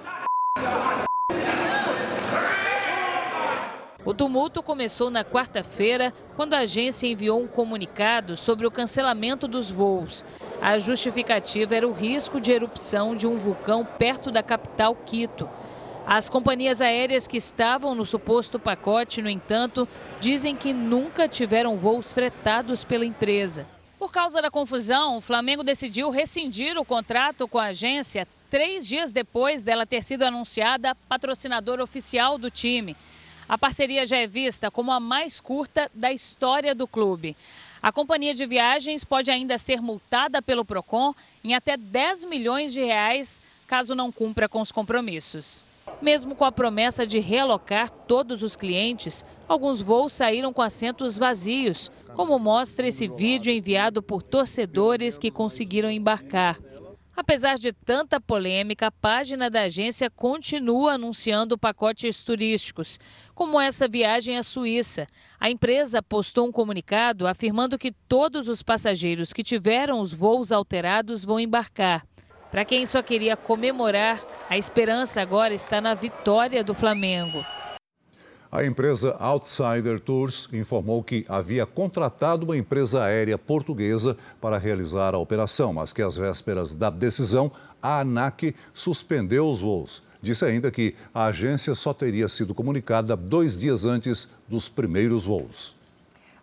O 4.04 4.07
tumulto 4.18 4.64
começou 4.64 5.10
na 5.10 5.24
quarta-feira, 5.24 6.12
quando 6.34 6.54
a 6.54 6.58
agência 6.58 7.06
enviou 7.06 7.40
um 7.40 7.46
comunicado 7.46 8.36
sobre 8.36 8.66
o 8.66 8.70
cancelamento 8.70 9.46
dos 9.46 9.70
voos. 9.70 10.24
A 10.60 10.76
justificativa 10.76 11.76
era 11.76 11.86
o 11.86 11.92
risco 11.92 12.40
de 12.40 12.50
erupção 12.50 13.14
de 13.14 13.28
um 13.28 13.38
vulcão 13.38 13.84
perto 13.84 14.32
da 14.32 14.42
capital 14.42 14.96
Quito. 15.06 15.48
As 16.04 16.28
companhias 16.28 16.80
aéreas 16.80 17.28
que 17.28 17.36
estavam 17.36 17.94
no 17.94 18.04
suposto 18.04 18.58
pacote, 18.58 19.22
no 19.22 19.30
entanto, 19.30 19.86
dizem 20.20 20.56
que 20.56 20.72
nunca 20.72 21.28
tiveram 21.28 21.76
voos 21.76 22.12
fretados 22.12 22.82
pela 22.82 23.06
empresa. 23.06 23.66
Por 24.00 24.10
causa 24.10 24.42
da 24.42 24.50
confusão, 24.50 25.18
o 25.18 25.20
Flamengo 25.20 25.62
decidiu 25.62 26.10
rescindir 26.10 26.76
o 26.76 26.84
contrato 26.84 27.46
com 27.46 27.58
a 27.58 27.66
agência 27.66 28.26
três 28.50 28.84
dias 28.88 29.12
depois 29.12 29.62
dela 29.62 29.86
ter 29.86 30.02
sido 30.02 30.24
anunciada 30.24 30.96
patrocinador 31.08 31.78
oficial 31.80 32.36
do 32.36 32.50
time. 32.50 32.96
A 33.49 33.57
parceria 33.57 34.05
já 34.05 34.18
é 34.18 34.26
vista 34.26 34.70
como 34.70 34.92
a 34.92 35.01
mais 35.01 35.40
curta 35.40 35.90
da 35.94 36.12
história 36.12 36.74
do 36.74 36.86
clube. 36.86 37.34
A 37.82 37.90
companhia 37.90 38.34
de 38.34 38.44
viagens 38.44 39.05
pode 39.05 39.30
ainda 39.30 39.57
ser 39.57 39.80
multada 39.80 40.42
pelo 40.42 40.66
Procon 40.66 41.14
em 41.42 41.55
até 41.55 41.74
10 41.74 42.26
milhões 42.26 42.74
de 42.74 42.84
reais 42.84 43.40
caso 43.66 43.94
não 43.94 44.12
cumpra 44.12 44.51
com 44.51 44.61
os 44.61 44.70
compromissos. 44.70 45.64
Mesmo 46.03 46.34
com 46.34 46.44
a 46.44 46.53
promessa 46.53 47.07
de 47.07 47.18
realocar 47.20 47.90
todos 47.90 48.42
os 48.42 48.55
clientes, 48.55 49.24
alguns 49.49 49.80
voos 49.80 50.12
saíram 50.12 50.53
com 50.53 50.61
assentos 50.61 51.16
vazios, 51.16 51.90
como 52.14 52.38
mostra 52.38 52.86
esse 52.86 53.09
vídeo 53.09 53.51
enviado 53.51 54.03
por 54.03 54.22
torcedores 54.22 55.16
que 55.16 55.30
conseguiram 55.30 55.90
embarcar. 55.90 56.59
Apesar 57.20 57.58
de 57.58 57.72
tanta 57.72 58.20
polêmica, 58.20 58.86
a 58.86 58.92
página 58.92 59.50
da 59.50 59.62
agência 59.62 60.08
continua 60.08 60.92
anunciando 60.92 61.58
pacotes 61.58 62.22
turísticos, 62.22 62.96
como 63.34 63.60
essa 63.60 63.88
viagem 63.88 64.38
à 64.38 64.42
Suíça. 64.44 65.04
A 65.40 65.50
empresa 65.50 66.00
postou 66.00 66.46
um 66.46 66.52
comunicado 66.52 67.26
afirmando 67.26 67.76
que 67.76 67.90
todos 67.90 68.46
os 68.46 68.62
passageiros 68.62 69.32
que 69.32 69.42
tiveram 69.42 70.00
os 70.00 70.12
voos 70.12 70.52
alterados 70.52 71.24
vão 71.24 71.40
embarcar. 71.40 72.06
Para 72.52 72.64
quem 72.64 72.86
só 72.86 73.02
queria 73.02 73.36
comemorar, 73.36 74.24
a 74.48 74.56
esperança 74.56 75.20
agora 75.20 75.52
está 75.52 75.80
na 75.80 75.94
vitória 75.94 76.62
do 76.62 76.72
Flamengo. 76.72 77.44
A 78.51 78.64
empresa 78.64 79.14
Outsider 79.18 80.01
Tours 80.01 80.49
informou 80.55 81.05
que 81.05 81.22
havia 81.28 81.66
contratado 81.66 82.46
uma 82.46 82.57
empresa 82.57 83.05
aérea 83.05 83.36
portuguesa 83.36 84.16
para 84.40 84.57
realizar 84.57 85.14
a 85.14 85.18
operação, 85.18 85.74
mas 85.74 85.92
que 85.92 86.01
às 86.01 86.16
vésperas 86.16 86.74
da 86.74 86.88
decisão, 86.88 87.53
a 87.82 88.01
ANAC 88.01 88.55
suspendeu 88.72 89.51
os 89.51 89.61
voos. 89.61 90.03
Disse 90.22 90.46
ainda 90.46 90.70
que 90.70 90.94
a 91.12 91.26
agência 91.26 91.74
só 91.74 91.92
teria 91.92 92.26
sido 92.26 92.55
comunicada 92.55 93.14
dois 93.14 93.59
dias 93.59 93.84
antes 93.84 94.26
dos 94.49 94.66
primeiros 94.66 95.26
voos. 95.26 95.78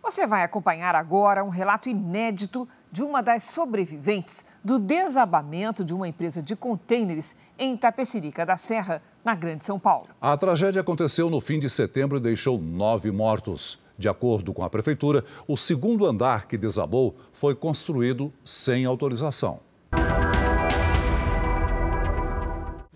Você 0.06 0.24
vai 0.24 0.44
acompanhar 0.44 0.94
agora 0.94 1.42
um 1.42 1.48
relato 1.48 1.88
inédito 1.88 2.68
de 2.92 3.02
uma 3.02 3.20
das 3.20 3.42
sobreviventes 3.42 4.46
do 4.62 4.78
desabamento 4.78 5.84
de 5.84 5.92
uma 5.92 6.06
empresa 6.06 6.40
de 6.40 6.54
contêineres 6.54 7.34
em 7.58 7.76
Tapecirica 7.76 8.46
da 8.46 8.56
Serra, 8.56 9.02
na 9.24 9.34
Grande 9.34 9.64
São 9.64 9.80
Paulo. 9.80 10.06
A 10.20 10.36
tragédia 10.36 10.80
aconteceu 10.80 11.28
no 11.28 11.40
fim 11.40 11.58
de 11.58 11.68
setembro 11.68 12.18
e 12.18 12.20
deixou 12.20 12.56
nove 12.56 13.10
mortos. 13.10 13.80
De 13.98 14.08
acordo 14.08 14.54
com 14.54 14.62
a 14.62 14.70
prefeitura, 14.70 15.24
o 15.48 15.56
segundo 15.56 16.06
andar 16.06 16.46
que 16.46 16.56
desabou 16.56 17.16
foi 17.32 17.56
construído 17.56 18.32
sem 18.44 18.84
autorização. 18.84 19.58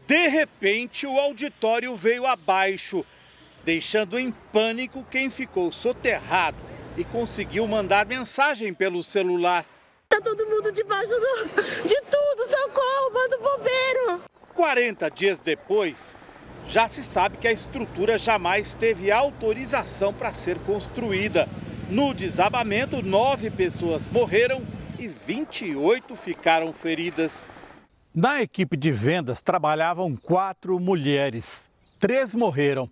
De 0.07 0.29
repente, 0.29 1.09
o 1.09 1.19
auditório 1.19 1.97
veio 1.97 2.25
abaixo, 2.25 3.05
deixando 3.65 4.17
em 4.17 4.31
pânico 4.53 5.05
quem 5.11 5.29
ficou 5.29 5.73
soterrado 5.73 6.71
e 6.97 7.05
conseguiu 7.05 7.67
mandar 7.67 8.07
mensagem 8.07 8.73
pelo 8.73 9.03
celular. 9.03 9.65
Tá 10.09 10.21
todo 10.21 10.47
mundo 10.47 10.73
debaixo 10.73 11.11
do, 11.11 11.89
de 11.89 12.01
tudo, 12.03 12.47
socorro, 12.47 13.13
manda 13.13 13.39
o 13.39 13.43
bombeiro. 13.43 14.23
40 14.55 15.11
dias 15.11 15.41
depois, 15.41 16.17
já 16.69 16.89
se 16.89 17.03
sabe 17.03 17.37
que 17.37 17.49
a 17.49 17.53
estrutura 17.53 18.19
jamais 18.19 18.75
teve 18.75 19.11
autorização 19.11 20.13
para 20.13 20.33
ser 20.33 20.59
construída. 20.61 21.49
No 21.89 22.15
desabamento, 22.15 23.03
nove 23.03 23.51
pessoas 23.51 24.07
morreram 24.07 24.63
e 24.99 25.09
28 25.09 26.15
ficaram 26.15 26.73
feridas. 26.73 27.53
Na 28.15 28.43
equipe 28.43 28.77
de 28.77 28.93
vendas 28.93 29.43
trabalhavam 29.43 30.17
quatro 30.17 30.79
mulheres. 30.79 31.71
Três 31.99 32.35
morreram. 32.35 32.91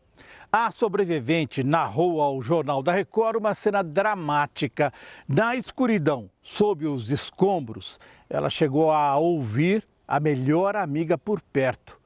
A 0.51 0.71
sobrevivente 0.71 1.63
narrou 1.63 2.23
ao 2.23 2.41
Jornal 2.41 2.83
da 2.83 2.91
Record 2.91 3.37
uma 3.37 3.53
cena 3.53 3.85
dramática. 3.85 4.91
Na 5.29 5.55
escuridão, 5.55 6.31
sob 6.43 6.87
os 6.87 7.11
escombros, 7.11 8.01
ela 8.31 8.49
chegou 8.49 8.91
a 8.91 9.15
ouvir 9.19 9.87
a 10.07 10.19
melhor 10.19 10.75
amiga 10.75 11.19
por 11.19 11.43
perto, 11.43 12.01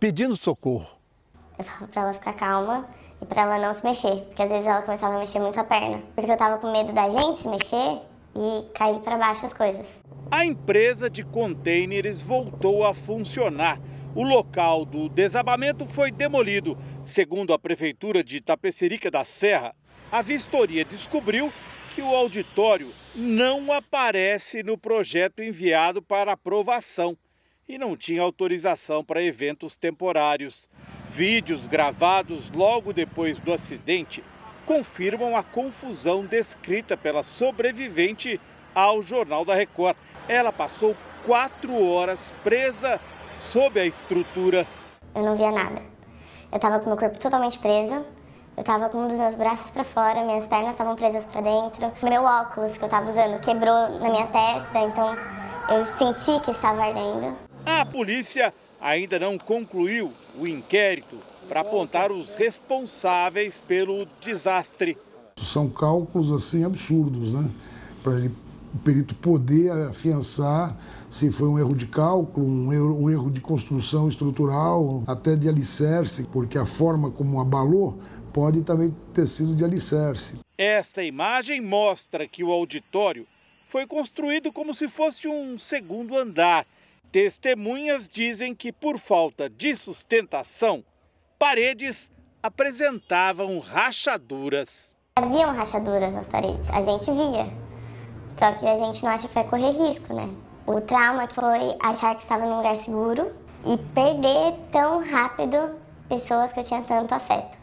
pedindo 0.00 0.38
socorro. 0.38 0.88
Eu 1.58 1.64
falo 1.64 1.88
para 1.88 2.02
ela 2.02 2.14
ficar 2.14 2.32
calma 2.32 2.88
e 3.20 3.26
para 3.26 3.42
ela 3.42 3.58
não 3.58 3.74
se 3.74 3.84
mexer, 3.84 4.22
porque 4.24 4.42
às 4.42 4.48
vezes 4.48 4.66
ela 4.66 4.80
começava 4.80 5.14
a 5.16 5.18
mexer 5.18 5.38
muito 5.40 5.60
a 5.60 5.64
perna, 5.64 6.02
porque 6.14 6.30
eu 6.30 6.36
tava 6.38 6.56
com 6.56 6.72
medo 6.72 6.94
da 6.94 7.10
gente 7.10 7.42
se 7.42 7.48
mexer 7.48 8.00
e 8.34 8.70
cair 8.72 9.00
para 9.00 9.18
baixo 9.18 9.44
as 9.44 9.52
coisas. 9.52 10.00
A 10.30 10.46
empresa 10.46 11.10
de 11.10 11.22
contêineres 11.22 12.22
voltou 12.22 12.86
a 12.86 12.94
funcionar. 12.94 13.78
O 14.14 14.24
local 14.24 14.86
do 14.86 15.10
desabamento 15.10 15.84
foi 15.84 16.10
demolido. 16.10 16.78
Segundo 17.06 17.54
a 17.54 17.58
Prefeitura 17.58 18.24
de 18.24 18.38
Itapecerica 18.38 19.12
da 19.12 19.22
Serra, 19.22 19.72
a 20.10 20.22
vistoria 20.22 20.84
descobriu 20.84 21.52
que 21.94 22.02
o 22.02 22.12
auditório 22.12 22.92
não 23.14 23.72
aparece 23.72 24.64
no 24.64 24.76
projeto 24.76 25.40
enviado 25.40 26.02
para 26.02 26.32
aprovação 26.32 27.16
e 27.68 27.78
não 27.78 27.96
tinha 27.96 28.20
autorização 28.20 29.04
para 29.04 29.22
eventos 29.22 29.76
temporários. 29.76 30.68
Vídeos 31.04 31.68
gravados 31.68 32.50
logo 32.50 32.92
depois 32.92 33.38
do 33.38 33.52
acidente 33.52 34.22
confirmam 34.66 35.36
a 35.36 35.44
confusão 35.44 36.26
descrita 36.26 36.96
pela 36.96 37.22
sobrevivente 37.22 38.40
ao 38.74 39.00
Jornal 39.00 39.44
da 39.44 39.54
Record. 39.54 39.96
Ela 40.28 40.52
passou 40.52 40.96
quatro 41.24 41.72
horas 41.84 42.34
presa 42.42 43.00
sob 43.38 43.78
a 43.78 43.86
estrutura. 43.86 44.66
Eu 45.14 45.22
não 45.22 45.36
via 45.36 45.52
nada. 45.52 45.95
Eu 46.52 46.56
estava 46.56 46.78
com 46.78 46.88
meu 46.88 46.96
corpo 46.96 47.18
totalmente 47.18 47.58
preso. 47.58 47.94
Eu 48.56 48.60
estava 48.60 48.88
com 48.88 48.98
um 48.98 49.08
dos 49.08 49.18
meus 49.18 49.34
braços 49.34 49.70
para 49.70 49.84
fora, 49.84 50.24
minhas 50.24 50.46
pernas 50.46 50.70
estavam 50.70 50.96
presas 50.96 51.26
para 51.26 51.42
dentro. 51.42 51.92
Meu 52.02 52.24
óculos 52.24 52.78
que 52.78 52.84
eu 52.84 52.86
estava 52.86 53.10
usando 53.10 53.38
quebrou 53.40 53.88
na 54.00 54.08
minha 54.08 54.26
testa, 54.28 54.80
então 54.80 55.14
eu 55.68 55.84
senti 55.84 56.42
que 56.42 56.52
estava 56.52 56.84
ardendo. 56.84 57.36
A 57.66 57.84
polícia 57.84 58.54
ainda 58.80 59.18
não 59.18 59.36
concluiu 59.36 60.10
o 60.38 60.46
inquérito 60.46 61.18
para 61.46 61.60
apontar 61.60 62.10
os 62.10 62.34
responsáveis 62.36 63.58
pelo 63.58 64.06
desastre. 64.20 64.96
São 65.36 65.68
cálculos 65.68 66.32
assim 66.32 66.64
absurdos, 66.64 67.34
né? 67.34 67.50
Para 68.02 68.14
ele 68.14 68.34
o 68.76 68.78
perito 68.78 69.14
poder 69.14 69.70
afiançar 69.88 70.76
se 71.10 71.32
foi 71.32 71.48
um 71.48 71.58
erro 71.58 71.74
de 71.74 71.86
cálculo, 71.86 72.46
um 72.46 72.72
erro, 72.72 73.04
um 73.04 73.10
erro 73.10 73.30
de 73.30 73.40
construção 73.40 74.06
estrutural, 74.06 75.02
até 75.06 75.34
de 75.34 75.48
alicerce, 75.48 76.24
porque 76.24 76.58
a 76.58 76.66
forma 76.66 77.10
como 77.10 77.40
abalou 77.40 77.98
pode 78.34 78.62
também 78.62 78.94
ter 79.14 79.26
sido 79.26 79.54
de 79.54 79.64
alicerce. 79.64 80.38
Esta 80.58 81.02
imagem 81.02 81.60
mostra 81.60 82.28
que 82.28 82.44
o 82.44 82.52
auditório 82.52 83.26
foi 83.64 83.86
construído 83.86 84.52
como 84.52 84.74
se 84.74 84.88
fosse 84.88 85.26
um 85.26 85.58
segundo 85.58 86.16
andar. 86.16 86.66
Testemunhas 87.10 88.06
dizem 88.06 88.54
que, 88.54 88.70
por 88.70 88.98
falta 88.98 89.48
de 89.48 89.74
sustentação, 89.74 90.84
paredes 91.38 92.10
apresentavam 92.42 93.58
rachaduras. 93.58 94.96
Haviam 95.16 95.54
rachaduras 95.54 96.12
nas 96.12 96.28
paredes, 96.28 96.68
a 96.68 96.82
gente 96.82 97.10
via. 97.10 97.65
Só 98.36 98.52
que 98.52 98.66
a 98.66 98.76
gente 98.76 99.02
não 99.02 99.10
acha 99.10 99.26
que 99.28 99.34
vai 99.34 99.48
correr 99.48 99.70
risco, 99.70 100.14
né? 100.14 100.28
O 100.66 100.80
trauma 100.80 101.26
foi 101.28 101.76
achar 101.80 102.14
que 102.14 102.22
estava 102.22 102.44
num 102.44 102.58
lugar 102.58 102.76
seguro 102.76 103.32
e 103.64 103.76
perder 103.94 104.54
tão 104.70 105.02
rápido 105.02 105.74
pessoas 106.08 106.52
que 106.52 106.60
eu 106.60 106.64
tinha 106.64 106.82
tanto 106.82 107.14
afeto. 107.14 107.56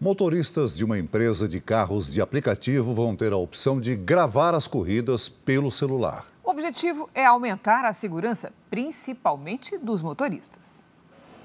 Motoristas 0.00 0.76
de 0.76 0.84
uma 0.84 0.98
empresa 0.98 1.48
de 1.48 1.60
carros 1.60 2.12
de 2.12 2.20
aplicativo 2.20 2.94
vão 2.94 3.16
ter 3.16 3.32
a 3.32 3.36
opção 3.36 3.80
de 3.80 3.96
gravar 3.96 4.54
as 4.54 4.66
corridas 4.66 5.28
pelo 5.28 5.70
celular. 5.70 6.24
O 6.44 6.50
objetivo 6.50 7.08
é 7.14 7.24
aumentar 7.24 7.84
a 7.84 7.92
segurança, 7.92 8.52
principalmente 8.70 9.76
dos 9.76 10.00
motoristas. 10.00 10.88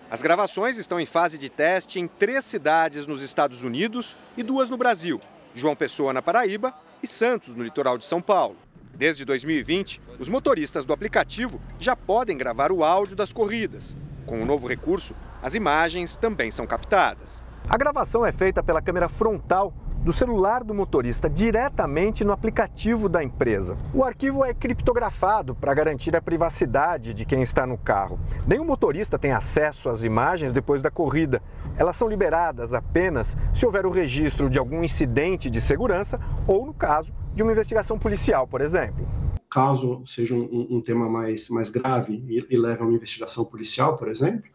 As 0.10 0.22
gravações 0.22 0.78
estão 0.78 1.00
em 1.00 1.06
fase 1.06 1.38
de 1.38 1.50
teste 1.50 2.00
em 2.00 2.08
três 2.08 2.46
cidades 2.46 3.08
nos 3.08 3.22
Estados 3.22 3.64
Unidos 3.64 4.16
e 4.38 4.44
duas 4.44 4.70
no 4.70 4.78
Brasil: 4.78 5.20
João 5.56 5.76
Pessoa, 5.76 6.14
na 6.14 6.22
Paraíba, 6.22 6.74
e 7.04 7.08
Santos, 7.08 7.54
no 7.54 7.64
litoral 7.64 7.98
de 7.98 8.06
São 8.06 8.22
Paulo. 8.22 8.56
Desde 8.96 9.26
2020, 9.26 10.02
os 10.20 10.30
motoristas 10.30 10.86
do 10.86 10.94
aplicativo 10.94 11.60
já 11.78 11.98
podem 11.98 12.38
gravar 12.38 12.72
o 12.72 12.82
áudio 12.82 13.16
das 13.16 13.34
corridas. 13.34 13.98
Com 14.26 14.42
o 14.42 14.46
novo 14.46 14.68
recurso, 14.68 15.14
as 15.42 15.54
imagens 15.54 16.16
também 16.16 16.50
são 16.50 16.66
captadas. 16.66 17.44
A 17.68 17.78
gravação 17.78 18.26
é 18.26 18.32
feita 18.32 18.64
pela 18.64 18.82
câmera 18.82 19.10
frontal 19.10 19.74
do 20.04 20.12
celular 20.12 20.64
do 20.64 20.74
motorista 20.74 21.30
diretamente 21.30 22.26
no 22.26 22.34
aplicativo 22.34 23.08
da 23.08 23.24
empresa. 23.24 23.78
O 23.94 24.04
arquivo 24.04 24.44
é 24.44 24.54
criptografado 24.54 25.56
para 25.56 25.74
garantir 25.74 26.14
a 26.16 26.22
privacidade 26.22 27.14
de 27.14 27.26
quem 27.26 27.42
está 27.42 27.66
no 27.66 27.78
carro. 27.78 28.20
Nenhum 28.46 28.66
motorista 28.66 29.18
tem 29.18 29.32
acesso 29.32 29.88
às 29.88 30.04
imagens 30.04 30.52
depois 30.52 30.82
da 30.82 30.92
corrida. 30.92 31.42
Elas 31.78 31.96
são 31.96 32.10
liberadas 32.10 32.74
apenas 32.74 33.38
se 33.54 33.66
houver 33.66 33.86
o 33.86 33.92
registro 33.92 34.50
de 34.50 34.60
algum 34.60 34.84
incidente 34.84 35.50
de 35.50 35.62
segurança 35.62 36.20
ou, 36.46 36.66
no 36.66 36.74
caso, 36.74 37.14
de 37.34 37.42
uma 37.42 37.54
investigação 37.54 37.98
policial, 37.98 38.46
por 38.46 38.60
exemplo. 38.60 39.08
Caso 39.50 40.02
seja 40.06 40.36
um, 40.36 40.68
um 40.70 40.82
tema 40.82 41.08
mais, 41.08 41.48
mais 41.48 41.70
grave 41.70 42.24
e, 42.28 42.46
e 42.50 42.58
leve 42.58 42.82
a 42.82 42.86
uma 42.86 42.96
investigação 42.96 43.46
policial, 43.46 43.96
por 43.96 44.10
exemplo, 44.10 44.52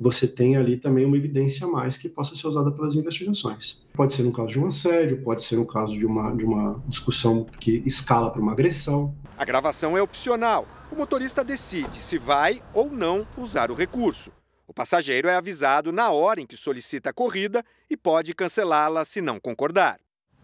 você 0.00 0.26
tem 0.26 0.56
ali 0.56 0.78
também 0.78 1.04
uma 1.04 1.16
evidência 1.16 1.66
a 1.66 1.70
mais 1.70 1.98
que 1.98 2.08
possa 2.08 2.34
ser 2.34 2.46
usada 2.46 2.70
pelas 2.72 2.94
investigações. 2.94 3.82
Pode 3.92 4.14
ser 4.14 4.22
no 4.22 4.32
caso 4.32 4.48
de 4.48 4.58
um 4.58 4.66
assédio, 4.66 5.22
pode 5.22 5.42
ser 5.42 5.56
no 5.56 5.66
caso 5.66 5.96
de 5.96 6.06
uma, 6.06 6.34
de 6.34 6.44
uma 6.44 6.82
discussão 6.88 7.44
que 7.44 7.82
escala 7.84 8.30
para 8.30 8.40
uma 8.40 8.52
agressão. 8.52 9.14
A 9.36 9.44
gravação 9.44 9.98
é 9.98 10.02
opcional. 10.02 10.66
O 10.90 10.96
motorista 10.96 11.44
decide 11.44 12.02
se 12.02 12.16
vai 12.16 12.62
ou 12.72 12.90
não 12.90 13.26
usar 13.36 13.70
o 13.70 13.74
recurso. 13.74 14.32
O 14.66 14.72
passageiro 14.72 15.28
é 15.28 15.34
avisado 15.34 15.92
na 15.92 16.10
hora 16.10 16.40
em 16.40 16.46
que 16.46 16.56
solicita 16.56 17.10
a 17.10 17.12
corrida 17.12 17.62
e 17.90 17.96
pode 17.96 18.34
cancelá-la 18.34 19.04
se 19.04 19.20
não 19.20 19.38
concordar. 19.38 20.00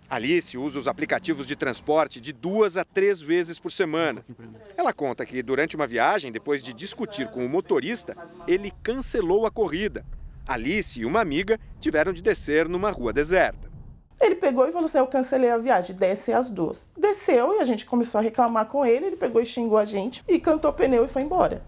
Alice 0.08 0.56
usa 0.56 0.78
os 0.78 0.86
aplicativos 0.86 1.46
de 1.46 1.56
transporte 1.56 2.20
de 2.20 2.32
duas 2.32 2.76
a 2.76 2.84
três 2.84 3.20
vezes 3.20 3.58
por 3.58 3.72
semana. 3.72 4.24
Ela 4.76 4.92
conta 4.92 5.26
que 5.26 5.42
durante 5.42 5.74
uma 5.74 5.86
viagem, 5.86 6.30
depois 6.30 6.62
de 6.62 6.72
discutir 6.72 7.28
com 7.28 7.44
o 7.44 7.48
motorista, 7.48 8.16
ele 8.46 8.72
cancelou 8.82 9.46
a 9.46 9.50
corrida. 9.50 10.04
Alice 10.46 11.00
e 11.00 11.04
uma 11.04 11.20
amiga 11.20 11.58
tiveram 11.80 12.12
de 12.12 12.22
descer 12.22 12.68
numa 12.68 12.90
rua 12.90 13.12
deserta. 13.12 13.68
Ele 14.20 14.36
pegou 14.36 14.66
e 14.66 14.72
falou 14.72 14.86
assim: 14.86 14.98
Eu 14.98 15.08
cancelei 15.08 15.50
a 15.50 15.58
viagem, 15.58 15.94
desce 15.94 16.32
as 16.32 16.48
duas. 16.48 16.88
Desceu 16.96 17.54
e 17.56 17.60
a 17.60 17.64
gente 17.64 17.84
começou 17.84 18.18
a 18.18 18.22
reclamar 18.22 18.66
com 18.66 18.86
ele. 18.86 19.06
Ele 19.06 19.16
pegou 19.16 19.42
e 19.42 19.44
xingou 19.44 19.76
a 19.76 19.84
gente 19.84 20.24
e 20.28 20.38
cantou 20.38 20.72
pneu 20.72 21.04
e 21.04 21.08
foi 21.08 21.22
embora. 21.22 21.62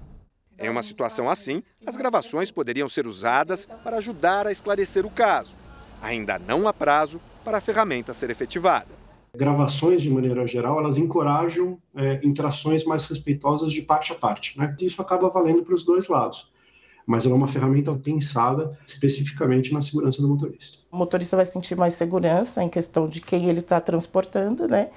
Em 0.58 0.68
uma 0.68 0.82
situação 0.82 1.28
assim, 1.28 1.62
as 1.86 1.96
gravações 1.96 2.50
poderiam 2.50 2.88
ser 2.88 3.06
usadas 3.06 3.66
para 3.84 3.98
ajudar 3.98 4.46
a 4.46 4.52
esclarecer 4.52 5.04
o 5.04 5.10
caso. 5.10 5.56
Ainda 6.00 6.38
não 6.38 6.66
há 6.66 6.72
prazo 6.72 7.20
para 7.48 7.58
a 7.58 7.60
ferramenta 7.60 8.12
ser 8.12 8.28
efetivada. 8.28 8.88
Gravações, 9.34 10.02
de 10.02 10.10
maneira 10.10 10.46
geral, 10.46 10.78
elas 10.78 10.98
encorajam 10.98 11.78
é, 11.96 12.20
interações 12.22 12.84
mais 12.84 13.06
respeitosas 13.06 13.72
de 13.72 13.80
parte 13.80 14.12
a 14.12 14.14
parte. 14.14 14.58
Né? 14.58 14.74
Isso 14.80 15.00
acaba 15.00 15.30
valendo 15.30 15.62
para 15.62 15.74
os 15.74 15.84
dois 15.84 16.08
lados 16.08 16.50
mas 17.06 17.24
ela 17.24 17.34
é 17.34 17.38
uma 17.38 17.48
ferramenta 17.48 17.90
pensada 17.96 18.78
especificamente 18.86 19.72
na 19.72 19.80
segurança 19.80 20.20
do 20.20 20.28
motorista. 20.28 20.82
O 20.92 20.96
motorista 20.98 21.36
vai 21.36 21.46
sentir 21.46 21.74
mais 21.74 21.94
segurança 21.94 22.62
em 22.62 22.68
questão 22.68 23.08
de 23.08 23.22
quem 23.22 23.48
ele 23.48 23.60
está 23.60 23.80
transportando, 23.80 24.68
né? 24.68 24.90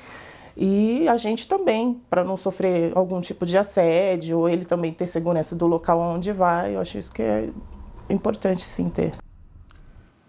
E 0.58 1.08
a 1.08 1.16
gente 1.16 1.48
também, 1.48 2.02
para 2.10 2.22
não 2.22 2.36
sofrer 2.36 2.92
algum 2.96 3.22
tipo 3.22 3.46
de 3.46 3.58
assédio, 3.58 4.40
ou 4.40 4.50
ele 4.50 4.66
também 4.66 4.92
ter 4.92 5.08
segurança 5.08 5.56
do 5.56 5.66
local 5.66 6.02
onde 6.02 6.34
vai, 6.34 6.76
eu 6.76 6.82
acho 6.82 6.98
isso 6.98 7.14
que 7.14 7.22
é 7.22 7.50
importante 8.10 8.62
sim 8.62 8.90
ter. 8.90 9.14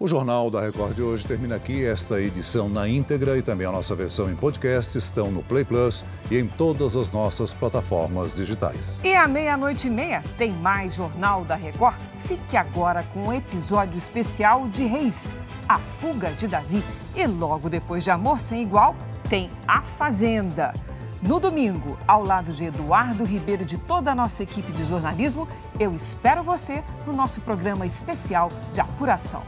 O 0.02 0.08
Jornal 0.08 0.50
da 0.50 0.60
Record 0.60 0.96
de 0.96 1.02
hoje 1.02 1.24
termina 1.24 1.54
aqui. 1.54 1.84
Esta 1.84 2.20
edição 2.20 2.68
na 2.68 2.88
íntegra 2.88 3.38
e 3.38 3.42
também 3.42 3.68
a 3.68 3.70
nossa 3.70 3.94
versão 3.94 4.28
em 4.28 4.34
podcast 4.34 4.98
estão 4.98 5.30
no 5.30 5.44
Play 5.44 5.64
Plus 5.64 6.04
e 6.28 6.38
em 6.38 6.48
todas 6.48 6.96
as 6.96 7.12
nossas 7.12 7.54
plataformas 7.54 8.34
digitais. 8.34 8.98
E 9.04 9.14
à 9.14 9.28
meia-noite 9.28 9.86
e 9.86 9.90
meia 9.92 10.24
tem 10.36 10.50
mais 10.50 10.96
Jornal 10.96 11.44
da 11.44 11.54
Record. 11.54 11.96
Fique 12.16 12.56
agora 12.56 13.04
com 13.14 13.28
um 13.28 13.32
episódio 13.32 13.96
especial 13.96 14.66
de 14.66 14.82
Reis, 14.82 15.32
A 15.68 15.78
Fuga 15.78 16.32
de 16.32 16.48
Davi. 16.48 16.82
E 17.14 17.24
logo 17.24 17.68
depois 17.68 18.02
de 18.02 18.10
Amor 18.10 18.40
Sem 18.40 18.60
Igual, 18.60 18.96
tem 19.30 19.48
A 19.68 19.82
Fazenda. 19.82 20.74
No 21.22 21.38
domingo, 21.38 21.96
ao 22.08 22.24
lado 22.24 22.52
de 22.52 22.64
Eduardo 22.64 23.22
Ribeiro 23.22 23.62
e 23.62 23.66
de 23.66 23.78
toda 23.78 24.10
a 24.10 24.16
nossa 24.16 24.42
equipe 24.42 24.72
de 24.72 24.82
jornalismo, 24.82 25.46
eu 25.78 25.94
espero 25.94 26.42
você 26.42 26.82
no 27.06 27.12
nosso 27.12 27.40
programa 27.40 27.86
especial 27.86 28.48
de 28.72 28.80
apuração 28.80 29.44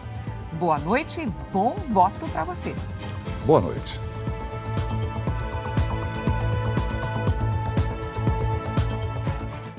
boa 0.65 0.79
noite 0.79 1.21
e 1.21 1.27
bom 1.53 1.77
voto 1.91 2.27
para 2.29 2.43
você. 2.43 2.75
Boa 3.45 3.61
noite. 3.61 4.01